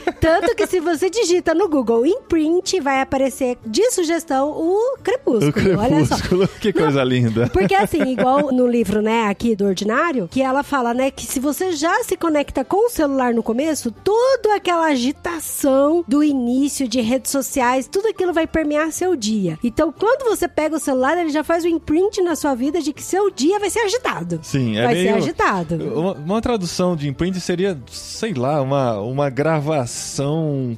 Tanto 0.24 0.56
que 0.56 0.66
se 0.66 0.80
você 0.80 1.10
digita 1.10 1.52
no 1.54 1.68
Google 1.68 2.06
imprint, 2.06 2.80
vai 2.80 3.02
aparecer 3.02 3.58
de 3.66 3.90
sugestão 3.90 4.48
o 4.48 4.96
crepúsculo. 5.02 5.76
o 5.76 5.78
Olha 5.78 6.02
só. 6.06 6.16
Crepúsculo. 6.16 6.48
Que 6.60 6.72
coisa 6.72 7.04
linda. 7.04 7.50
Porque 7.52 7.74
assim, 7.74 8.00
igual 8.10 8.50
no 8.50 8.66
livro, 8.66 9.02
né, 9.02 9.26
aqui 9.26 9.54
do 9.54 9.66
Ordinário, 9.66 10.26
que 10.30 10.40
ela 10.40 10.62
fala, 10.62 10.94
né, 10.94 11.10
que 11.10 11.26
se 11.26 11.38
você 11.38 11.72
já 11.72 12.02
se 12.04 12.16
conecta 12.16 12.64
com 12.64 12.86
o 12.86 12.88
celular 12.88 13.34
no 13.34 13.42
começo, 13.42 13.90
toda 13.90 14.54
aquela 14.56 14.86
agitação 14.86 16.02
do 16.08 16.24
início 16.24 16.88
de 16.88 17.02
redes 17.02 17.30
sociais, 17.30 17.86
tudo 17.86 18.08
aquilo 18.08 18.32
vai 18.32 18.46
permear 18.46 18.92
seu 18.92 19.14
dia. 19.14 19.58
Então, 19.62 19.92
quando 19.92 20.24
você 20.24 20.48
pega 20.48 20.76
o 20.76 20.80
celular, 20.80 21.18
ele 21.18 21.30
já 21.30 21.44
faz 21.44 21.64
o 21.64 21.68
imprint 21.68 22.22
na 22.22 22.34
sua 22.34 22.54
vida 22.54 22.80
de 22.80 22.94
que 22.94 23.02
seu 23.02 23.30
dia 23.30 23.58
vai 23.58 23.68
ser 23.68 23.80
agitado. 23.80 24.40
Sim, 24.42 24.78
é 24.78 24.84
vai 24.84 24.94
meio... 24.94 25.08
ser 25.08 25.14
agitado. 25.16 25.74
Uma, 25.74 26.12
uma 26.14 26.40
tradução 26.40 26.96
de 26.96 27.08
imprint 27.08 27.38
seria, 27.40 27.78
sei 27.90 28.32
lá, 28.32 28.62
uma, 28.62 28.98
uma 29.00 29.28
gravação 29.28 30.13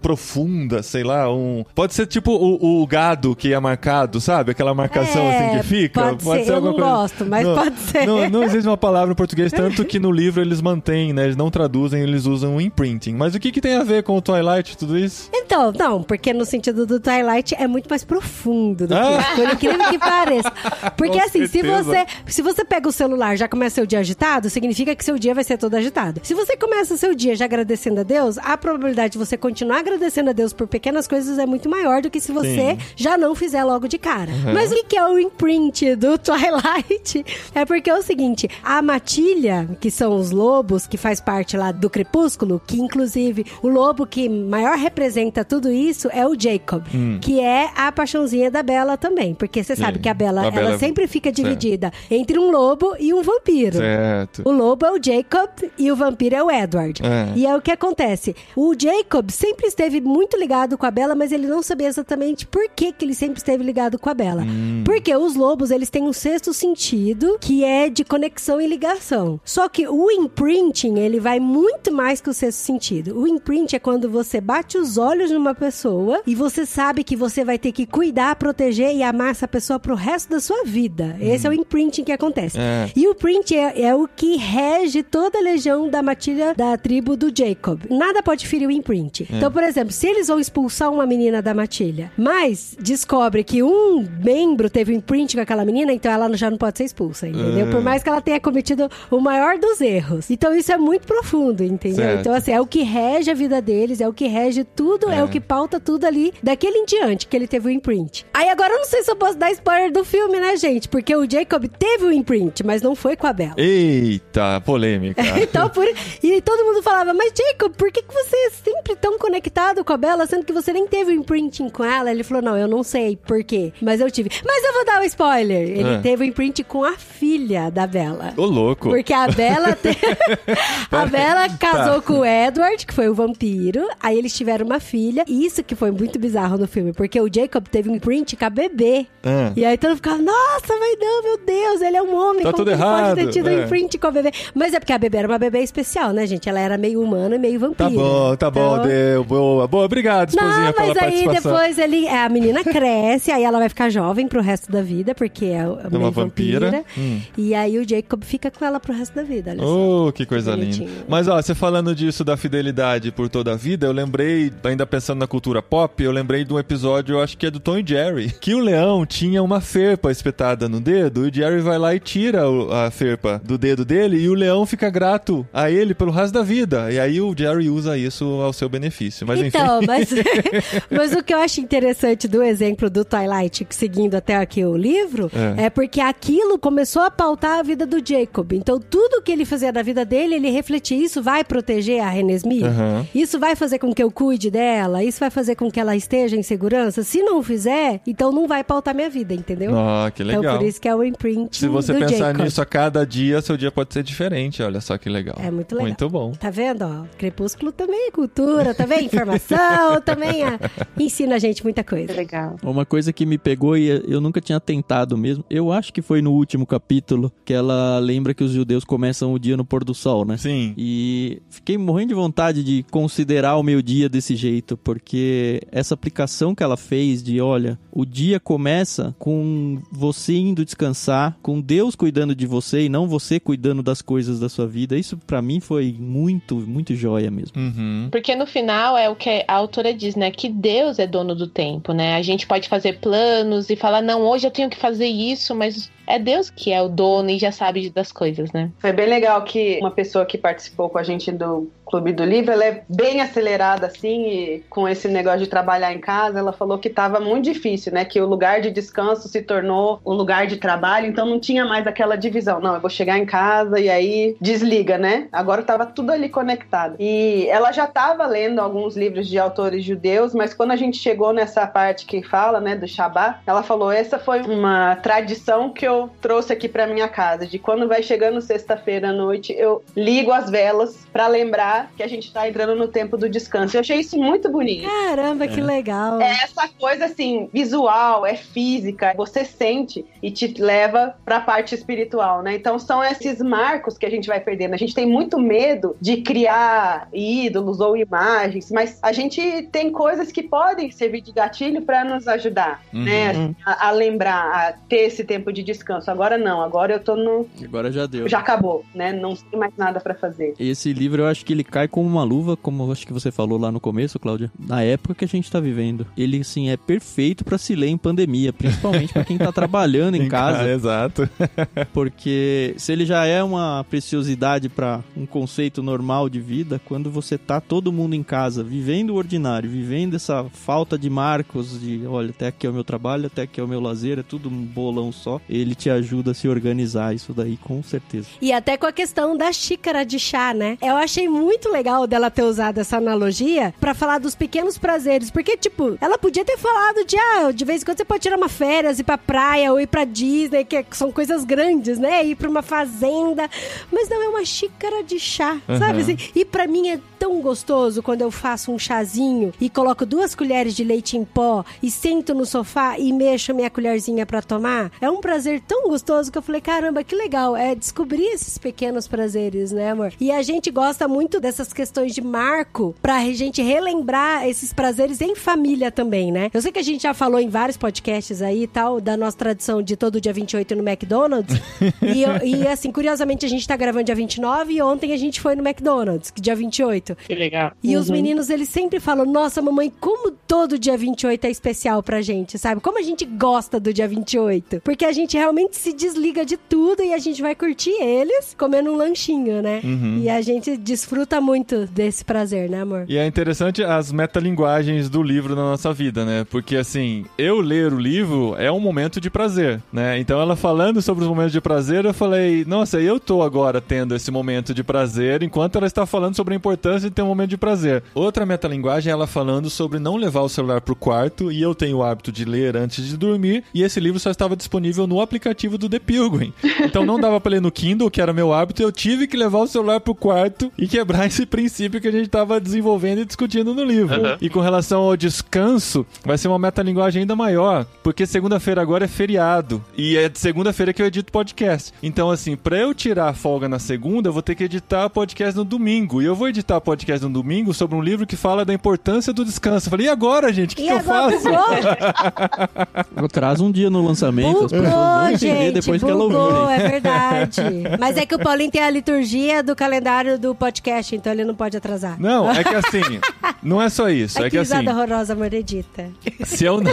profunda, 0.01 0.83
sei 0.83 1.03
lá, 1.03 1.33
um... 1.33 1.65
Pode 1.75 1.95
ser 1.95 2.07
tipo 2.07 2.33
o, 2.33 2.83
o 2.83 2.87
gado 2.87 3.35
que 3.35 3.53
é 3.53 3.59
marcado, 3.61 4.21
sabe? 4.21 4.53
Aquela 4.53 4.75
marcação 4.75 5.23
É, 5.23 5.37
assim 5.49 5.59
que 5.59 5.65
fica. 5.67 6.15
pode 6.17 6.23
ser. 6.45 6.51
Eu 6.51 6.55
alguma 6.57 6.73
não 6.73 6.79
gosto, 6.79 7.25
mas 7.27 7.47
pode 7.47 7.79
ser. 7.81 8.07
Não, 8.07 8.29
não 8.31 8.43
existe 8.45 8.67
uma 8.69 8.77
palavra 8.77 9.13
em 9.13 9.17
português, 9.17 9.51
tanto 9.57 9.85
que 9.85 9.99
no 9.99 10.11
livro 10.13 10.41
eles 10.41 10.61
mantêm, 10.61 11.13
né? 11.13 11.25
Eles 11.25 11.37
não 11.37 11.51
traduzem, 11.51 12.03
eles 12.03 12.27
usam 12.27 12.57
o 12.57 12.61
imprinting. 12.61 13.15
Mas 13.15 13.35
o 13.35 13.41
que, 13.41 13.51
que 13.51 13.61
tem 13.61 13.75
a 13.77 13.83
ver 13.83 14.03
com 14.03 14.17
o 14.17 14.23
Twilight 14.23 14.73
e 14.73 14.77
tudo 14.77 14.97
isso? 14.99 15.29
Então, 15.33 15.73
não, 15.73 16.03
porque 16.03 16.33
no 16.33 16.45
sentido 16.45 16.87
do 16.87 17.01
Twilight 17.01 17.55
é 17.59 17.67
muito 17.67 17.89
mais 17.89 18.05
profundo 18.05 18.87
do 18.87 18.95
que 18.95 19.01
Ah. 19.01 19.33
por 19.35 19.45
incrível 19.53 19.89
que 19.89 19.99
pareça. 19.99 20.53
Porque 20.97 21.17
Com 21.17 21.25
assim, 21.25 21.47
se 21.47 21.63
você, 21.63 22.07
se 22.27 22.43
você 22.43 22.63
pega 22.65 22.89
o 22.89 22.93
celular 22.93 23.35
e 23.35 23.39
já 23.39 23.49
começa 23.49 23.77
seu 23.77 23.87
dia 23.87 24.01
agitado, 24.01 24.51
significa 24.51 24.95
que 24.95 25.03
seu 25.05 25.19
dia 25.19 25.35
vai 25.35 25.43
ser 25.45 25.57
todo 25.57 25.75
agitado. 25.75 26.21
Se 26.23 26.35
você 26.35 26.57
começa 26.57 26.97
seu 26.97 27.15
dia 27.15 27.35
já 27.35 27.47
agradecendo 27.47 28.01
a 28.01 28.03
Deus, 28.03 28.37
a 28.39 28.57
probabilidade 28.59 29.13
de 29.13 29.19
você 29.19 29.26
continuar 29.35 29.79
agradecendo 29.79 30.29
a 30.29 30.35
Deus 30.35 30.53
por 30.53 30.67
pequenas 30.67 31.09
coisas 31.09 31.39
é 31.39 31.47
muito 31.47 31.71
maior 31.71 32.03
do 32.03 32.11
que 32.11 32.21
se 32.21 32.33
você 32.33 32.73
Sim. 32.73 32.79
já 32.95 33.17
não 33.17 33.35
fizer 33.35 33.65
logo 33.65 33.89
de 33.89 33.97
cara. 33.97 34.31
Mas 34.53 34.71
o 34.71 34.85
que 34.85 34.99
é 34.99 35.09
o 35.09 35.19
imprint 35.19 35.97
do 35.97 36.19
Twilight? 36.21 37.25
É 37.55 37.65
porque 37.65 37.89
é 37.89 37.95
o 37.95 38.03
seguinte, 38.03 38.47
a 38.63 38.83
matilha, 38.83 39.67
que 39.81 39.91
são 39.91 40.15
os 40.19 40.31
lobos, 40.31 40.87
que 40.87 40.99
faz 40.99 41.19
parte 41.19 41.57
lá 41.57 41.73
do 41.73 41.89
crepúsculo, 41.89 42.61
que 42.67 42.79
inclusive 42.79 43.47
o 43.63 43.69
lobo 43.69 44.07
que 44.07 44.29
maior 44.29 44.77
representa 44.77 45.45
tudo 45.45 45.71
isso 45.73 46.11
é 46.13 46.27
o 46.27 46.39
Jacob, 46.39 46.85
que 47.23 47.41
é 47.41 47.71
a 47.75 47.91
paixãozinha 47.91 48.51
da 48.51 48.63
Bela 48.63 48.97
também, 48.97 49.35
porque 49.35 49.65
você 49.65 49.75
sabe 49.75 49.95
Sim. 49.95 50.03
que 50.03 50.09
a 50.09 50.15
Bela, 50.15 50.43
A 50.43 50.47
ela 50.47 50.79
sempre 50.79 51.07
fica 51.07 51.33
dividida 51.33 51.93
entre 52.11 52.39
um 52.39 52.51
lobo 52.51 52.95
e 52.99 53.15
um 53.15 53.23
vampiro. 53.23 53.79
Certo. 53.79 54.43
O 54.45 54.51
lobo 54.51 54.85
é 54.85 54.91
o 54.93 54.99
Jacob 55.03 55.51
e 55.79 55.91
o 55.91 55.97
vampiro 55.97 56.35
é 56.35 56.43
o 56.43 56.51
Edward. 56.51 57.01
É. 57.03 57.33
E 57.37 57.47
é 57.47 57.57
o 57.57 57.61
que 57.61 57.71
acontece. 57.71 58.35
O 58.55 58.75
Jacob 58.79 59.06
sempre 59.31 59.67
esteve 59.67 60.01
muito 60.01 60.37
ligado 60.37 60.77
com 60.77 60.87
a 60.87 60.91
Bella, 60.91 61.15
mas 61.15 61.33
ele 61.33 61.47
não 61.47 61.63
sabia 61.63 61.89
exatamente 61.89 62.47
por 62.47 62.69
que, 62.71 62.93
que 62.93 63.05
ele 63.05 63.15
sempre 63.15 63.39
esteve 63.39 63.63
ligado 63.63 63.99
com 63.99 64.11
a 64.11 64.15
Bella. 64.15 64.43
Hum. 64.43 64.83
Porque 64.85 65.15
os 65.15 65.35
lobos, 65.35 65.71
eles 65.71 65.91
têm 65.91 66.03
um 66.03 66.13
sexto 66.13 66.53
sentido, 66.53 67.39
que 67.41 67.65
é 67.65 67.89
de 67.89 68.05
conexão 68.05 68.61
e 68.61 68.67
ligação. 68.67 69.41
Só 69.45 69.69
que 69.69 69.87
o 69.89 70.11
imprinting, 70.11 70.99
ele 70.99 71.21
vai 71.21 71.41
muito 71.41 71.93
mais 71.93 72.21
que 72.21 72.31
o 72.31 72.35
sexto 72.35 72.59
sentido. 72.59 73.19
O 73.19 73.27
imprint 73.27 73.75
é 73.75 73.79
quando 73.79 74.09
você 74.09 74.41
bate 74.41 74.79
os 74.79 74.99
olhos 74.99 75.31
numa 75.31 75.55
pessoa 75.55 76.23
e 76.27 76.35
você 76.35 76.67
sabe 76.67 77.05
que 77.05 77.17
você 77.17 77.45
vai 77.45 77.59
ter 77.59 77.73
que 77.73 77.87
cuidar, 77.87 78.37
proteger 78.37 78.95
e 78.95 79.03
amar 79.03 79.31
essa 79.31 79.49
pessoa 79.49 79.79
pro 79.79 79.95
resto 79.95 80.31
da 80.31 80.41
sua 80.41 80.65
vida. 80.65 81.17
Esse 81.21 81.47
é 81.47 81.51
o 81.51 81.53
imprinting 81.53 82.05
que 82.05 82.13
acontece. 82.13 82.59
É. 82.59 82.91
E 82.95 83.09
o 83.09 83.15
print 83.15 83.55
é, 83.57 83.83
é 83.83 83.95
o 83.95 84.09
que 84.09 84.37
rege 84.37 85.03
toda 85.03 85.39
a 85.39 85.43
legião 85.43 85.89
da 85.89 86.03
matilha 86.03 86.55
da 86.55 86.77
tribo 86.77 87.17
do 87.17 87.33
Jacob. 87.37 87.81
Nada 87.91 88.23
pode 88.23 88.47
ferir 88.47 88.69
o 88.69 88.71
imprint. 88.71 88.96
Então, 89.31 89.51
por 89.51 89.63
exemplo, 89.63 89.93
se 89.93 90.07
eles 90.07 90.29
vão 90.29 90.39
expulsar 90.41 90.91
uma 90.93 91.07
menina 91.07 91.41
da 91.43 91.53
matilha, 91.55 92.11
mas 92.17 92.77
descobre 92.81 93.45
que 93.45 93.63
um 93.63 94.07
membro 94.23 94.69
teve 94.71 94.93
um 94.93 94.97
imprint 94.97 95.37
com 95.37 95.43
aquela 95.43 95.65
menina, 95.65 95.93
então 95.93 96.11
ela 96.11 96.35
já 96.37 96.51
não 96.51 96.59
pode 96.59 96.79
ser 96.79 96.85
expulsa, 96.85 97.29
entendeu? 97.29 97.67
Ah. 97.69 97.71
Por 97.71 97.83
mais 97.83 98.03
que 98.03 98.09
ela 98.09 98.21
tenha 98.21 98.41
cometido 98.41 98.89
o 99.11 99.21
maior 99.21 99.59
dos 99.59 99.81
erros. 99.81 100.31
Então, 100.31 100.55
isso 100.55 100.73
é 100.73 100.77
muito 100.77 101.07
profundo, 101.07 101.63
entendeu? 101.63 102.05
Certo. 102.05 102.21
Então, 102.21 102.35
assim, 102.35 102.53
é 102.53 102.61
o 102.61 102.67
que 102.67 102.83
rege 102.83 103.31
a 103.31 103.35
vida 103.35 103.61
deles, 103.61 104.01
é 104.01 104.09
o 104.09 104.13
que 104.13 104.27
rege 104.27 104.65
tudo, 104.65 105.11
é, 105.11 105.19
É. 105.19 105.25
o 105.25 105.29
que 105.29 105.41
pauta 105.41 105.79
tudo 105.81 106.05
ali 106.05 106.33
daquele 106.43 106.79
em 106.79 106.85
diante 106.85 107.27
que 107.27 107.37
ele 107.37 107.47
teve 107.47 107.69
o 107.69 107.71
imprint. 107.71 108.27
Aí 108.33 108.49
agora 108.49 108.73
eu 108.73 108.79
não 108.79 108.85
sei 108.87 109.03
se 109.03 109.11
eu 109.11 109.17
posso 109.17 109.37
dar 109.37 109.51
spoiler 109.53 109.91
do 109.93 110.05
filme, 110.05 110.39
né, 110.39 110.57
gente? 110.57 110.89
Porque 110.89 111.15
o 111.15 111.29
Jacob 111.31 111.67
teve 111.79 112.05
o 112.05 112.13
imprint, 112.13 112.65
mas 112.65 112.83
não 112.83 112.95
foi 112.95 113.17
com 113.17 113.27
a 113.27 113.33
Bella. 113.33 113.55
Eita, 113.57 114.61
polêmica. 114.65 115.23
Então, 115.47 115.69
por... 115.69 115.87
E 116.23 116.41
todo 116.41 116.65
mundo 116.65 116.83
falava, 116.83 117.13
mas 117.15 117.33
Jacob, 117.37 117.73
por 117.77 117.91
que, 117.93 118.03
que 118.03 118.13
você 118.15 118.37
é 118.37 118.51
sempre 118.87 118.97
tão 118.97 119.19
conectado 119.19 119.85
com 119.85 119.93
a 119.93 119.97
Bella, 119.97 120.27
sendo 120.27 120.45
que 120.45 120.53
você 120.53 120.73
nem 120.73 120.87
teve 120.87 121.11
o 121.11 121.15
imprinting 121.15 121.69
com 121.69 121.83
ela? 121.85 122.11
Ele 122.11 122.23
falou, 122.23 122.43
não, 122.43 122.57
eu 122.57 122.69
não 122.69 122.83
sei 122.85 123.17
por 123.17 123.43
quê, 123.43 123.73
mas 123.83 124.01
eu 124.01 124.11
tive. 124.11 124.31
Mas 124.45 124.65
eu 124.65 124.73
vou 124.73 124.85
dar 124.85 125.01
um 125.01 125.05
spoiler. 125.05 125.69
Ele 125.69 125.97
Ah. 125.97 126.01
teve 126.03 126.25
o 126.25 126.27
imprint 126.27 126.63
com 126.65 126.85
a 126.85 126.93
filha 126.93 127.71
da 127.71 127.87
Bella. 127.87 128.33
Ô, 128.37 128.45
louco. 128.45 128.89
Porque 128.89 129.13
a 129.13 129.27
Bella 129.29 129.73
te... 129.75 129.89
a 130.91 131.07
Bella 131.07 131.49
casou 131.59 132.01
com 132.01 132.21
o 132.21 132.25
Edward, 132.25 132.87
que 132.87 132.95
foi 132.95 133.09
o 133.09 133.15
vampiro. 133.15 133.89
Aí 134.01 134.17
eles 134.19 134.33
tiveram 134.37 134.65
uma 134.67 134.79
filha. 134.79 135.25
E 135.27 135.45
isso 135.45 135.65
que 135.65 135.75
foi 135.75 135.91
muito 135.91 136.19
bizarro 136.19 136.57
no 136.59 136.69
filme, 136.69 136.93
porque 136.93 137.21
o 137.21 137.29
Jacob 137.33 137.67
teve 137.69 137.91
um 137.91 137.97
imprint 137.97 138.37
com 138.37 138.45
a 138.45 138.51
bebê. 138.51 139.07
Ah. 139.25 139.53
E 139.57 139.65
aí 139.65 139.77
todo 139.77 139.91
mundo 139.91 139.97
ficava, 139.97 140.19
nossa, 140.23 140.77
mas 140.79 140.97
não, 141.01 141.23
meu 141.23 141.39
Deus, 141.39 141.81
ele 141.81 141.97
é 141.97 142.03
um 142.03 142.15
homem. 142.15 142.36
Tá 142.47 142.53
como 142.53 142.65
tudo 142.65 142.71
ele 142.75 142.81
errado, 142.83 143.15
pode 143.17 143.27
ter 143.27 143.33
tido 143.33 143.49
é. 143.49 143.53
um 143.57 143.65
imprint 143.65 143.99
com 143.99 144.07
a 144.07 144.11
bebê? 144.11 144.33
Mas 144.55 144.75
é 144.75 144.81
porque 144.81 144.93
a 144.93 144.99
bebê 144.99 145.19
era 145.19 145.29
uma 145.29 145.39
bebê 145.39 145.61
especial, 145.61 146.13
né, 146.13 146.27
gente? 146.27 146.49
Ela 146.49 146.61
era 146.61 146.79
meio 146.79 147.01
humana 147.03 147.37
e 147.37 147.39
meio 147.39 147.59
vampira. 147.59 147.91
Tá 147.91 147.97
bom, 147.97 148.37
tá 148.37 148.51
bom, 148.51 148.75
Então- 148.75 148.87
deu. 148.87 149.25
Boa, 149.25 149.67
boa. 149.67 149.85
Obrigado, 149.85 150.31
esposinha, 150.31 150.73
não, 150.77 150.87
mas 150.87 150.97
aí 150.97 151.29
depois 151.29 151.79
ele, 151.79 152.09
a 152.09 152.29
menina 152.29 152.63
cresce, 152.65 153.31
aí 153.31 153.45
ela 153.45 153.59
vai 153.59 153.69
ficar 153.69 153.89
jovem 153.91 154.27
pro 154.29 154.41
resto 154.41 154.71
da 154.71 154.83
vida, 154.83 155.15
porque 155.15 155.47
é 155.47 155.67
uma 155.67 156.07
uma 156.07 156.11
vampira. 156.11 156.71
vampira. 156.71 156.85
Hum. 156.99 157.21
E 157.37 157.55
aí 157.55 157.79
o 157.79 157.89
Jacob 157.89 158.23
fica 158.25 158.51
com 158.51 158.65
ela 158.65 158.79
pro 158.81 158.93
resto 158.93 159.15
da 159.15 159.23
vida, 159.23 159.51
olha 159.53 159.61
só. 159.63 160.07
Oh, 160.07 160.13
que 160.13 160.27
coisa 160.27 160.53
Bonitinho. 160.53 160.89
linda. 160.89 161.05
Mas 161.09 161.29
ó, 161.29 161.41
você 161.41 161.55
falando 161.55 161.95
disso 161.95 162.25
da 162.25 162.37
fidelidade 162.37 163.11
por 163.13 163.29
toda 163.29 163.53
a 163.53 163.57
vida, 163.57 163.87
eu 163.87 163.93
lembrei, 163.93 164.53
ainda 164.65 164.87
pensando 164.87 165.19
na 165.21 165.27
cultura 165.27 165.63
pop, 165.63 166.03
eu 166.03 166.13
lembrei 166.13 166.45
de 166.45 166.53
um 166.53 166.59
episódio, 166.59 167.15
eu 167.17 167.21
acho 167.23 167.37
que 167.37 167.47
é 167.47 167.51
do 167.51 167.61
Tom 167.61 167.79
e 167.79 167.85
Jerry, 167.87 168.33
que 168.41 168.55
o 168.55 168.61
leão 168.61 169.05
tinha 169.07 169.43
uma 169.43 169.61
ferpa 169.61 170.11
espetada 170.11 170.69
no 170.69 170.81
dedo, 170.81 171.27
e 171.27 171.31
o 171.31 171.35
Jerry 171.35 171.61
vai 171.61 171.79
lá 171.79 171.95
e 171.95 172.01
tira 172.01 172.36
o- 172.45 172.73
a 172.73 172.91
ferpa 172.91 173.41
do 173.45 173.57
dedo 173.59 173.85
dele, 173.85 174.19
e 174.19 174.29
o 174.29 174.35
leão 174.35 174.67
fica 174.67 174.91
grato 174.91 175.47
a 175.53 175.71
ele 175.71 175.95
pelo 175.95 176.11
resto 176.11 176.35
da 176.35 176.43
vida. 176.43 176.91
E 176.93 176.99
aí 176.99 177.21
o 177.21 177.35
Jerry 177.37 177.69
usa 177.71 177.97
isso 177.97 178.25
ao 178.43 178.53
seu 178.53 178.69
benefício. 178.69 179.27
Mas 179.27 179.41
então, 179.41 179.79
enfim. 179.79 179.87
mas, 179.87 180.09
mas 180.91 181.13
o 181.15 181.23
que 181.23 181.33
eu 181.35 181.39
acho 181.39 181.61
interessante 181.61 182.27
do 182.29 182.43
exemplo 182.43 182.89
do 182.91 183.05
Twilight, 183.05 183.67
seguindo 183.71 184.15
até 184.15 184.37
aqui 184.37 184.65
o 184.65 184.77
livro, 184.77 185.31
É. 185.59 185.65
é. 185.67 185.71
porque 185.71 186.01
aquilo 186.01 186.59
começou 186.59 187.03
a 187.03 187.11
pautar 187.11 187.59
a 187.59 187.63
vida 187.63 187.87
do 187.87 187.99
Jacob. 188.05 188.53
Então, 188.53 188.79
tudo 188.81 189.23
que 189.23 189.33
ele 189.33 189.45
fazia 189.45 189.73
da 189.73 189.83
vida 189.83 190.05
dele, 190.05 190.35
ele 190.37 190.51
refletia, 190.51 190.97
isso 190.97 191.23
vai 191.23 191.45
proteger 191.45 192.01
a 192.01 192.09
Renesmee? 192.09 192.65
Aham. 192.65 193.07
Isso 193.15 193.39
vai 193.39 193.55
fazer 193.57 193.79
com 193.79 193.93
que 193.95 194.03
eu 194.03 194.11
cuide 194.11 194.51
dela? 194.51 195.03
Isso 195.05 195.21
vai 195.21 195.31
fazer 195.31 195.55
com 195.55 195.71
que 195.71 195.79
ela 195.81 195.97
esteja 195.97 196.37
em 196.37 196.43
segurança? 196.43 197.03
Se 197.03 197.23
não 197.23 197.43
fizer, 197.43 198.01
então 198.07 198.33
não 198.33 198.47
vai 198.47 198.63
pautar 198.65 198.95
minha 198.95 199.11
vida, 199.11 199.35
entendeu? 199.35 199.77
Ah, 199.77 200.11
que 200.15 200.23
legal. 200.23 200.43
Então, 200.43 200.59
por 200.59 200.67
isso 200.67 200.81
que 200.81 200.89
é 200.89 200.95
o 200.95 201.03
imprint 201.05 201.57
Se 201.57 201.69
você 201.69 201.93
do 201.93 201.99
pensar 202.17 202.27
Jacob. 202.33 202.45
nisso 202.45 202.61
a 202.61 202.67
cada 202.67 203.07
dia, 203.07 203.41
seu 203.41 203.57
dia 203.57 203.71
pode 203.71 203.93
ser 203.93 204.03
diferente. 204.03 204.63
Olha 204.63 204.81
só 204.81 204.97
que 204.99 205.09
legal. 205.09 205.37
É 205.39 205.51
muito 205.51 205.75
legal. 205.75 205.87
Muito 205.87 206.09
bom. 206.09 206.33
Tá 206.33 206.51
vendo, 206.51 206.83
ó? 206.83 207.05
Crepúsculo 207.19 207.73
também 207.73 208.09
é 208.09 208.11
cultura. 208.11 208.75
também 208.75 209.05
informação, 209.05 210.01
também 210.05 210.45
ah, 210.45 210.59
ensina 210.99 211.37
a 211.37 211.39
gente 211.39 211.63
muita 211.63 211.85
coisa. 211.85 212.13
Legal. 212.13 212.57
Uma 212.63 212.85
coisa 212.85 213.13
que 213.13 213.27
me 213.27 213.39
pegou 213.39 213.77
e 213.77 213.89
eu 213.89 214.21
nunca 214.21 214.41
tinha 214.41 214.61
tentado 214.61 215.17
mesmo, 215.17 215.45
eu 215.51 215.73
acho 215.73 215.93
que 215.93 216.03
foi 216.03 216.23
no 216.23 216.33
último 216.33 216.67
capítulo 216.67 217.33
que 217.45 217.53
ela 217.53 217.99
lembra 217.99 218.35
que 218.35 218.45
os 218.45 218.53
judeus 218.53 218.85
começam 218.85 219.33
o 219.33 219.39
dia 219.39 219.57
no 219.57 219.65
pôr 219.65 219.85
do 219.85 219.95
sol, 219.95 220.25
né? 220.25 220.37
Sim. 220.37 220.75
E 220.77 221.41
fiquei 221.51 221.79
morrendo 221.79 222.09
de 222.09 222.15
vontade 222.15 222.63
de 222.63 222.85
considerar 222.91 223.57
o 223.57 223.63
meu 223.63 223.83
dia 223.83 224.09
desse 224.09 224.37
jeito, 224.37 224.77
porque 224.77 225.61
essa 225.71 225.95
aplicação 225.95 226.55
que 226.55 226.63
ela 226.63 226.77
fez 226.77 227.23
de, 227.23 227.41
olha, 227.41 227.79
o 227.93 228.05
dia 228.05 228.39
começa 228.39 229.15
com 229.19 229.79
você 229.91 230.35
indo 230.35 230.65
descansar, 230.65 231.37
com 231.43 231.61
Deus 231.61 231.95
cuidando 231.95 232.06
de 232.11 232.47
você 232.47 232.83
e 232.83 232.89
não 232.89 233.07
você 233.07 233.39
cuidando 233.39 233.83
das 233.83 234.03
coisas 234.03 234.41
da 234.41 234.49
sua 234.49 234.67
vida. 234.67 234.97
Isso 234.97 235.17
pra 235.17 235.43
mim 235.43 235.61
foi 235.61 235.95
muito, 235.99 236.57
muito 236.57 236.95
joia 236.95 237.31
mesmo. 237.31 237.61
Uhum. 237.61 238.09
Porque 238.11 238.35
no 238.35 238.47
final 238.47 238.97
é 238.97 239.09
o 239.09 239.17
que 239.17 239.45
a 239.47 239.55
autora 239.55 239.93
diz, 239.93 240.17
né? 240.17 240.31
Que 240.31 240.49
Deus 240.49 240.99
é 240.99 241.07
dono 241.07 241.35
do 241.35 241.47
tempo, 241.47 241.93
né? 241.93 242.17
A 242.17 242.23
gente 242.23 242.47
pode 242.47 242.69
fazer 242.69 242.99
planos 242.99 243.71
e 243.71 243.77
falar, 243.77 244.03
não, 244.03 244.23
hoje 244.23 244.47
eu 244.47 244.51
tenho 244.51 244.71
que 244.71 244.77
fazer 244.77 245.07
isso, 245.07 245.55
mas 245.55 245.91
é 246.07 246.19
Deus 246.19 246.49
que 246.49 246.73
é 246.73 246.81
o 246.81 246.89
dono 246.89 247.31
e 247.31 247.39
já 247.39 247.51
sabe 247.51 247.91
das 247.91 248.13
coisas, 248.13 248.53
né? 248.53 248.71
Foi 248.79 248.93
bem 248.93 249.09
legal 249.09 249.43
que 249.43 249.79
uma 249.81 249.91
pessoa 249.91 250.25
que 250.25 250.39
participou 250.39 250.89
com 250.89 250.99
a 250.99 251.03
gente 251.03 251.33
do 251.33 251.69
Clube 251.87 252.13
do 252.13 252.25
Livro, 252.25 252.53
ela 252.53 252.65
é 252.65 252.83
bem 252.89 253.21
acelerada 253.21 253.87
assim, 253.87 254.27
e 254.27 254.65
com 254.69 254.89
esse 254.89 255.07
negócio 255.07 255.41
de 255.41 255.47
trabalhar 255.47 255.93
em 255.93 256.01
casa, 256.01 256.41
ela 256.41 256.53
falou 256.53 256.79
que 256.79 256.89
estava 256.89 257.21
muito 257.21 257.45
difícil, 257.45 257.93
né? 257.93 258.05
Que 258.05 258.21
o 258.21 258.27
lugar 258.27 258.61
de 258.61 258.71
descanso 258.73 259.29
se 259.29 259.41
tornou 259.41 260.01
o 260.05 260.13
lugar 260.13 260.47
de 260.49 260.57
trabalho, 260.57 261.07
então 261.07 261.25
não 261.25 261.39
tinha 261.39 261.65
mais 261.65 261.87
aquela 261.87 262.17
divisão. 262.17 262.61
Não, 262.61 262.75
eu 262.75 262.81
vou 262.81 262.91
chegar 262.91 263.19
em 263.19 263.25
casa 263.25 263.79
e 263.79 263.89
aí 263.89 264.37
desliga, 264.41 264.99
né? 264.99 265.29
Agora 265.31 265.61
estava 265.61 265.87
tudo 265.87 266.11
ali 266.11 266.29
conectado. 266.29 266.97
E 266.99 267.47
ela 267.49 267.71
já 267.71 267.85
estava 267.85 268.27
lendo 268.27 268.61
alguns 268.61 268.97
livros 268.97 269.29
de 269.29 269.39
autores 269.39 269.85
judeus, 269.85 270.35
mas 270.35 270.53
quando 270.53 270.73
a 270.73 270.77
gente 270.77 270.99
chegou 270.99 271.33
nessa 271.33 271.67
parte 271.67 272.05
que 272.05 272.23
fala, 272.23 272.61
né, 272.61 272.75
do 272.75 272.89
Shabat, 272.89 273.41
ela 273.47 273.63
falou: 273.63 273.93
essa 273.93 274.19
foi 274.19 274.43
uma 274.43 274.97
tradição 274.97 275.71
que 275.71 275.87
eu 275.87 276.11
trouxe 276.21 276.53
aqui 276.53 276.69
para 276.69 276.87
minha 276.87 277.09
casa, 277.09 277.47
de 277.47 277.59
quando 277.59 277.87
vai 277.87 278.03
chegando 278.03 278.41
sexta-feira 278.41 279.11
à 279.11 279.13
noite, 279.13 279.55
eu 279.57 279.83
ligo 279.97 280.33
as 280.33 280.51
velas 280.51 281.07
para 281.13 281.29
lembrar 281.29 281.76
que 281.97 282.03
a 282.03 282.09
gente 282.09 282.33
tá 282.33 282.49
entrando 282.49 282.75
no 282.75 282.89
tempo 282.89 283.17
do 283.17 283.29
descanso. 283.29 283.77
Eu 283.77 283.81
achei 283.81 283.99
isso 284.01 284.17
muito 284.19 284.49
bonito. 284.51 284.87
Caramba, 284.89 285.47
que 285.47 285.61
legal. 285.61 286.21
É 286.21 286.31
essa 286.45 286.69
coisa 286.69 287.07
assim, 287.07 287.49
visual, 287.53 288.25
é 288.27 288.35
física, 288.37 289.13
você 289.17 289.45
sente 289.45 290.05
e 290.23 290.31
te 290.31 290.47
leva 290.61 291.15
pra 291.25 291.41
parte 291.41 291.75
espiritual, 291.75 292.43
né? 292.43 292.55
Então 292.55 292.79
são 292.79 293.03
esses 293.05 293.41
marcos 293.41 293.97
que 293.99 294.07
a 294.07 294.11
gente 294.11 294.27
vai 294.29 294.41
perdendo. 294.41 294.75
A 294.75 294.79
gente 294.79 294.95
tem 294.95 295.07
muito 295.07 295.39
medo 295.39 295.97
de 296.01 296.19
criar 296.19 297.09
ídolos 297.13 297.81
ou 297.81 297.97
imagens, 297.97 298.71
mas 298.71 298.99
a 299.03 299.13
gente 299.13 299.63
tem 299.73 299.91
coisas 299.91 300.31
que 300.33 300.43
podem 300.43 300.91
servir 300.91 301.21
de 301.21 301.33
gatilho 301.33 301.83
para 301.83 302.05
nos 302.05 302.27
ajudar, 302.29 302.83
Uhum. 302.93 303.05
né? 303.05 303.55
A, 303.65 303.89
a 303.89 303.91
lembrar, 303.91 304.55
a 304.55 304.73
ter 304.89 305.07
esse 305.07 305.25
tempo 305.25 305.53
de 305.53 305.63
descanso. 305.63 306.11
Agora 306.11 306.37
não, 306.39 306.63
agora 306.63 306.95
eu 306.95 307.01
tô 307.01 307.17
no. 307.17 307.47
Agora 307.63 307.91
já 307.91 308.07
deu. 308.07 308.29
Já 308.29 308.39
acabou, 308.39 308.85
né? 308.95 309.13
Não 309.13 309.35
tem 309.35 309.59
mais 309.59 309.73
nada 309.77 310.01
pra 310.01 310.15
fazer. 310.15 310.55
Esse 310.59 310.93
livro 310.93 311.23
eu 311.23 311.27
acho 311.27 311.45
que 311.45 311.53
ele 311.53 311.65
cai 311.71 311.89
como 311.89 312.09
uma 312.09 312.25
luva, 312.25 312.57
como 312.57 312.91
acho 312.91 313.07
que 313.07 313.13
você 313.13 313.31
falou 313.31 313.59
lá 313.59 313.71
no 313.71 313.81
começo, 313.81 314.19
Cláudia, 314.19 314.51
na 314.59 314.83
época 314.83 315.15
que 315.15 315.25
a 315.25 315.29
gente 315.29 315.51
tá 315.51 315.61
vivendo. 315.61 316.07
Ele, 316.17 316.41
assim, 316.41 316.71
é 316.71 316.77
perfeito 316.77 317.45
pra 317.45 317.59
se 317.59 317.75
ler 317.75 317.89
em 317.89 317.97
pandemia, 317.97 318.53
principalmente 318.53 319.13
pra 319.13 319.25
quem 319.25 319.39
tá 319.39 319.51
trabalhando 319.53 320.17
em 320.17 320.29
casa, 320.29 320.69
exato. 320.69 321.29
porque 321.93 322.75
se 322.79 322.93
ele 322.93 323.05
já 323.05 323.25
é 323.27 323.43
uma 323.43 323.85
preciosidade 323.89 324.69
pra 324.69 325.03
um 325.17 325.27
conceito 325.27 325.83
normal 325.83 326.29
de 326.29 326.41
vida, 326.41 326.81
quando 326.85 327.11
você 327.11 327.39
tá 327.39 327.61
todo 327.61 327.93
mundo 327.93 328.15
em 328.15 328.23
casa, 328.23 328.63
vivendo 328.63 329.11
o 329.11 329.17
ordinário, 329.17 329.69
vivendo 329.69 330.15
essa 330.17 330.45
falta 330.53 330.99
de 330.99 331.11
marcos, 331.11 331.81
de, 331.81 332.07
olha, 332.07 332.31
até 332.31 332.49
aqui 332.49 332.67
é 332.67 332.71
o 332.71 332.75
meu 332.75 332.85
trabalho, 332.85 333.27
até 333.27 333.43
aqui 333.43 333.61
é 333.61 333.65
o 333.65 333.69
meu 333.69 333.81
lazer, 333.81 334.19
é 334.19 334.23
tudo 334.23 334.49
um 334.49 334.65
bolão 334.65 335.13
só, 335.13 335.41
ele 335.49 335.75
te 335.75 335.91
ajuda 335.91 336.31
a 336.31 336.35
se 336.35 336.49
organizar 336.49 337.15
isso 337.15 337.33
daí, 337.33 337.57
com 337.57 337.83
certeza. 337.83 338.29
E 338.41 338.53
até 338.53 338.77
com 338.77 338.87
a 338.87 338.93
questão 338.93 339.37
da 339.37 339.53
xícara 339.53 340.05
de 340.05 340.19
chá, 340.19 340.53
né? 340.55 340.79
Eu 340.83 340.97
achei 340.97 341.29
muito 341.29 341.56
legal 341.65 342.07
dela 342.07 342.31
ter 342.31 342.43
usado 342.43 342.79
essa 342.79 342.97
analogia 342.97 343.75
pra 343.81 343.95
falar 343.95 344.19
dos 344.19 344.35
pequenos 344.35 344.79
prazeres. 344.79 345.31
Porque, 345.31 345.57
tipo, 345.57 345.97
ela 346.01 346.19
podia 346.19 346.45
ter 346.45 346.59
falado 346.59 347.05
de, 347.05 347.17
ah, 347.17 347.51
de 347.53 347.65
vez 347.65 347.83
em 347.83 347.85
quando 347.85 347.99
você 347.99 348.05
pode 348.05 348.23
tirar 348.23 348.37
uma 348.37 348.49
férias, 348.49 348.99
ir 348.99 349.05
pra 349.05 349.19
praia 349.19 349.73
ou 349.73 349.81
ir 349.81 349.87
pra 349.87 350.05
Disney, 350.05 350.65
que 350.65 350.85
são 350.93 351.11
coisas 351.13 351.45
grandes, 351.45 351.99
né? 351.99 352.25
Ir 352.25 352.37
pra 352.37 352.49
uma 352.49 352.63
fazenda. 352.63 353.49
Mas 353.91 354.09
não, 354.09 354.23
é 354.23 354.29
uma 354.29 354.45
xícara 354.45 355.03
de 355.03 355.19
chá, 355.19 355.59
sabe? 355.79 356.01
assim? 356.01 356.17
E 356.35 356.45
pra 356.45 356.67
mim 356.67 356.89
é 356.89 357.01
tão 357.19 357.41
gostoso 357.41 358.03
quando 358.03 358.23
eu 358.23 358.31
faço 358.31 358.71
um 358.71 358.79
chazinho 358.79 359.53
e 359.61 359.69
coloco 359.71 360.05
duas 360.05 360.35
colheres 360.35 360.75
de 360.75 360.85
leite 360.85 361.17
em 361.17 361.25
pó 361.25 361.65
e 361.83 361.91
sento 361.91 362.35
no 362.35 362.45
sofá 362.45 362.99
e 362.99 363.13
mexo 363.13 363.55
minha 363.55 363.71
colherzinha 363.71 364.27
pra 364.27 364.43
tomar. 364.43 364.91
É 365.01 365.11
um 365.11 365.21
prazer 365.21 365.61
tão 365.67 365.89
gostoso 365.89 366.31
que 366.31 366.39
eu 366.39 366.43
falei, 366.43 366.61
caramba, 366.61 367.03
que 367.03 367.15
legal. 367.15 367.57
É 367.57 367.75
descobrir 367.75 368.27
esses 368.27 368.59
pequenos 368.59 369.09
prazeres, 369.09 369.73
né, 369.73 369.91
amor? 369.91 370.13
E 370.21 370.31
a 370.31 370.43
gente 370.43 370.71
gosta 370.71 371.09
muito 371.09 371.41
dessas 371.47 371.73
questões 371.73 372.13
de 372.13 372.21
marco 372.21 372.93
pra 373.01 373.21
gente 373.33 373.63
relembrar 373.63 374.47
esses 374.49 374.73
prazeres 374.73 375.21
em 375.21 375.37
família 375.37 375.93
também, 375.93 376.33
né? 376.33 376.51
Eu 376.53 376.61
sei 376.61 376.73
que 376.73 376.79
a 376.79 376.83
gente 376.83 377.03
já 377.05 377.15
falou 377.15 377.39
em 377.39 377.49
vários 377.49 377.77
podcasts 377.77 378.43
aí 378.43 378.65
e 378.65 378.67
tal, 378.67 379.01
da 379.01 379.17
nossa 379.17 379.37
tradição 379.39 379.81
de 379.81 379.97
todo 379.97 380.21
dia 380.21 380.33
28 380.33 380.75
no 380.75 380.83
McDonald's. 380.89 381.57
e, 382.03 382.23
eu- 382.23 382.45
e, 382.45 382.67
assim, 382.67 382.91
curiosamente, 382.91 383.47
a 383.47 383.49
gente 383.49 383.67
tá 383.67 383.77
gravando 383.77 384.05
dia 384.05 384.15
29 384.15 384.73
e 384.73 384.83
ontem 384.83 385.13
a 385.13 385.17
gente 385.17 385.41
foi 385.41 385.55
no 385.55 385.63
McDonald's, 385.67 386.31
que 386.33 386.41
dia 386.41 386.57
28. 386.57 387.17
Que 387.27 387.35
legal. 387.35 387.73
E 387.83 387.97
os 387.97 388.11
meninos, 388.11 388.51
eles 388.51 388.69
sempre 388.69 388.99
falam: 388.99 389.25
Nossa, 389.25 389.63
mamãe, 389.63 389.93
como 390.01 390.31
todo 390.33 390.79
dia 390.79 390.97
28 390.97 391.47
é 391.47 391.51
especial 391.51 392.03
pra 392.03 392.21
gente, 392.23 392.59
sabe? 392.59 392.81
Como 392.81 392.99
a 392.99 393.03
gente 393.03 393.25
gosta 393.25 393.79
do 393.79 393.93
dia 393.93 394.09
28. 394.09 394.81
Porque 394.83 395.05
a 395.05 395.13
gente 395.13 395.37
realmente 395.37 395.77
se 395.77 395.93
desliga 395.93 396.45
de 396.45 396.57
tudo 396.57 397.03
e 397.03 397.13
a 397.15 397.19
gente 397.19 397.41
vai 397.41 397.55
curtir 397.55 397.95
eles 398.03 398.55
comendo 398.59 398.91
um 398.91 398.97
lanchinho, 398.97 399.63
né? 399.63 399.81
E 400.23 400.29
a 400.29 400.41
gente 400.41 400.77
desfruta 400.77 401.36
muito 401.41 401.87
desse 401.87 402.25
prazer, 402.25 402.69
né, 402.69 402.83
amor? 402.83 403.05
E 403.09 403.17
é 403.17 403.27
interessante 403.27 403.83
as 403.83 404.13
metalinguagens 404.13 405.09
do 405.09 405.23
livro 405.23 405.55
na 405.55 405.63
nossa 405.63 405.93
vida, 405.93 406.25
né? 406.25 406.47
Porque 406.51 406.77
assim, 406.77 407.25
eu 407.37 407.61
ler 407.61 407.93
o 407.93 407.99
livro 407.99 408.55
é 408.59 408.71
um 408.71 408.81
momento 408.81 409.21
de 409.21 409.31
prazer, 409.31 409.81
né? 409.93 410.19
Então 410.19 410.41
ela 410.41 410.57
falando 410.57 411.01
sobre 411.03 411.25
os 411.25 411.29
momentos 411.29 411.53
de 411.53 411.61
prazer, 411.61 412.05
eu 412.05 412.15
falei, 412.15 412.65
nossa, 412.65 413.01
eu 413.01 413.19
tô 413.21 413.43
agora 413.43 413.81
tendo 413.81 414.15
esse 414.15 414.31
momento 414.31 414.75
de 414.75 414.83
prazer, 414.83 415.43
enquanto 415.43 415.77
ela 415.77 415.87
está 415.87 416.07
falando 416.07 416.35
sobre 416.35 416.55
a 416.55 416.57
importância 416.57 417.09
de 417.09 417.15
ter 417.15 417.23
um 417.23 417.27
momento 417.27 417.51
de 417.51 417.57
prazer. 417.57 418.03
Outra 418.15 418.47
metalinguagem 418.47 419.11
é 419.11 419.13
ela 419.13 419.27
falando 419.27 419.69
sobre 419.71 419.99
não 419.99 420.17
levar 420.17 420.41
o 420.41 420.49
celular 420.49 420.81
pro 420.81 420.97
quarto, 420.97 421.51
e 421.51 421.61
eu 421.61 421.75
tenho 421.75 421.99
o 421.99 422.03
hábito 422.03 422.33
de 422.33 422.45
ler 422.45 422.77
antes 422.77 423.07
de 423.07 423.17
dormir, 423.17 423.65
e 423.75 423.83
esse 423.83 424.01
livro 424.01 424.19
só 424.19 424.31
estava 424.31 424.57
disponível 424.57 425.07
no 425.07 425.21
aplicativo 425.21 425.77
do 425.79 425.89
The 425.89 425.99
Pilgrim. 425.99 426.53
Então 426.83 427.05
não 427.05 427.21
dava 427.21 427.41
pra 427.41 427.53
ler 427.53 427.61
no 427.61 427.71
Kindle, 427.71 428.11
que 428.11 428.21
era 428.21 428.33
meu 428.33 428.53
hábito, 428.53 428.83
eu 428.83 428.93
tive 428.93 429.27
que 429.27 429.37
levar 429.37 429.59
o 429.59 429.67
celular 429.67 430.01
pro 430.01 430.15
quarto 430.15 430.73
e 430.79 430.87
quebrar 430.87 431.26
esse 431.27 431.47
princípio 431.47 432.01
que 432.01 432.09
a 432.09 432.13
gente 432.13 432.29
tava 432.29 432.61
desenvolvendo 432.61 433.21
e 433.21 433.25
discutindo 433.25 433.75
no 433.75 433.85
livro. 433.85 434.37
E 434.41 434.49
com 434.49 434.61
relação 434.61 435.03
ao 435.03 435.17
descanso, 435.17 436.07
vai 436.25 436.39
ser 436.39 436.49
uma 436.49 436.59
metalinguagem 436.59 437.21
ainda 437.23 437.37
maior, 437.37 437.87
porque 438.03 438.27
segunda-feira 438.27 438.81
agora 438.81 439.05
é 439.05 439.09
feriado, 439.09 439.83
e 439.97 440.17
é 440.17 440.29
de 440.29 440.39
segunda-feira 440.39 440.93
que 440.93 441.03
eu 441.03 441.07
edito 441.07 441.33
podcast. 441.33 441.93
Então, 442.03 442.31
assim, 442.31 442.57
pra 442.57 442.77
eu 442.77 442.95
tirar 442.95 443.29
a 443.29 443.35
folga 443.35 443.69
na 443.69 443.79
segunda, 443.79 444.29
eu 444.29 444.33
vou 444.33 444.43
ter 444.43 444.55
que 444.55 444.65
editar 444.65 445.09
podcast 445.11 445.57
no 445.57 445.65
domingo. 445.65 446.23
E 446.23 446.25
eu 446.25 446.35
vou 446.35 446.49
editar 446.49 446.81
podcast 446.81 447.25
no 447.27 447.33
domingo 447.33 447.73
sobre 447.75 447.97
um 447.97 448.03
livro 448.03 448.27
que 448.27 448.37
fala 448.37 448.65
da 448.65 448.73
importância 448.73 449.33
do 449.33 449.45
descanso. 449.45 449.87
Eu 449.87 449.91
falei, 449.91 450.07
e 450.07 450.09
agora, 450.09 450.53
gente? 450.53 450.73
O 450.75 450.77
que, 450.77 450.83
que 450.85 450.93
eu 450.93 451.01
faço? 451.01 451.39
bugou? 451.39 453.29
Traz 453.33 453.61
um 453.61 453.71
dia 453.71 453.91
no 453.91 454.05
lançamento, 454.07 454.65
as 454.65 454.73
pessoas 454.73 454.91
vão 454.91 455.01
Bugou, 455.01 455.29
entender 455.29 455.39
gente, 455.65 455.75
depois 455.75 456.03
que 456.03 456.11
ela 456.11 456.25
bugou, 456.25 456.61
ouvirem. 456.63 456.75
é 456.75 456.89
verdade. 456.89 457.61
Mas 457.99 458.17
é 458.17 458.25
que 458.27 458.35
o 458.35 458.39
Paulinho 458.39 458.71
tem 458.71 458.83
a 458.83 458.91
liturgia 458.91 459.63
do 459.63 459.75
calendário 459.75 460.39
do 460.39 460.55
podcast, 460.55 461.15
então 461.17 461.33
ele 461.33 461.45
não 461.45 461.55
pode 461.55 461.77
atrasar. 461.77 462.21
Não, 462.21 462.51
é 462.51 462.63
que 462.63 462.75
assim, 462.75 463.21
não 463.63 463.81
é 463.83 463.89
só 463.89 464.09
isso. 464.09 464.39
Ai, 464.39 464.47
É 464.47 464.51
que 464.51 464.57
que 464.57 464.63
assim, 464.63 464.89
horrorosa, 464.89 465.35
mordedita. 465.35 466.11
se 466.45 466.65
eu 466.65 466.81
não, 466.81 466.93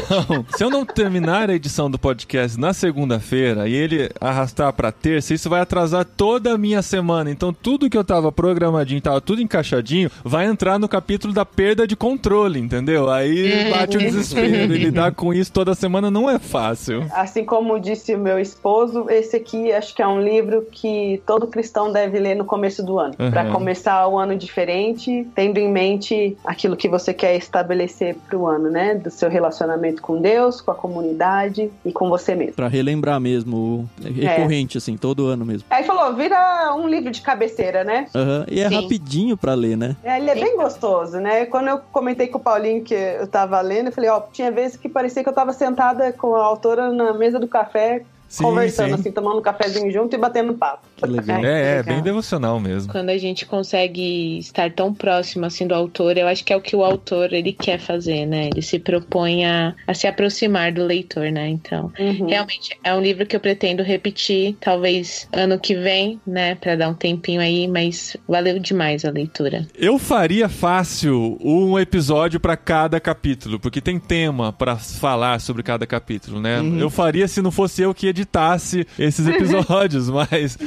se 0.55 0.63
eu 0.63 0.69
não 0.69 0.86
terminar 0.86 1.49
a 1.49 1.53
edição 1.53 1.89
do 1.89 1.99
podcast 1.99 2.59
na 2.59 2.74
segunda-feira 2.74 3.67
e 3.67 3.74
ele 3.74 4.09
arrastar 4.19 4.71
pra 4.74 4.91
terça, 4.91 5.34
isso 5.34 5.49
vai 5.49 5.61
atrasar 5.61 6.05
toda 6.05 6.53
a 6.53 6.57
minha 6.57 6.82
semana. 6.82 7.30
Então 7.30 7.53
tudo 7.53 7.89
que 7.89 7.97
eu 7.97 8.03
tava 8.03 8.32
programadinho, 8.32 9.01
tava 9.01 9.21
tudo 9.21 9.41
encaixadinho, 9.41 10.09
vai 10.24 10.45
entrar 10.45 10.80
no 10.80 10.88
capítulo 10.88 11.34
da 11.34 11.45
perda 11.45 11.86
de 11.86 11.95
controle, 11.95 12.59
entendeu? 12.59 13.09
Aí 13.11 13.69
bate 13.69 13.97
o 13.97 13.99
desespero 13.99 14.74
e 14.74 14.78
lidar 14.78 15.13
com 15.13 15.34
isso 15.34 15.51
toda 15.51 15.76
semana 15.76 16.09
não 16.09 16.30
é 16.30 16.39
fácil. 16.39 17.05
Assim 17.13 17.43
como 17.45 17.80
disse 17.80 18.15
o 18.15 18.19
meu 18.19 18.39
esposo, 18.39 19.07
esse 19.09 19.36
aqui 19.36 19.71
acho 19.71 19.93
que 19.95 20.01
é 20.01 20.07
um 20.07 20.21
livro 20.21 20.65
que 20.71 21.21
todo 21.26 21.47
cristão 21.47 21.91
deve 21.91 22.19
ler 22.19 22.36
no 22.36 22.45
começo 22.45 22.84
do 22.84 22.99
ano, 22.99 23.13
Uhum. 23.19 23.30
Pra 23.30 23.45
começar 23.51 24.03
começar 24.04 24.08
o 24.08 24.18
ano 24.18 24.36
diferente, 24.36 25.28
tendo 25.36 25.58
em 25.58 25.72
mente 25.72 26.38
aquilo 26.45 26.76
que 26.76 26.89
você 26.89 27.14
quer 27.14 27.36
estabelecer 27.36 28.16
para 28.28 28.38
o 28.38 28.47
ano, 28.47 28.70
né? 28.70 28.95
Do 28.95 29.10
seu 29.10 29.30
relacionamento 29.30 30.01
com 30.01 30.22
Deus, 30.22 30.62
com 30.62 30.72
a 30.72 30.76
comunidade 30.76 31.72
e 31.86 31.91
com 31.91 32.10
você 32.10 32.36
mesmo. 32.36 32.54
Pra 32.54 32.68
relembrar 32.68 33.20
mesmo, 33.20 33.89
é 34.04 34.10
recorrente, 34.10 34.78
assim, 34.78 34.97
todo 34.97 35.28
ano 35.28 35.45
mesmo. 35.45 35.68
Aí 35.70 35.84
falou, 35.84 36.14
vira 36.16 36.74
um 36.76 36.88
livro 36.88 37.12
de 37.12 37.22
cabeceira, 37.22 37.84
né? 37.84 38.08
Aham, 38.16 38.45
E 38.49 38.60
é 38.60 38.70
Sim. 38.70 38.76
rapidinho 38.76 39.38
pra 39.38 39.54
ler, 39.54 39.78
né? 39.78 39.95
É, 40.04 40.18
ele 40.18 40.30
é 40.30 40.36
bem 40.36 40.58
gostoso, 40.58 41.20
né? 41.20 41.45
Quando 41.45 41.68
eu 41.68 41.80
comentei 41.91 42.28
com 42.28 42.38
o 42.38 42.41
Paulinho 42.41 42.84
que 42.84 42.93
eu 42.93 43.28
tava 43.28 43.60
lendo, 43.62 43.88
eu 43.88 43.91
falei, 43.91 44.10
ó, 44.10 44.22
tinha 44.32 44.51
vezes 44.51 44.78
que 44.78 44.89
parecia 44.89 45.24
que 45.24 45.30
eu 45.30 45.34
tava 45.34 45.54
sentada 45.54 46.12
com 46.14 46.36
a 46.36 46.43
autora 46.43 46.91
na 46.91 47.14
mesa 47.14 47.39
do 47.39 47.47
café, 47.47 48.04
Sim, 48.34 48.45
conversando, 48.45 48.88
sim. 48.88 48.93
assim, 48.95 49.11
tomando 49.11 49.38
um 49.38 49.41
cafezinho 49.43 49.91
junto 49.91 50.15
e 50.15 50.17
batendo 50.17 50.55
papo. 50.55 50.88
Que 50.97 51.05
legal. 51.05 51.45
É, 51.45 51.73
é, 51.73 51.77
legal. 51.77 51.84
bem 51.93 52.01
devocional 52.03 52.59
mesmo. 52.59 52.91
Quando 52.91 53.09
a 53.09 53.17
gente 53.19 53.45
consegue 53.45 54.39
estar 54.39 54.71
tão 54.71 54.91
próximo 54.91 55.45
assim 55.45 55.67
do 55.67 55.75
autor, 55.75 56.17
eu 56.17 56.27
acho 56.27 56.43
que 56.43 56.51
é 56.51 56.55
o 56.57 56.61
que 56.61 56.75
o 56.75 56.84
autor 56.84 57.31
ele 57.31 57.53
quer 57.53 57.77
fazer, 57.77 58.25
né? 58.25 58.47
Ele 58.51 58.63
se 58.63 58.79
propõe 58.79 59.45
a, 59.45 59.75
a 59.86 59.93
se 59.93 60.07
aproximar 60.07 60.71
do 60.71 60.84
leitor, 60.84 61.31
né? 61.31 61.47
Então, 61.47 61.91
Uhum. 61.99 62.25
realmente 62.25 62.75
é 62.84 62.91
um 62.95 62.99
livro 62.99 63.23
que 63.27 63.36
eu 63.36 63.39
pretendo 63.39 63.84
repetir, 63.84 64.57
talvez 64.59 65.27
ano 65.31 65.59
que 65.59 65.75
vem, 65.75 66.19
né? 66.25 66.55
Pra 66.55 66.75
dar 66.75 66.89
um 66.89 66.95
tempinho 66.95 67.39
aí, 67.39 67.67
mas 67.67 68.17
valeu 68.27 68.57
demais 68.57 69.05
a 69.05 69.11
leitura. 69.11 69.67
Eu 69.77 69.99
faria 69.99 70.49
fácil 70.49 71.38
um 71.39 71.77
episódio 71.77 72.39
pra 72.39 72.57
cada 72.57 72.99
capítulo, 72.99 73.59
porque 73.59 73.79
tem 73.79 73.99
tema 73.99 74.51
pra 74.51 74.75
falar 74.75 75.39
sobre 75.39 75.61
cada 75.61 75.86
capítulo, 75.86 76.41
né? 76.41 76.59
Eu 76.79 76.89
faria 76.89 77.27
se 77.27 77.39
não 77.39 77.51
fosse 77.51 77.84
eu 77.84 77.93
que 77.93 78.22
editasse 78.24 78.88
esses 78.97 79.28
episódios, 79.28 80.09
mas 80.11 80.57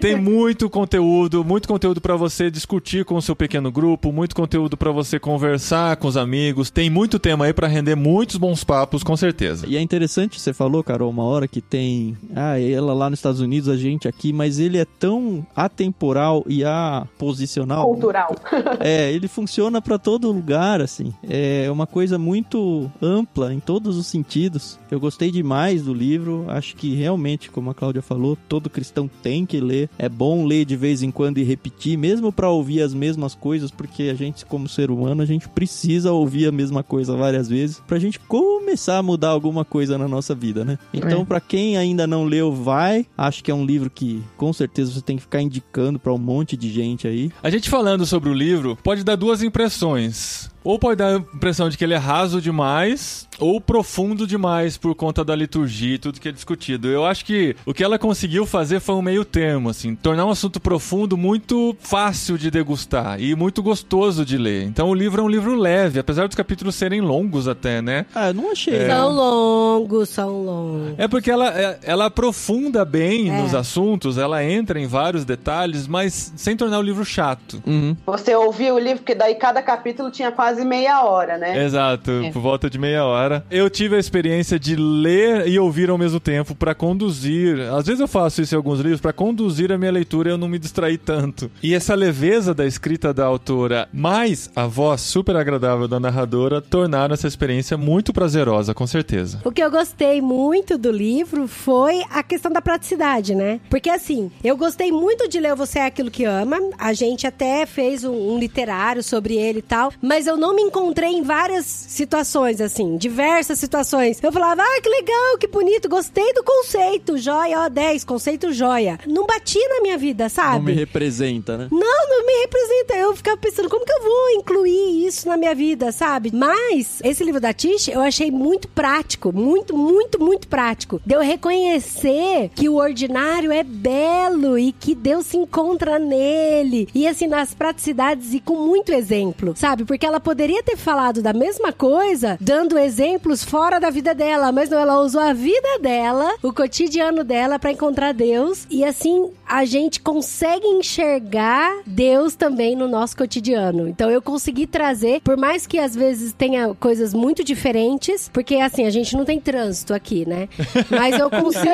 tem 0.00 0.16
muito 0.16 0.68
conteúdo, 0.68 1.44
muito 1.44 1.68
conteúdo 1.68 2.00
pra 2.00 2.16
você 2.16 2.50
discutir 2.50 3.04
com 3.04 3.14
o 3.14 3.22
seu 3.22 3.34
pequeno 3.34 3.70
grupo, 3.70 4.12
muito 4.12 4.34
conteúdo 4.34 4.76
pra 4.76 4.90
você 4.90 5.18
conversar 5.18 5.96
com 5.96 6.08
os 6.08 6.16
amigos. 6.16 6.70
Tem 6.70 6.90
muito 6.90 7.18
tema 7.18 7.46
aí 7.46 7.52
pra 7.52 7.66
render 7.66 7.94
muitos 7.94 8.36
bons 8.36 8.64
papos, 8.64 9.02
com 9.02 9.16
certeza. 9.16 9.66
E 9.66 9.76
é 9.76 9.80
interessante, 9.80 10.40
você 10.40 10.52
falou, 10.52 10.82
Carol, 10.82 11.10
uma 11.10 11.24
hora 11.24 11.48
que 11.48 11.60
tem. 11.60 12.16
Ah, 12.34 12.60
ela 12.60 12.92
lá 12.92 13.08
nos 13.08 13.18
Estados 13.18 13.40
Unidos, 13.40 13.68
a 13.68 13.76
gente 13.76 14.08
aqui, 14.08 14.32
mas 14.32 14.58
ele 14.58 14.78
é 14.78 14.84
tão 14.84 15.46
atemporal 15.54 16.44
e 16.46 16.64
aposicional. 16.64 17.86
Cultural. 17.86 18.34
É, 18.80 19.12
ele 19.12 19.28
funciona 19.28 19.80
pra 19.80 19.98
todo 19.98 20.30
lugar, 20.30 20.80
assim. 20.80 21.12
É 21.28 21.70
uma 21.70 21.86
coisa 21.86 22.18
muito 22.18 22.90
ampla 23.00 23.54
em 23.54 23.60
todos 23.60 23.96
os 23.96 24.06
sentidos. 24.06 24.78
Eu 24.90 24.98
gostei 24.98 25.30
demais 25.30 25.82
do 25.82 25.94
livro. 25.94 26.44
Acho 26.48 26.74
que 26.76 26.93
realmente, 26.94 27.50
como 27.50 27.70
a 27.70 27.74
Cláudia 27.74 28.02
falou, 28.02 28.36
todo 28.48 28.70
cristão 28.70 29.08
tem 29.22 29.44
que 29.44 29.60
ler. 29.60 29.88
É 29.98 30.08
bom 30.08 30.44
ler 30.46 30.64
de 30.64 30.76
vez 30.76 31.02
em 31.02 31.10
quando 31.10 31.38
e 31.38 31.42
repetir, 31.42 31.96
mesmo 31.98 32.32
pra 32.32 32.48
ouvir 32.50 32.80
as 32.82 32.94
mesmas 32.94 33.34
coisas, 33.34 33.70
porque 33.70 34.04
a 34.04 34.14
gente, 34.14 34.44
como 34.46 34.68
ser 34.68 34.90
humano, 34.90 35.22
a 35.22 35.26
gente 35.26 35.48
precisa 35.48 36.12
ouvir 36.12 36.46
a 36.46 36.52
mesma 36.52 36.82
coisa 36.82 37.16
várias 37.16 37.48
vezes 37.48 37.82
pra 37.86 37.98
gente 37.98 38.18
começar 38.20 38.98
a 38.98 39.02
mudar 39.02 39.28
alguma 39.30 39.64
coisa 39.64 39.98
na 39.98 40.08
nossa 40.08 40.34
vida, 40.34 40.64
né? 40.64 40.78
Então, 40.92 41.22
É. 41.22 41.24
pra 41.24 41.40
quem 41.40 41.76
ainda 41.76 42.06
não 42.06 42.24
leu, 42.24 42.52
vai. 42.52 43.06
Acho 43.16 43.42
que 43.42 43.50
é 43.50 43.54
um 43.54 43.64
livro 43.64 43.90
que 43.90 44.22
com 44.36 44.52
certeza 44.52 44.92
você 44.92 45.00
tem 45.00 45.16
que 45.16 45.22
ficar 45.22 45.40
indicando 45.42 45.98
pra 45.98 46.12
um 46.12 46.18
monte 46.18 46.56
de 46.56 46.70
gente 46.70 47.06
aí. 47.06 47.30
A 47.42 47.50
gente 47.50 47.68
falando 47.70 48.06
sobre 48.06 48.28
o 48.30 48.34
livro 48.34 48.76
pode 48.82 49.02
dar 49.04 49.16
duas 49.16 49.42
impressões. 49.42 50.50
Ou 50.64 50.78
pode 50.78 50.96
dar 50.96 51.08
a 51.14 51.16
impressão 51.18 51.68
de 51.68 51.76
que 51.76 51.84
ele 51.84 51.92
é 51.94 51.98
raso 51.98 52.40
demais, 52.40 53.28
ou 53.38 53.60
profundo 53.60 54.26
demais 54.26 54.78
por 54.78 54.94
conta 54.94 55.22
da 55.22 55.36
liturgia 55.36 55.96
e 55.96 55.98
tudo 55.98 56.18
que 56.18 56.28
é 56.28 56.32
discutido. 56.32 56.88
Eu 56.88 57.04
acho 57.04 57.24
que 57.24 57.54
o 57.66 57.74
que 57.74 57.84
ela 57.84 57.98
conseguiu 57.98 58.46
fazer 58.46 58.80
foi 58.80 58.94
um 58.94 59.02
meio 59.02 59.24
termo, 59.24 59.68
assim, 59.68 59.94
tornar 59.94 60.24
um 60.24 60.30
assunto 60.30 60.58
profundo 60.58 61.16
muito 61.18 61.76
fácil 61.80 62.38
de 62.38 62.50
degustar 62.50 63.20
e 63.20 63.34
muito 63.34 63.62
gostoso 63.62 64.24
de 64.24 64.38
ler. 64.38 64.62
Então 64.64 64.88
o 64.88 64.94
livro 64.94 65.20
é 65.20 65.24
um 65.24 65.28
livro 65.28 65.54
leve, 65.54 65.98
apesar 65.98 66.26
dos 66.26 66.36
capítulos 66.36 66.74
serem 66.74 67.00
longos 67.02 67.46
até, 67.46 67.82
né? 67.82 68.06
Ah, 68.14 68.28
eu 68.28 68.34
não 68.34 68.50
achei. 68.52 68.86
São 68.86 69.10
longos, 69.10 70.08
são 70.08 70.44
longos. 70.44 70.94
É 70.96 71.06
porque 71.06 71.30
ela, 71.30 71.48
é- 71.48 71.78
ela 71.82 72.06
aprofunda 72.06 72.84
bem 72.84 73.28
É. 73.28 73.42
nos 73.42 73.54
assuntos, 73.54 74.16
ela 74.16 74.42
entra 74.42 74.80
em 74.80 74.86
vários 74.86 75.24
detalhes, 75.26 75.86
mas 75.86 76.32
sem 76.36 76.56
tornar 76.56 76.78
o 76.78 76.82
livro 76.82 77.04
chato. 77.04 77.62
Uhum. 77.66 77.94
Você 78.06 78.34
ouviu 78.34 78.76
o 78.76 78.78
livro, 78.78 78.98
porque 79.00 79.14
daí 79.14 79.34
cada 79.34 79.60
capítulo 79.62 80.10
tinha 80.10 80.32
quase 80.32 80.53
meia 80.62 81.02
hora, 81.04 81.38
né? 81.38 81.64
Exato, 81.64 82.10
É. 82.10 82.30
por 82.30 82.40
volta 82.42 82.68
de 82.68 82.78
meia 82.78 83.04
hora. 83.04 83.44
Eu 83.50 83.70
tive 83.70 83.96
a 83.96 83.98
experiência 83.98 84.58
de 84.58 84.76
ler 84.76 85.48
e 85.48 85.58
ouvir 85.58 85.88
ao 85.88 85.96
mesmo 85.96 86.20
tempo 86.20 86.54
pra 86.54 86.74
conduzir. 86.74 87.58
Às 87.72 87.86
vezes 87.86 88.00
eu 88.00 88.08
faço 88.08 88.42
isso 88.42 88.54
em 88.54 88.58
alguns 88.58 88.80
livros 88.80 89.00
pra 89.00 89.12
conduzir 89.12 89.72
a 89.72 89.78
minha 89.78 89.90
leitura 89.90 90.28
e 90.28 90.32
eu 90.32 90.38
não 90.38 90.48
me 90.48 90.58
distrair 90.58 90.98
tanto. 90.98 91.50
E 91.62 91.74
essa 91.74 91.94
leveza 91.94 92.52
da 92.52 92.66
escrita 92.66 93.14
da 93.14 93.24
autora, 93.24 93.88
mais 93.92 94.50
a 94.54 94.66
voz 94.66 95.00
super 95.00 95.36
agradável 95.36 95.88
da 95.88 95.98
narradora, 95.98 96.60
tornaram 96.60 97.14
essa 97.14 97.26
experiência 97.26 97.76
muito 97.78 98.12
prazerosa, 98.12 98.74
com 98.74 98.86
certeza. 98.86 99.40
O 99.44 99.50
que 99.50 99.62
eu 99.62 99.70
gostei 99.70 100.20
muito 100.20 100.76
do 100.76 100.90
livro 100.90 101.48
foi 101.48 102.02
a 102.10 102.22
questão 102.22 102.52
da 102.52 102.60
praticidade, 102.60 103.34
né? 103.34 103.60
Porque 103.70 103.88
assim, 103.88 104.30
eu 104.42 104.56
gostei 104.56 104.92
muito 104.92 105.28
de 105.28 105.40
ler 105.40 105.54
Você 105.54 105.78
é 105.78 105.86
Aquilo 105.86 106.10
que 106.10 106.24
Ama. 106.24 106.58
A 106.78 106.92
gente 106.92 107.26
até 107.26 107.64
fez 107.64 108.04
um, 108.04 108.34
um 108.34 108.38
literário 108.38 109.02
sobre 109.02 109.36
ele 109.36 109.60
e 109.60 109.62
tal. 109.62 109.92
Mas 110.02 110.26
eu 110.26 110.36
não 110.36 110.43
me 110.52 110.62
encontrei 110.62 111.10
em 111.10 111.22
várias 111.22 111.64
situações, 111.64 112.60
assim, 112.60 112.96
diversas 112.96 113.58
situações. 113.58 114.22
Eu 114.22 114.32
falava, 114.32 114.62
ah, 114.62 114.80
que 114.82 114.88
legal, 114.88 115.38
que 115.38 115.46
bonito, 115.46 115.88
gostei 115.88 116.32
do 116.32 116.42
conceito, 116.42 117.16
joia, 117.16 117.60
ó, 117.60 117.68
10, 117.68 118.04
conceito 118.04 118.52
joia. 118.52 118.98
Não 119.06 119.26
batia 119.26 119.68
na 119.68 119.80
minha 119.80 119.96
vida, 119.96 120.28
sabe? 120.28 120.56
Não 120.56 120.64
me 120.64 120.72
representa, 120.72 121.56
né? 121.56 121.68
Não, 121.70 122.08
não 122.08 122.26
me 122.26 122.32
representa. 122.40 122.94
Eu 122.96 123.14
ficava 123.16 123.36
pensando, 123.36 123.68
como 123.70 123.84
que 123.84 123.92
eu 123.92 124.02
vou 124.02 124.30
incluir 124.30 125.06
isso 125.06 125.28
na 125.28 125.36
minha 125.36 125.54
vida, 125.54 125.92
sabe? 125.92 126.30
Mas, 126.32 127.00
esse 127.02 127.24
livro 127.24 127.40
da 127.40 127.52
Tish, 127.52 127.88
eu 127.88 128.00
achei 128.00 128.30
muito 128.30 128.68
prático. 128.68 129.32
Muito, 129.32 129.76
muito, 129.76 130.20
muito 130.20 130.48
prático. 130.48 131.00
De 131.04 131.14
eu 131.14 131.20
reconhecer 131.20 132.50
que 132.54 132.68
o 132.68 132.74
ordinário 132.74 133.52
é 133.52 133.62
belo 133.62 134.58
e 134.58 134.72
que 134.72 134.94
Deus 134.94 135.26
se 135.26 135.36
encontra 135.36 135.98
nele. 135.98 136.88
E 136.94 137.06
assim, 137.06 137.26
nas 137.26 137.54
praticidades 137.54 138.34
e 138.34 138.40
com 138.40 138.56
muito 138.56 138.92
exemplo, 138.92 139.54
sabe? 139.56 139.84
Porque 139.84 140.06
ela 140.06 140.20
poderia 140.20 140.33
ter 140.34 140.76
falado 140.76 141.22
da 141.22 141.32
mesma 141.32 141.72
coisa, 141.72 142.36
dando 142.40 142.78
exemplos 142.78 143.44
fora 143.44 143.78
da 143.78 143.90
vida 143.90 144.14
dela, 144.14 144.50
mas 144.52 144.68
não, 144.68 144.78
ela 144.78 145.00
usou 145.00 145.20
a 145.20 145.32
vida 145.32 145.78
dela, 145.80 146.34
o 146.42 146.52
cotidiano 146.52 147.22
dela 147.24 147.58
pra 147.58 147.72
encontrar 147.72 148.12
Deus. 148.12 148.66
E 148.70 148.84
assim, 148.84 149.30
a 149.46 149.64
gente 149.64 150.00
consegue 150.00 150.66
enxergar 150.66 151.82
Deus 151.86 152.34
também 152.34 152.76
no 152.76 152.88
nosso 152.88 153.16
cotidiano. 153.16 153.88
Então 153.88 154.10
eu 154.10 154.20
consegui 154.20 154.66
trazer, 154.66 155.20
por 155.20 155.36
mais 155.36 155.66
que 155.66 155.78
às 155.78 155.94
vezes 155.94 156.32
tenha 156.32 156.74
coisas 156.74 157.14
muito 157.14 157.44
diferentes, 157.44 158.28
porque 158.32 158.56
assim, 158.56 158.86
a 158.86 158.90
gente 158.90 159.16
não 159.16 159.24
tem 159.24 159.38
trânsito 159.40 159.94
aqui, 159.94 160.26
né? 160.28 160.48
Mas 160.90 161.18
eu 161.18 161.30
consigo. 161.30 161.64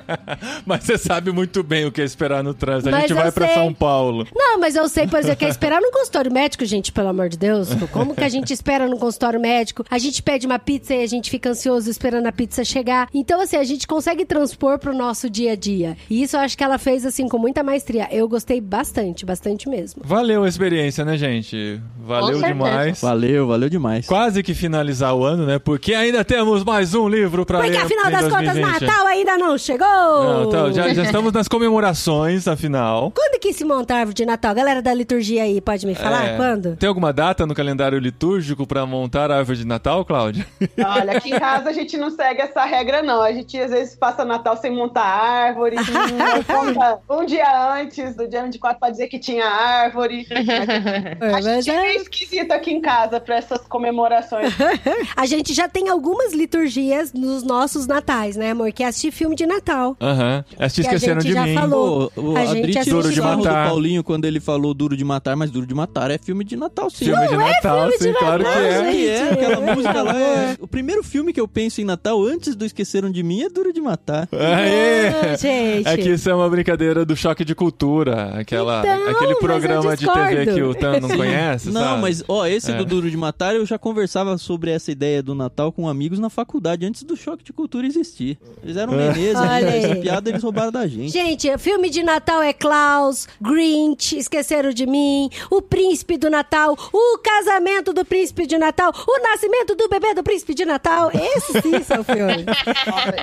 Mas 0.64 0.84
você 0.84 0.98
sabe 0.98 1.32
muito 1.32 1.62
bem 1.62 1.84
o 1.86 1.92
que 1.92 2.00
é 2.00 2.04
esperar 2.04 2.42
no 2.42 2.54
trânsito. 2.54 2.88
A 2.88 2.92
Mas 2.92 3.02
gente 3.02 3.14
vai 3.14 3.30
pra 3.32 3.46
sei. 3.46 3.54
São 3.54 3.72
Paulo. 3.74 4.26
Não, 4.34 4.58
mas 4.58 4.76
eu 4.76 4.88
sei, 4.88 5.06
por 5.06 5.18
exemplo, 5.18 5.38
que 5.38 5.44
é 5.44 5.48
esperar 5.48 5.80
num 5.80 5.90
consultório 5.90 6.32
médico, 6.32 6.64
gente, 6.64 6.92
pelo 6.92 7.08
amor 7.08 7.28
de 7.28 7.38
Deus. 7.38 7.68
Como 7.88 8.14
que 8.14 8.24
a 8.24 8.28
gente 8.28 8.52
espera 8.52 8.86
num 8.86 8.98
consultório 8.98 9.40
médico? 9.40 9.84
A 9.90 9.98
gente 9.98 10.22
pede 10.22 10.46
uma 10.46 10.58
pizza 10.58 10.94
e 10.94 11.02
a 11.02 11.06
gente 11.06 11.30
fica 11.30 11.50
ansioso 11.50 11.90
esperando 11.90 12.26
a 12.26 12.32
pizza 12.32 12.64
chegar. 12.64 13.08
Então, 13.14 13.40
assim, 13.40 13.56
a 13.56 13.64
gente 13.64 13.86
consegue 13.86 14.24
transpor 14.24 14.78
pro 14.78 14.94
nosso 14.94 15.28
dia 15.28 15.52
a 15.52 15.56
dia. 15.56 15.96
E 16.08 16.22
isso 16.22 16.36
eu 16.36 16.40
acho 16.40 16.56
que 16.56 16.64
ela 16.64 16.78
fez, 16.78 17.04
assim, 17.04 17.28
com 17.28 17.38
muita 17.38 17.62
maestria. 17.62 18.08
Eu 18.10 18.28
gostei 18.28 18.60
bastante, 18.60 19.24
bastante 19.24 19.68
mesmo. 19.68 20.02
Valeu 20.04 20.44
a 20.44 20.48
experiência, 20.48 21.04
né, 21.04 21.16
gente? 21.16 21.80
Valeu 21.98 22.40
demais. 22.40 23.00
Valeu, 23.00 23.46
valeu 23.46 23.68
demais. 23.68 24.06
Quase 24.06 24.42
que 24.42 24.54
finalizar 24.54 25.14
o 25.14 25.24
ano, 25.24 25.46
né? 25.46 25.58
Porque 25.58 25.94
ainda 25.94 26.24
temos 26.24 26.64
mais 26.64 26.94
um 26.94 27.08
livro 27.08 27.44
pra 27.46 27.58
Porque 27.58 27.76
ler. 27.76 27.82
afinal 27.84 28.08
em 28.08 28.10
das 28.12 28.22
contas, 28.22 28.54
2020. 28.54 28.80
Natal 28.80 29.06
ainda 29.06 29.38
não 29.38 29.58
chegou! 29.58 29.86
Não, 29.86 30.44
então, 30.44 30.72
já, 30.72 30.92
já 30.92 31.04
estamos 31.04 31.32
nas 31.32 31.48
comemorações, 31.48 32.46
afinal. 32.48 33.10
Quando 33.14 33.38
que 33.40 33.52
se 33.52 33.64
monta 33.64 33.94
a 33.94 33.98
árvore 33.98 34.14
de 34.14 34.26
Natal? 34.26 34.54
Galera 34.54 34.82
da 34.82 34.92
liturgia 34.92 35.42
aí, 35.44 35.60
pode 35.60 35.86
me 35.86 35.94
falar? 35.94 36.26
É, 36.26 36.36
Quando? 36.36 36.76
Tem 36.76 36.88
alguma 36.88 37.12
data 37.12 37.46
no 37.46 37.54
calendário 37.54 37.69
litúrgico 37.76 38.66
pra 38.66 38.84
montar 38.86 39.30
a 39.30 39.38
árvore 39.38 39.58
de 39.58 39.66
Natal, 39.66 40.04
Cláudia? 40.04 40.46
Olha, 40.84 41.16
aqui 41.16 41.30
em 41.34 41.38
casa 41.38 41.70
a 41.70 41.72
gente 41.72 41.96
não 41.96 42.10
segue 42.10 42.40
essa 42.42 42.64
regra, 42.64 43.02
não. 43.02 43.20
A 43.22 43.32
gente 43.32 43.58
às 43.58 43.70
vezes 43.70 43.94
passa 43.94 44.24
Natal 44.24 44.56
sem 44.56 44.70
montar 44.74 45.02
árvore, 45.04 45.76
não 46.16 46.42
conta 46.44 46.98
um 47.08 47.24
dia 47.24 47.72
antes 47.74 48.14
do 48.16 48.28
dia 48.28 48.42
24 48.42 48.78
pra 48.78 48.90
dizer 48.90 49.08
que 49.08 49.18
tinha 49.18 49.44
árvore. 49.46 50.26
É, 50.30 51.34
A 51.34 51.40
gente 51.40 51.70
é 51.70 51.74
é- 51.74 51.96
esquisito 51.96 52.52
aqui 52.52 52.70
em 52.72 52.80
casa 52.80 53.20
pra 53.20 53.36
essas 53.36 53.60
comemorações. 53.66 54.52
A 55.16 55.26
gente 55.26 55.52
já 55.54 55.68
tem 55.68 55.88
algumas 55.88 56.32
liturgias 56.32 57.12
nos 57.12 57.42
nossos 57.42 57.86
natais, 57.86 58.36
né, 58.36 58.50
amor? 58.50 58.72
Que 58.72 58.82
é 58.82 58.86
assistir 58.86 59.10
filme 59.10 59.34
de 59.36 59.46
Natal. 59.46 59.96
Aham. 60.00 60.44
Elas 60.58 60.74
te 60.74 60.82
Que 60.82 60.88
a 60.88 60.92
esqueceram 60.94 61.20
gente 61.20 61.28
de 61.30 61.34
já 61.34 61.44
mim. 61.44 61.54
falou. 61.54 62.12
O, 62.16 62.20
o, 62.32 62.36
A 62.36 62.44
gente 62.46 62.70
Adri 62.78 62.84
tirou 62.84 63.02
de 63.02 63.14
sarro 63.16 63.36
do 63.38 63.44
Matar. 63.44 63.68
Paulinho 63.68 64.02
quando 64.04 64.24
ele 64.24 64.40
falou 64.40 64.72
Duro 64.74 64.96
de 64.96 65.04
Matar, 65.04 65.36
mas 65.36 65.50
Duro 65.50 65.66
de 65.66 65.74
Matar 65.74 66.10
é 66.10 66.18
filme 66.18 66.44
de 66.44 66.56
Natal, 66.56 66.90
sim. 66.90 67.06
Filme 67.06 67.26
de 67.28 67.36
Natal, 67.36 67.59
filme 67.60 67.92
de 67.92 68.04
sim, 68.04 68.12
claro 68.12 68.44
que 68.44 68.50
Natal, 68.50 68.62
é. 68.62 68.70
Claro 68.74 68.90
que 68.90 69.08
é, 69.08 69.16
gente. 69.18 69.32
aquela 69.32 69.70
É, 69.70 69.74
música 69.74 70.02
lá 70.02 70.18
é... 70.20 70.56
O 70.60 70.66
primeiro 70.66 71.02
filme 71.02 71.32
que 71.32 71.40
eu 71.40 71.48
penso 71.48 71.80
em 71.80 71.84
Natal, 71.84 72.22
antes 72.24 72.54
do 72.54 72.64
Esqueceram 72.64 73.10
de 73.10 73.22
Mim, 73.22 73.42
é 73.42 73.48
Duro 73.48 73.72
de 73.72 73.80
Matar. 73.80 74.28
Aê! 74.32 75.08
Ah, 75.08 75.36
gente. 75.36 75.88
É 75.88 75.96
que 75.96 76.08
isso 76.10 76.28
é 76.30 76.34
uma 76.34 76.48
brincadeira 76.48 77.04
do 77.04 77.14
choque 77.16 77.44
de 77.44 77.54
cultura, 77.54 78.32
aquela, 78.38 78.80
Então, 78.80 79.08
aquele 79.10 79.34
programa 79.36 79.96
de 79.96 80.06
TV 80.06 80.46
que 80.54 80.62
o 80.62 80.74
Tan 80.74 81.00
não 81.00 81.08
conhece, 81.08 81.70
Não, 81.70 81.80
sabe? 81.80 82.02
mas, 82.02 82.24
ó, 82.28 82.46
esse 82.46 82.70
É. 82.72 82.74
do 82.74 82.84
Duro 82.84 83.10
de 83.10 83.16
Matar, 83.16 83.54
eu 83.54 83.64
já 83.66 83.78
conversava 83.78 84.36
sobre 84.38 84.70
essa 84.70 84.90
ideia 84.90 85.22
do 85.22 85.34
Natal 85.34 85.72
com 85.72 85.88
amigos 85.88 86.18
na 86.18 86.30
faculdade, 86.30 86.86
antes 86.86 87.02
do 87.02 87.16
choque 87.16 87.42
de 87.44 87.52
cultura 87.52 87.86
existir. 87.86 88.38
Eles 88.62 88.76
eram 88.76 88.92
Menezes, 88.92 89.36
Olha 89.36 89.66
essa 89.66 89.96
piada 89.96 90.28
eles 90.30 90.42
roubaram 90.42 90.72
da 90.72 90.86
gente. 90.86 91.10
Gente, 91.10 91.56
filme 91.58 91.88
de 91.90 92.02
Natal 92.02 92.42
é 92.42 92.52
Klaus, 92.52 93.26
Grinch, 93.40 94.16
Esqueceram 94.16 94.70
de 94.70 94.86
Mim, 94.86 95.28
O 95.50 95.60
Príncipe 95.62 96.16
do 96.16 96.28
Natal, 96.30 96.76
O 96.92 97.18
Casamento 97.54 97.92
do 97.92 98.04
Príncipe 98.04 98.46
de 98.46 98.56
Natal, 98.56 98.92
O 99.08 99.22
Nascimento 99.22 99.74
do 99.74 99.88
Bebê 99.88 100.14
do 100.14 100.22
Príncipe 100.22 100.54
de 100.54 100.64
Natal. 100.64 101.10
Esses 101.12 101.60
sim 101.60 101.82
são 101.82 102.04
filmes. 102.04 102.46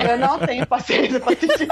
Eu 0.09 0.17
não 0.17 0.37
tenho 0.39 0.67
paciência 0.67 1.17
pra 1.21 1.31
assistir. 1.31 1.67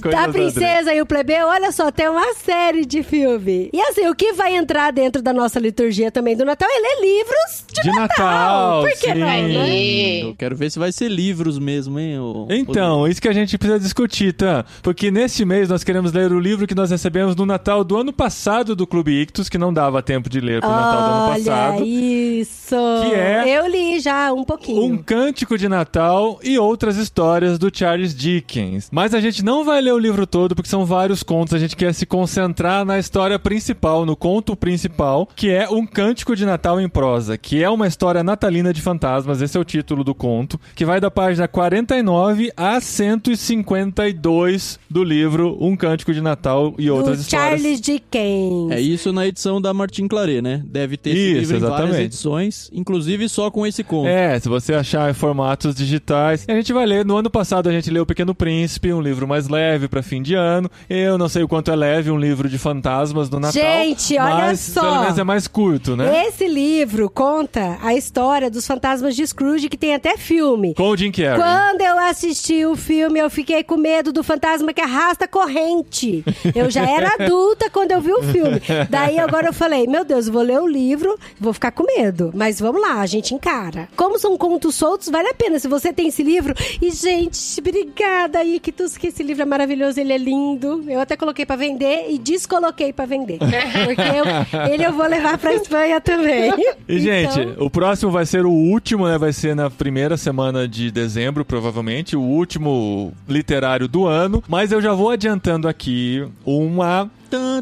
Coisa 0.00 0.18
A 0.22 0.26
do 0.28 0.32
Princesa 0.32 0.94
e 0.94 1.00
o 1.02 1.06
Plebeu, 1.06 1.48
olha 1.48 1.72
só, 1.72 1.90
tem 1.90 2.08
uma 2.08 2.34
série 2.34 2.86
de 2.86 3.02
filme. 3.02 3.68
E 3.72 3.80
assim, 3.80 4.06
o 4.08 4.14
que 4.14 4.32
vai 4.32 4.54
entrar 4.54 4.92
dentro 4.92 5.20
da 5.20 5.32
nossa 5.32 5.58
liturgia 5.58 6.10
também 6.12 6.36
do 6.36 6.44
Natal 6.44 6.68
é 6.70 6.78
ler 6.78 7.00
livros 7.00 7.64
de, 7.72 7.82
De 7.82 7.90
Natal, 7.90 8.82
Por 8.82 8.90
que 8.90 8.96
sim. 9.12 9.14
não, 9.14 9.26
né? 9.26 10.22
Eu 10.22 10.36
quero 10.36 10.54
ver 10.54 10.70
se 10.70 10.78
vai 10.78 10.92
ser 10.92 11.08
livros 11.08 11.58
mesmo, 11.58 11.98
hein? 11.98 12.18
ô- 12.20 12.46
Então, 12.48 13.08
isso 13.08 13.20
que 13.20 13.28
a 13.28 13.32
gente 13.32 13.58
precisa 13.58 13.80
discutir, 13.80 14.32
tá? 14.34 14.64
Porque 14.82 15.10
neste 15.10 15.44
mês 15.44 15.68
nós 15.68 15.82
queremos 15.82 16.12
ler 16.12 16.30
o 16.32 16.38
livro 16.38 16.64
que 16.66 16.74
nós 16.76 16.90
recebemos 16.92 17.34
no 17.34 17.44
Natal 17.44 17.82
do 17.82 17.96
ano 17.96 18.12
passado 18.12 18.76
do 18.76 18.86
Clube 18.86 19.10
Ictus, 19.22 19.48
que 19.48 19.58
não 19.58 19.72
dava 19.74 20.00
tempo 20.02 20.28
de 20.30 20.40
ler 20.40 20.59
pro 20.60 20.70
Natal 20.70 21.00
do 21.02 21.04
ano 21.14 21.32
Olha 21.32 21.44
passado. 21.44 21.84
isso. 21.84 22.76
Que 23.02 23.14
é 23.14 23.44
Eu 23.58 23.66
li 23.68 23.98
já 24.00 24.32
um 24.32 24.44
pouquinho. 24.44 24.82
Um 24.84 24.96
Cântico 24.98 25.56
de 25.58 25.68
Natal 25.68 26.38
e 26.42 26.58
outras 26.58 26.96
histórias 26.96 27.58
do 27.58 27.70
Charles 27.72 28.14
Dickens. 28.14 28.88
Mas 28.92 29.14
a 29.14 29.20
gente 29.20 29.44
não 29.44 29.64
vai 29.64 29.80
ler 29.80 29.92
o 29.92 29.98
livro 29.98 30.26
todo 30.26 30.54
porque 30.54 30.68
são 30.70 30.84
vários 30.84 31.22
contos. 31.22 31.54
A 31.54 31.58
gente 31.58 31.76
quer 31.76 31.92
se 31.94 32.06
concentrar 32.06 32.84
na 32.84 32.98
história 32.98 33.38
principal, 33.38 34.04
no 34.06 34.16
conto 34.16 34.54
principal, 34.56 35.28
que 35.34 35.50
é 35.50 35.68
Um 35.68 35.86
Cântico 35.86 36.34
de 36.36 36.44
Natal 36.46 36.80
em 36.80 36.88
prosa, 36.88 37.36
que 37.36 37.62
é 37.62 37.68
uma 37.68 37.86
história 37.86 38.22
natalina 38.22 38.72
de 38.72 38.80
fantasmas. 38.80 39.42
Esse 39.42 39.56
é 39.56 39.60
o 39.60 39.64
título 39.64 40.04
do 40.04 40.14
conto, 40.14 40.58
que 40.74 40.84
vai 40.84 41.00
da 41.00 41.10
página 41.10 41.46
49 41.48 42.50
a 42.56 42.80
152 42.80 44.78
do 44.88 45.02
livro 45.04 45.56
Um 45.60 45.76
Cântico 45.76 46.12
de 46.12 46.20
Natal 46.20 46.74
e 46.78 46.90
outras 46.90 47.18
do 47.18 47.20
histórias. 47.22 47.60
Charles 47.60 47.80
Dickens. 47.80 48.70
É 48.70 48.80
isso 48.80 49.12
na 49.12 49.26
edição 49.26 49.60
da 49.60 49.72
Martin 49.74 50.06
Claret, 50.08 50.40
né? 50.42 50.49
Deve 50.58 50.96
ter 50.96 51.10
esse 51.10 51.18
Isso, 51.18 51.40
livro 51.40 51.56
em 51.56 51.60
várias 51.60 51.78
exatamente. 51.80 52.04
edições, 52.04 52.70
inclusive 52.72 53.28
só 53.28 53.50
com 53.50 53.66
esse 53.66 53.82
conto. 53.84 54.08
É, 54.08 54.38
se 54.38 54.48
você 54.48 54.74
achar 54.74 55.10
em 55.10 55.14
formatos 55.14 55.74
digitais. 55.74 56.44
A 56.48 56.52
gente 56.52 56.72
vai 56.72 56.86
ler. 56.86 57.04
No 57.04 57.16
ano 57.16 57.30
passado 57.30 57.68
a 57.68 57.72
gente 57.72 57.90
leu 57.90 58.02
O 58.02 58.06
Pequeno 58.06 58.34
Príncipe, 58.34 58.92
um 58.92 59.00
livro 59.00 59.26
mais 59.26 59.48
leve 59.48 59.88
pra 59.88 60.02
fim 60.02 60.22
de 60.22 60.34
ano. 60.34 60.70
Eu 60.88 61.16
não 61.18 61.28
sei 61.28 61.42
o 61.42 61.48
quanto 61.48 61.70
é 61.70 61.76
leve 61.76 62.10
um 62.10 62.18
livro 62.18 62.48
de 62.48 62.58
fantasmas 62.58 63.28
do 63.28 63.38
Natal. 63.38 63.52
Gente, 63.62 64.18
olha 64.18 64.34
mas 64.36 64.60
só. 64.60 64.80
pelo 64.80 65.00
menos 65.02 65.18
é 65.18 65.24
mais 65.24 65.46
curto, 65.46 65.96
né? 65.96 66.26
Esse 66.26 66.46
livro 66.46 67.08
conta 67.10 67.78
a 67.82 67.94
história 67.94 68.50
dos 68.50 68.66
fantasmas 68.66 69.14
de 69.16 69.26
Scrooge, 69.26 69.68
que 69.68 69.76
tem 69.76 69.94
até 69.94 70.16
filme. 70.16 70.74
Com 70.74 70.90
o 70.90 70.96
Jim 70.96 71.10
Carrey. 71.10 71.36
Quando 71.36 71.80
eu 71.80 71.98
assisti 71.98 72.64
o 72.64 72.76
filme, 72.76 73.18
eu 73.18 73.30
fiquei 73.30 73.62
com 73.62 73.76
medo 73.76 74.12
do 74.12 74.22
fantasma 74.22 74.72
que 74.72 74.80
arrasta 74.80 75.26
corrente. 75.28 76.24
Eu 76.54 76.70
já 76.70 76.88
era 76.88 77.14
adulta 77.18 77.68
quando 77.70 77.92
eu 77.92 78.00
vi 78.00 78.12
o 78.12 78.22
filme. 78.22 78.60
Daí 78.88 79.18
agora 79.18 79.48
eu 79.48 79.52
falei, 79.52 79.86
meu 79.86 80.04
Deus, 80.04 80.26
eu 80.26 80.32
vou 80.40 80.46
ler 80.46 80.58
o 80.60 80.66
livro, 80.66 81.18
vou 81.38 81.52
ficar 81.52 81.70
com 81.70 81.84
medo. 81.84 82.30
Mas 82.34 82.58
vamos 82.58 82.80
lá, 82.80 83.00
a 83.00 83.06
gente 83.06 83.34
encara. 83.34 83.88
Como 83.96 84.18
são 84.18 84.36
contos 84.38 84.74
soltos, 84.74 85.08
vale 85.08 85.28
a 85.28 85.34
pena. 85.34 85.58
Se 85.58 85.68
você 85.68 85.92
tem 85.92 86.08
esse 86.08 86.22
livro. 86.22 86.54
E, 86.80 86.90
gente, 86.90 87.38
obrigada, 87.60 88.42
Ictus, 88.42 88.96
que 88.96 89.08
esse 89.08 89.22
livro 89.22 89.42
é 89.42 89.46
maravilhoso, 89.46 90.00
ele 90.00 90.12
é 90.12 90.18
lindo. 90.18 90.82
Eu 90.88 91.00
até 91.00 91.16
coloquei 91.16 91.44
pra 91.44 91.56
vender 91.56 92.06
e 92.10 92.18
descoloquei 92.18 92.92
pra 92.92 93.04
vender. 93.04 93.38
Porque 93.84 94.00
eu- 94.00 94.70
ele 94.72 94.84
eu 94.84 94.92
vou 94.92 95.06
levar 95.06 95.36
pra 95.38 95.54
Espanha 95.54 96.00
também. 96.00 96.50
E, 96.88 96.98
Então- 96.98 96.98
gente, 96.98 97.54
o 97.62 97.68
próximo 97.68 98.10
vai 98.10 98.24
ser 98.24 98.46
o 98.46 98.50
último, 98.50 99.06
né? 99.06 99.18
Vai 99.18 99.32
ser 99.32 99.54
na 99.54 99.68
primeira 99.68 100.16
semana 100.16 100.66
de 100.66 100.90
dezembro, 100.90 101.44
provavelmente. 101.44 102.16
O 102.16 102.22
último 102.22 103.12
literário 103.28 103.86
do 103.86 104.06
ano. 104.06 104.42
Mas 104.48 104.72
eu 104.72 104.80
já 104.80 104.92
vou 104.94 105.10
adiantando 105.10 105.68
aqui 105.68 106.26
uma 106.46 107.10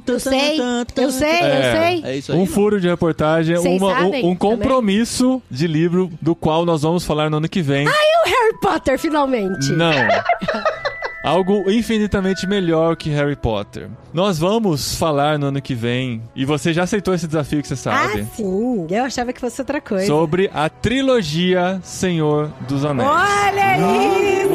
Eu 0.07 0.19
sei, 0.21 0.59
eu 0.97 1.11
sei, 1.11 1.29
É. 1.29 1.59
eu 1.59 1.62
sei. 1.81 2.03
É 2.05 2.16
isso 2.16 2.33
aí. 2.33 2.39
Um 2.39 2.43
não? 2.43 2.47
furo 2.47 2.81
de 2.81 2.89
reportagem, 2.89 3.57
uma- 3.59 3.69
um- 3.69 4.07
um, 4.07 4.11
também? 4.11 4.37
compromisso 4.37 5.43
de 5.51 5.66
livro 5.66 6.11
do 6.21 6.35
qual 6.35 6.64
nós 6.64 6.83
vamos 6.83 7.05
falar 7.05 7.31
no 7.31 7.37
ano 7.39 7.49
que 7.49 7.61
vem. 7.62 7.87
E 7.87 7.89
o 7.89 8.25
Harry 8.25 8.59
Potter, 8.61 8.99
finalmente. 8.99 9.71
Não. 9.73 9.93
Algo 11.25 11.69
infinitamente 11.71 12.47
melhor 12.47 12.97
que 12.97 13.11
Harry 13.11 13.37
Potter. 13.37 13.89
Nós 14.14 14.39
vamos 14.39 14.95
falar 14.95 15.39
no 15.39 15.47
ano 15.49 15.61
que 15.61 15.75
vem, 15.75 16.23
e 16.35 16.45
você 16.47 16.73
já 16.73 16.85
aceitou 16.85 17.12
esse 17.12 17.27
desafio 17.27 17.61
que 17.61 17.69
você 17.69 17.77
sabe, 17.77 18.21
Ah, 18.23 18.25
sim. 18.35 18.87
Eu 18.89 19.05
achava 19.05 19.31
que 19.33 19.41
fosse 19.41 19.61
outra 19.61 19.79
coisa. 19.81 20.07
sobre 20.07 20.49
a 20.55 20.71
trilogia 20.71 21.81
Senhor 21.83 22.51
dos 22.66 22.83
Anéis. 22.85 23.11
Olha 23.11 23.77
isso! 23.79 24.49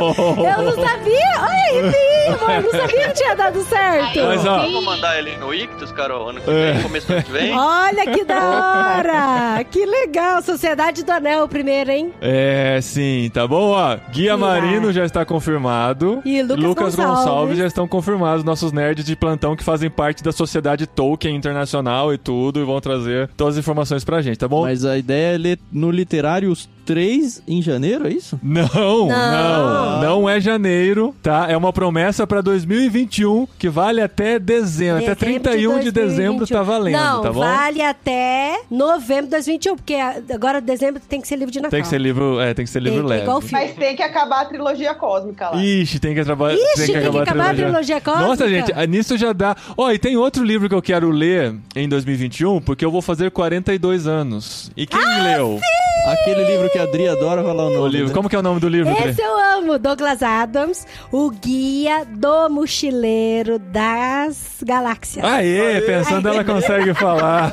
Eu 0.56 0.62
não 0.62 0.74
sabia! 0.74 1.30
Olha, 1.40 1.60
arrepiei, 1.70 2.30
mano, 2.40 2.52
Eu 2.54 2.62
não 2.62 2.70
sabia 2.70 3.08
que 3.08 3.14
tinha 3.14 3.34
dado 3.34 3.62
certo! 3.64 4.20
Mas, 4.20 4.46
ó, 4.46 4.58
vamos 4.60 4.84
mandar 4.84 5.18
ele 5.18 5.36
no 5.36 5.52
Ictus, 5.52 5.92
Carol, 5.92 6.30
ano 6.30 6.40
que 6.40 6.50
é. 6.50 6.72
vem, 6.72 6.82
começo 6.82 7.06
do 7.06 7.12
ano 7.14 7.22
que 7.22 7.32
vem. 7.32 7.56
Olha 7.56 8.06
que 8.06 8.24
da 8.24 8.40
hora! 8.40 9.64
Que 9.64 9.84
legal! 9.84 10.42
Sociedade 10.42 11.04
do 11.04 11.12
Anel 11.12 11.46
primeiro, 11.48 11.90
hein? 11.90 12.12
É, 12.20 12.78
sim, 12.82 13.30
tá 13.32 13.46
bom? 13.46 13.70
Ó, 13.70 13.96
Guia 14.10 14.36
Marino 14.36 14.92
já 14.92 15.04
está 15.04 15.24
confirmado. 15.24 16.22
E 16.24 16.42
Lucas, 16.42 16.64
Lucas 16.64 16.94
Gonçalves. 16.94 17.18
Gonçalves. 17.18 17.58
já 17.58 17.66
estão 17.66 17.88
confirmados, 17.88 18.44
nossos 18.44 18.72
nerds 18.72 19.04
de 19.04 19.16
plantão 19.16 19.54
que 19.54 19.64
fazem 19.64 19.90
parte 19.90 20.22
da 20.22 20.32
Sociedade 20.32 20.86
Tolkien 20.86 21.36
Internacional 21.36 22.12
e 22.12 22.18
tudo, 22.18 22.60
e 22.60 22.64
vão 22.64 22.80
trazer 22.80 23.28
todas 23.36 23.54
as 23.54 23.58
informações 23.60 24.04
pra 24.04 24.22
gente, 24.22 24.38
tá 24.38 24.48
bom? 24.48 24.62
Mas 24.62 24.84
a 24.84 24.96
ideia 24.96 25.34
é 25.34 25.38
ler 25.38 25.58
no 25.72 25.90
literários 25.90 26.68
3 26.84 27.42
em 27.46 27.62
janeiro, 27.62 28.06
é 28.06 28.10
isso? 28.10 28.38
Não, 28.42 28.68
não, 28.72 29.08
não, 29.08 30.00
não 30.00 30.28
é 30.28 30.40
janeiro, 30.40 31.14
tá? 31.22 31.46
É 31.48 31.56
uma 31.56 31.72
promessa 31.72 32.26
para 32.26 32.40
2021 32.40 33.46
que 33.58 33.68
vale 33.68 34.00
até 34.00 34.38
dezembro, 34.38 35.00
dezembro 35.00 35.12
até 35.12 35.14
31 35.14 35.78
de, 35.78 35.84
de 35.84 35.92
dezembro 35.92 36.46
tá 36.46 36.62
valendo, 36.62 36.94
tá 36.94 37.12
não, 37.12 37.22
tá 37.22 37.32
bom? 37.32 37.40
vale 37.40 37.82
até 37.82 38.60
novembro 38.70 39.24
de 39.24 39.30
2021, 39.30 39.76
porque 39.76 39.94
agora 39.94 40.60
dezembro 40.60 41.00
tem 41.08 41.20
que 41.20 41.28
ser 41.28 41.36
livro 41.36 41.52
de 41.52 41.58
Natal. 41.58 41.70
Tem 41.70 41.82
que 41.82 41.88
ser 41.88 41.98
livro, 41.98 42.40
é, 42.40 42.54
tem 42.54 42.64
que 42.64 42.70
ser 42.70 42.80
livro 42.80 43.00
tem, 43.00 43.08
leve. 43.08 43.48
Mas 43.50 43.74
tem 43.74 43.96
que 43.96 44.02
acabar 44.02 44.42
a 44.42 44.44
trilogia 44.46 44.94
cósmica 44.94 45.50
lá. 45.50 45.62
Ixi, 45.62 45.98
tem 45.98 46.14
que, 46.14 46.20
atraba... 46.20 46.52
Ixi, 46.52 46.62
tem 46.62 46.86
que, 46.86 46.92
tem 46.92 46.96
acabar, 46.96 47.24
que 47.24 47.30
acabar 47.30 47.50
a, 47.50 47.54
trilogia. 47.54 47.66
a 47.66 47.66
trilogia 47.66 48.00
cósmica. 48.00 48.28
Nossa, 48.28 48.48
gente, 48.48 48.72
ah, 48.74 48.86
nisso 48.86 49.16
já 49.16 49.32
dá. 49.32 49.56
Ó, 49.76 49.86
oh, 49.86 49.92
e 49.92 49.98
tem 49.98 50.16
outro 50.16 50.44
livro 50.44 50.68
que 50.68 50.74
eu 50.74 50.82
quero 50.82 51.10
ler 51.10 51.54
em 51.74 51.88
2021, 51.88 52.60
porque 52.60 52.84
eu 52.84 52.90
vou 52.90 53.02
fazer 53.02 53.30
42 53.30 54.06
anos. 54.06 54.70
E 54.76 54.86
quem 54.86 55.00
ah, 55.00 55.22
leu? 55.22 55.58
Sim! 55.58 55.89
Aquele 56.06 56.44
livro 56.44 56.70
que 56.70 56.78
a 56.78 56.82
Adri 56.82 57.08
adora 57.08 57.42
falar 57.42 57.64
o 57.66 57.70
nome. 57.70 57.78
o 57.78 57.86
livro? 57.86 58.08
né? 58.08 58.14
Como 58.14 58.28
que 58.28 58.36
é 58.36 58.38
o 58.38 58.42
nome 58.42 58.60
do 58.60 58.68
livro, 58.68 58.92
Dre? 58.94 59.10
Esse 59.10 59.22
eu 59.22 59.58
amo, 59.58 59.78
Douglas 59.78 60.22
Adams, 60.22 60.86
o 61.12 61.30
guia 61.30 62.04
do 62.04 62.48
mochileiro 62.48 63.58
das 63.58 64.58
galáxias. 64.64 65.24
Aê, 65.24 65.80
pensando 65.82 66.28
ela 66.28 66.44
consegue 66.44 66.94
falar. 66.94 67.52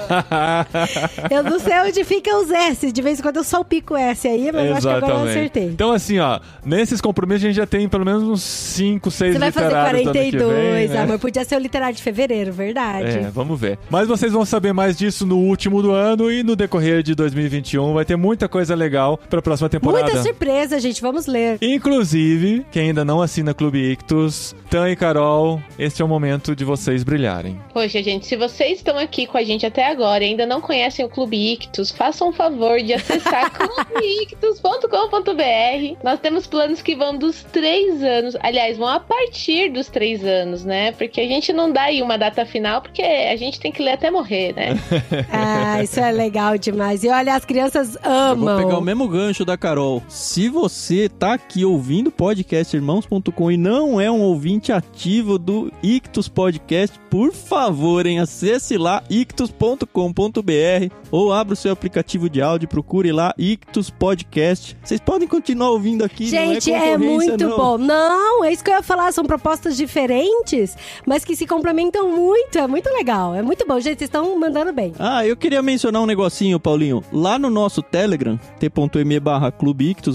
Eu 1.30 1.44
não 1.44 1.60
sei 1.60 1.80
onde 1.82 2.04
ficam 2.04 2.42
os 2.44 2.52
S, 2.52 2.92
de 2.92 3.02
vez 3.02 3.20
em 3.20 3.22
quando 3.22 3.38
eu 3.38 3.44
salpico 3.44 3.94
o 3.94 3.98
S 3.98 4.28
aí, 4.28 4.52
mas 4.52 4.66
eu 4.66 4.76
acho 4.76 4.88
que 4.88 4.94
agora 4.94 5.14
eu 5.14 5.24
acertei. 5.30 5.66
Então, 5.66 5.92
assim, 5.92 6.20
ó, 6.20 6.40
nesses 6.66 7.02
compromissos 7.02 7.44
a 7.44 7.48
gente 7.48 7.56
já 7.56 7.66
tem 7.66 7.88
pelo 7.88 8.06
menos 8.06 8.24
uns 8.24 8.42
5, 8.42 9.12
6 9.12 9.34
Você 9.34 9.40
vai 9.40 9.52
fazer 9.52 9.68
literários 9.68 10.04
do 10.04 10.10
ano 10.10 10.14
que 10.14 10.32
42, 10.38 10.74
vem, 10.74 10.88
né? 10.90 11.04
amor. 11.04 11.20
Podia 11.20 11.44
ser 11.46 11.56
o 11.56 11.60
literário 11.60 11.96
de 11.96 12.02
fevereiro, 12.04 12.52
verdade. 12.52 13.18
É, 13.20 13.30
vamos 13.34 13.60
ver. 13.60 13.78
Mas 13.90 14.08
vocês 14.08 14.32
vão 14.32 14.46
saber 14.46 14.74
mais 14.74 14.98
disso 14.98 15.26
no 15.26 15.38
último 15.38 15.82
do 15.82 15.92
ano 15.92 16.32
e 16.32 16.44
no 16.44 16.56
decorrer 16.56 17.04
de 17.04 17.14
2021. 17.16 17.94
Vai 17.94 18.06
ter 18.06 18.16
muita 18.38 18.48
coisa 18.48 18.76
legal 18.76 19.20
pra 19.30 19.42
próxima 19.42 19.68
temporada. 19.68 20.04
Muita 20.04 20.22
surpresa, 20.22 20.80
gente. 20.80 21.02
Vamos 21.02 21.26
ler. 21.26 21.58
Inclusive, 21.60 22.64
quem 22.72 22.90
ainda 22.90 23.04
não 23.04 23.20
assina 23.20 23.52
Clube 23.52 23.80
Ictus, 23.80 24.56
Tan 24.70 24.92
e 24.92 24.96
Carol, 24.96 25.60
este 25.80 26.04
é 26.04 26.06
o 26.06 26.08
momento 26.08 26.56
de 26.56 26.64
vocês 26.64 27.04
brilharem. 27.04 27.60
Poxa, 27.74 28.04
gente, 28.04 28.28
se 28.28 28.36
vocês 28.36 28.78
estão 28.78 29.00
aqui 29.00 29.26
com 29.26 29.40
a 29.40 29.44
gente 29.44 29.66
até 29.66 29.90
agora 29.90 30.24
e 30.24 30.28
ainda 30.28 30.46
não 30.46 30.62
conhecem 30.62 31.04
o 31.04 31.10
Clube 31.10 31.54
Ictus, 31.54 31.90
façam 31.90 32.30
um 32.30 32.32
favor 32.32 32.80
de 32.80 32.94
acessar 32.94 33.50
clubeictus.com.br. 33.58 35.98
Nós 36.04 36.20
temos 36.20 36.46
planos 36.46 36.84
que 36.84 36.96
vão 36.96 37.18
dos 37.18 37.44
três 37.46 38.04
anos. 38.04 38.38
Aliás, 38.42 38.78
vão 38.78 38.88
a 38.88 39.00
partir 39.00 39.72
dos 39.72 39.88
três 39.88 40.24
anos, 40.24 40.64
né? 40.64 40.92
Porque 40.92 41.22
a 41.22 41.28
gente 41.28 41.52
não 41.52 41.72
dá 41.72 41.82
aí 41.84 42.04
uma 42.04 42.18
data 42.18 42.46
final, 42.46 42.84
porque 42.84 43.02
a 43.02 43.36
gente 43.36 43.60
tem 43.60 43.72
que 43.72 43.82
ler 43.82 43.94
até 43.94 44.12
morrer, 44.12 44.54
né? 44.54 44.78
Ah, 45.32 45.82
isso 45.84 46.00
é 46.00 46.12
legal 46.12 46.58
demais. 46.58 47.04
E 47.04 47.10
olha, 47.10 47.36
as 47.36 47.46
crianças 47.46 47.98
amam. 48.04 48.27
Vou 48.36 48.58
pegar 48.58 48.78
o 48.78 48.82
mesmo 48.82 49.08
gancho 49.08 49.46
da 49.46 49.58
Carol. 49.58 50.04
Se 50.08 50.50
você 50.50 51.10
tá 51.10 51.34
aqui 51.34 51.64
ouvindo 51.66 52.12
podcast 52.12 52.76
irmãos.com 52.76 53.52
e 53.52 53.58
não 53.58 54.00
é 54.00 54.10
um 54.10 54.22
ouvinte 54.22 54.72
ativo 54.72 55.38
do 55.38 55.72
Ictus 55.82 56.28
Podcast, 56.28 57.00
por 57.10 57.34
favor, 57.34 58.06
hein, 58.06 58.20
acesse 58.20 58.78
lá 58.78 59.04
ictus.com.br 59.10 60.94
ou 61.12 61.32
abra 61.32 61.54
o 61.54 61.58
seu 61.58 61.72
aplicativo 61.72 62.30
de 62.30 62.42
áudio, 62.42 62.68
procure 62.68 63.12
lá 63.12 63.34
Ictus 63.38 63.90
Podcast. 63.90 64.78
Vocês 64.84 65.00
podem 65.00 65.28
continuar 65.28 65.72
ouvindo 65.72 66.04
aqui, 66.04 66.28
Gente, 66.28 66.70
não 66.70 66.78
é, 66.78 66.90
é 66.92 66.98
muito 66.98 67.48
não. 67.48 67.58
bom. 67.58 67.78
Não, 67.78 68.44
é 68.44 68.52
isso 68.52 68.64
que 68.64 68.70
eu 68.70 68.76
ia 68.76 68.84
falar. 68.84 69.12
São 69.12 69.24
propostas 69.26 69.78
diferentes, 69.78 70.76
mas 71.06 71.24
que 71.24 71.36
se 71.36 71.46
complementam 71.46 72.12
muito. 72.16 72.58
É 72.58 72.68
muito 72.68 72.90
legal. 72.90 73.34
É 73.34 73.42
muito 73.42 73.66
bom. 73.68 73.80
Gente, 73.80 74.00
vocês 74.00 74.08
estão 74.08 74.38
mandando 74.40 74.74
bem. 74.74 74.94
Ah, 75.00 75.26
eu 75.26 75.36
queria 75.38 75.62
mencionar 75.62 76.02
um 76.02 76.06
negocinho, 76.06 76.60
Paulinho. 76.60 77.04
Lá 77.12 77.38
no 77.40 77.50
nosso 77.50 77.82
Telegram, 77.82 78.17
t.me 78.60 79.20
barra 79.20 79.52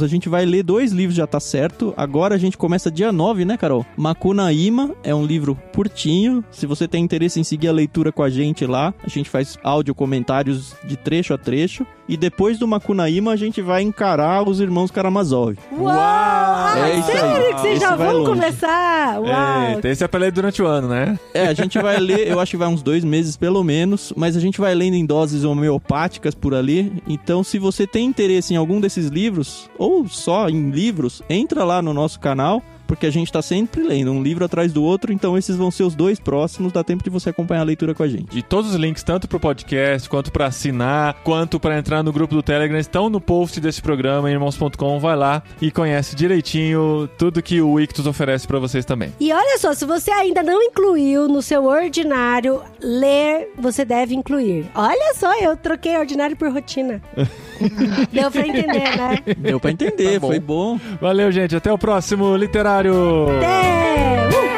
a 0.02 0.06
gente 0.06 0.28
vai 0.28 0.44
ler 0.44 0.62
dois 0.62 0.92
livros, 0.92 1.16
já 1.16 1.26
tá 1.26 1.40
certo. 1.40 1.92
Agora 1.96 2.34
a 2.34 2.38
gente 2.38 2.56
começa 2.56 2.90
dia 2.90 3.12
9, 3.12 3.44
né, 3.44 3.56
Carol? 3.56 3.84
Macunaíma 3.96 4.94
é 5.02 5.14
um 5.14 5.24
livro 5.24 5.58
curtinho. 5.74 6.44
Se 6.50 6.66
você 6.66 6.86
tem 6.88 7.04
interesse 7.04 7.40
em 7.40 7.44
seguir 7.44 7.68
a 7.68 7.72
leitura 7.72 8.12
com 8.12 8.22
a 8.22 8.30
gente 8.30 8.66
lá, 8.66 8.94
a 9.02 9.08
gente 9.08 9.30
faz 9.30 9.58
áudio 9.62 9.94
comentários 9.94 10.74
de 10.84 10.96
trecho 10.96 11.34
a 11.34 11.38
trecho. 11.38 11.86
E 12.08 12.16
depois 12.16 12.58
do 12.58 12.66
Macunaíma, 12.66 13.32
a 13.32 13.36
gente 13.36 13.62
vai 13.62 13.82
encarar 13.82 14.46
os 14.48 14.60
irmãos 14.60 14.90
Karamazov. 14.90 15.56
Uau! 15.72 15.88
Ah, 15.94 16.74
É 16.88 16.98
isso 16.98 17.10
aí. 17.10 17.16
sério 17.18 17.46
que 17.54 17.60
vocês 17.60 17.72
Esse 17.76 17.80
já 17.80 17.94
vai 17.96 18.06
vão 18.08 18.16
longe. 18.18 18.30
começar? 18.30 19.20
Uau! 19.20 19.70
Eita, 19.74 19.88
esse 19.88 20.02
é 20.04 20.08
pra 20.08 20.20
ler 20.20 20.32
durante 20.32 20.60
o 20.60 20.66
ano, 20.66 20.88
né? 20.88 21.18
É, 21.32 21.46
a 21.46 21.54
gente 21.54 21.78
vai 21.78 21.98
ler, 21.98 22.26
eu 22.28 22.40
acho 22.40 22.50
que 22.50 22.56
vai 22.56 22.68
uns 22.68 22.82
dois 22.82 23.04
meses 23.04 23.36
pelo 23.36 23.62
menos, 23.62 24.12
mas 24.16 24.36
a 24.36 24.40
gente 24.40 24.60
vai 24.60 24.74
lendo 24.74 24.94
em 24.94 25.06
doses 25.06 25.44
homeopáticas 25.44 26.34
por 26.34 26.54
ali. 26.54 26.92
Então, 27.06 27.44
se 27.44 27.58
você 27.58 27.86
tem 27.86 28.04
interesse 28.06 28.52
em 28.52 28.56
algum 28.56 28.80
desses 28.80 29.06
livros, 29.08 29.70
ou 29.78 30.06
só 30.08 30.48
em 30.48 30.70
livros, 30.70 31.22
entra 31.30 31.64
lá 31.64 31.80
no 31.80 31.94
nosso 31.94 32.18
canal. 32.18 32.62
Porque 32.92 33.06
a 33.06 33.10
gente 33.10 33.32
tá 33.32 33.40
sempre 33.40 33.82
lendo 33.82 34.12
um 34.12 34.22
livro 34.22 34.44
atrás 34.44 34.70
do 34.70 34.84
outro, 34.84 35.14
então 35.14 35.38
esses 35.38 35.56
vão 35.56 35.70
ser 35.70 35.82
os 35.82 35.94
dois 35.94 36.20
próximos, 36.20 36.70
dá 36.74 36.84
tempo 36.84 37.02
de 37.02 37.08
você 37.08 37.30
acompanhar 37.30 37.62
a 37.62 37.64
leitura 37.64 37.94
com 37.94 38.02
a 38.02 38.06
gente. 38.06 38.36
E 38.38 38.42
todos 38.42 38.72
os 38.72 38.76
links, 38.76 39.02
tanto 39.02 39.26
pro 39.26 39.40
podcast, 39.40 40.06
quanto 40.10 40.30
pra 40.30 40.44
assinar, 40.48 41.14
quanto 41.24 41.58
pra 41.58 41.78
entrar 41.78 42.02
no 42.02 42.12
grupo 42.12 42.34
do 42.34 42.42
Telegram, 42.42 42.78
estão 42.78 43.08
no 43.08 43.18
post 43.18 43.58
desse 43.62 43.80
programa, 43.80 44.28
em 44.30 44.34
irmãos.com. 44.34 44.98
Vai 45.00 45.16
lá 45.16 45.42
e 45.58 45.70
conhece 45.70 46.14
direitinho 46.14 47.08
tudo 47.16 47.40
que 47.42 47.62
o 47.62 47.80
Ictus 47.80 48.06
oferece 48.06 48.46
pra 48.46 48.58
vocês 48.58 48.84
também. 48.84 49.10
E 49.18 49.32
olha 49.32 49.58
só, 49.58 49.72
se 49.72 49.86
você 49.86 50.10
ainda 50.10 50.42
não 50.42 50.62
incluiu 50.62 51.26
no 51.28 51.40
seu 51.40 51.64
ordinário, 51.64 52.60
ler 52.78 53.52
você 53.58 53.86
deve 53.86 54.14
incluir. 54.14 54.66
Olha 54.74 55.14
só, 55.14 55.32
eu 55.40 55.56
troquei 55.56 55.96
ordinário 55.96 56.36
por 56.36 56.52
rotina. 56.52 57.00
Deu 58.12 58.30
pra 58.30 58.46
entender, 58.46 58.96
né? 58.96 59.18
Deu 59.38 59.60
pra 59.60 59.70
entender, 59.70 60.14
Tá 60.14 60.20
bom. 60.20 60.26
foi 60.28 60.40
bom. 60.40 60.80
Valeu, 61.00 61.30
gente. 61.30 61.54
Até 61.54 61.72
o 61.72 61.78
próximo 61.78 62.36
literário 62.36 62.81
aniversário! 62.82 63.26
Uh! 63.28 64.51